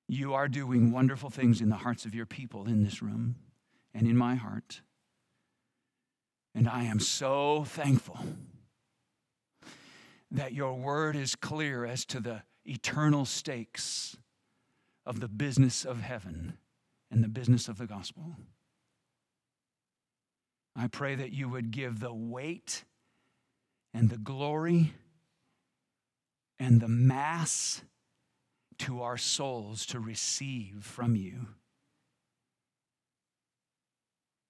You 0.07 0.33
are 0.33 0.47
doing 0.47 0.91
wonderful 0.91 1.29
things 1.29 1.61
in 1.61 1.69
the 1.69 1.75
hearts 1.77 2.05
of 2.05 2.15
your 2.15 2.25
people 2.25 2.67
in 2.67 2.83
this 2.83 3.01
room 3.01 3.35
and 3.93 4.07
in 4.07 4.15
my 4.15 4.35
heart. 4.35 4.81
And 6.53 6.67
I 6.67 6.83
am 6.83 6.99
so 6.99 7.63
thankful 7.63 8.17
that 10.31 10.53
your 10.53 10.73
word 10.73 11.15
is 11.15 11.35
clear 11.35 11.85
as 11.85 12.05
to 12.05 12.19
the 12.19 12.43
eternal 12.65 13.25
stakes 13.25 14.17
of 15.05 15.19
the 15.19 15.27
business 15.27 15.83
of 15.83 15.99
heaven 16.01 16.57
and 17.11 17.23
the 17.23 17.27
business 17.27 17.67
of 17.67 17.77
the 17.77 17.85
gospel. 17.85 18.35
I 20.75 20.87
pray 20.87 21.15
that 21.15 21.33
you 21.33 21.49
would 21.49 21.71
give 21.71 21.99
the 21.99 22.13
weight 22.13 22.85
and 23.93 24.09
the 24.09 24.17
glory 24.17 24.93
and 26.59 26.79
the 26.79 26.87
mass 26.87 27.81
to 28.79 29.01
our 29.01 29.17
souls 29.17 29.85
to 29.87 29.99
receive 29.99 30.83
from 30.83 31.15
you. 31.15 31.47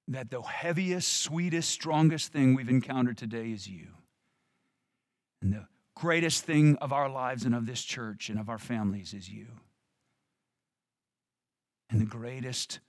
That 0.07 0.29
the 0.29 0.41
heaviest, 0.41 1.11
sweetest, 1.11 1.69
strongest 1.69 2.31
thing 2.31 2.53
we've 2.53 2.69
encountered 2.69 3.17
today 3.17 3.51
is 3.51 3.67
you. 3.67 3.87
And 5.41 5.53
the 5.53 5.67
greatest 6.01 6.45
thing 6.45 6.75
of 6.77 6.91
our 6.91 7.07
lives 7.07 7.45
and 7.45 7.53
of 7.53 7.67
this 7.67 7.83
church 7.83 8.27
and 8.27 8.39
of 8.39 8.49
our 8.49 8.57
families 8.57 9.13
is 9.13 9.29
you. 9.29 9.45
And 11.91 12.01
the 12.01 12.05
greatest 12.05 12.79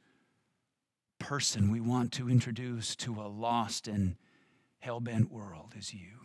person 1.18 1.70
we 1.70 1.78
want 1.78 2.10
to 2.12 2.30
introduce 2.30 2.96
to 2.96 3.20
a 3.20 3.28
lost 3.28 3.86
and 3.86 4.16
hell 4.78 4.98
bent 4.98 5.30
world 5.30 5.74
is 5.76 5.92
you. 5.92 6.20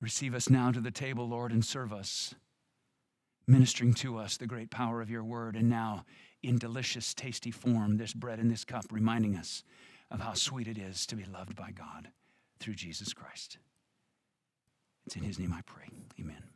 Receive 0.00 0.32
us 0.32 0.48
now 0.48 0.70
to 0.70 0.80
the 0.80 0.92
table, 0.92 1.28
Lord, 1.28 1.50
and 1.50 1.64
serve 1.64 1.92
us, 1.92 2.36
ministering 3.48 3.94
to 3.94 4.16
us 4.16 4.36
the 4.36 4.46
great 4.46 4.70
power 4.70 5.02
of 5.02 5.10
your 5.10 5.24
word. 5.24 5.56
And 5.56 5.68
now, 5.68 6.04
in 6.40 6.56
delicious, 6.56 7.14
tasty 7.14 7.50
form, 7.50 7.96
this 7.96 8.14
bread 8.14 8.38
and 8.38 8.48
this 8.48 8.64
cup, 8.64 8.84
reminding 8.92 9.34
us 9.34 9.64
of 10.08 10.20
how 10.20 10.34
sweet 10.34 10.68
it 10.68 10.78
is 10.78 11.04
to 11.06 11.16
be 11.16 11.24
loved 11.24 11.56
by 11.56 11.72
God 11.72 12.12
through 12.60 12.74
Jesus 12.74 13.12
Christ. 13.12 13.58
It's 15.06 15.16
in 15.16 15.22
his 15.22 15.38
name 15.38 15.52
I 15.52 15.62
pray. 15.62 15.88
Amen. 16.20 16.49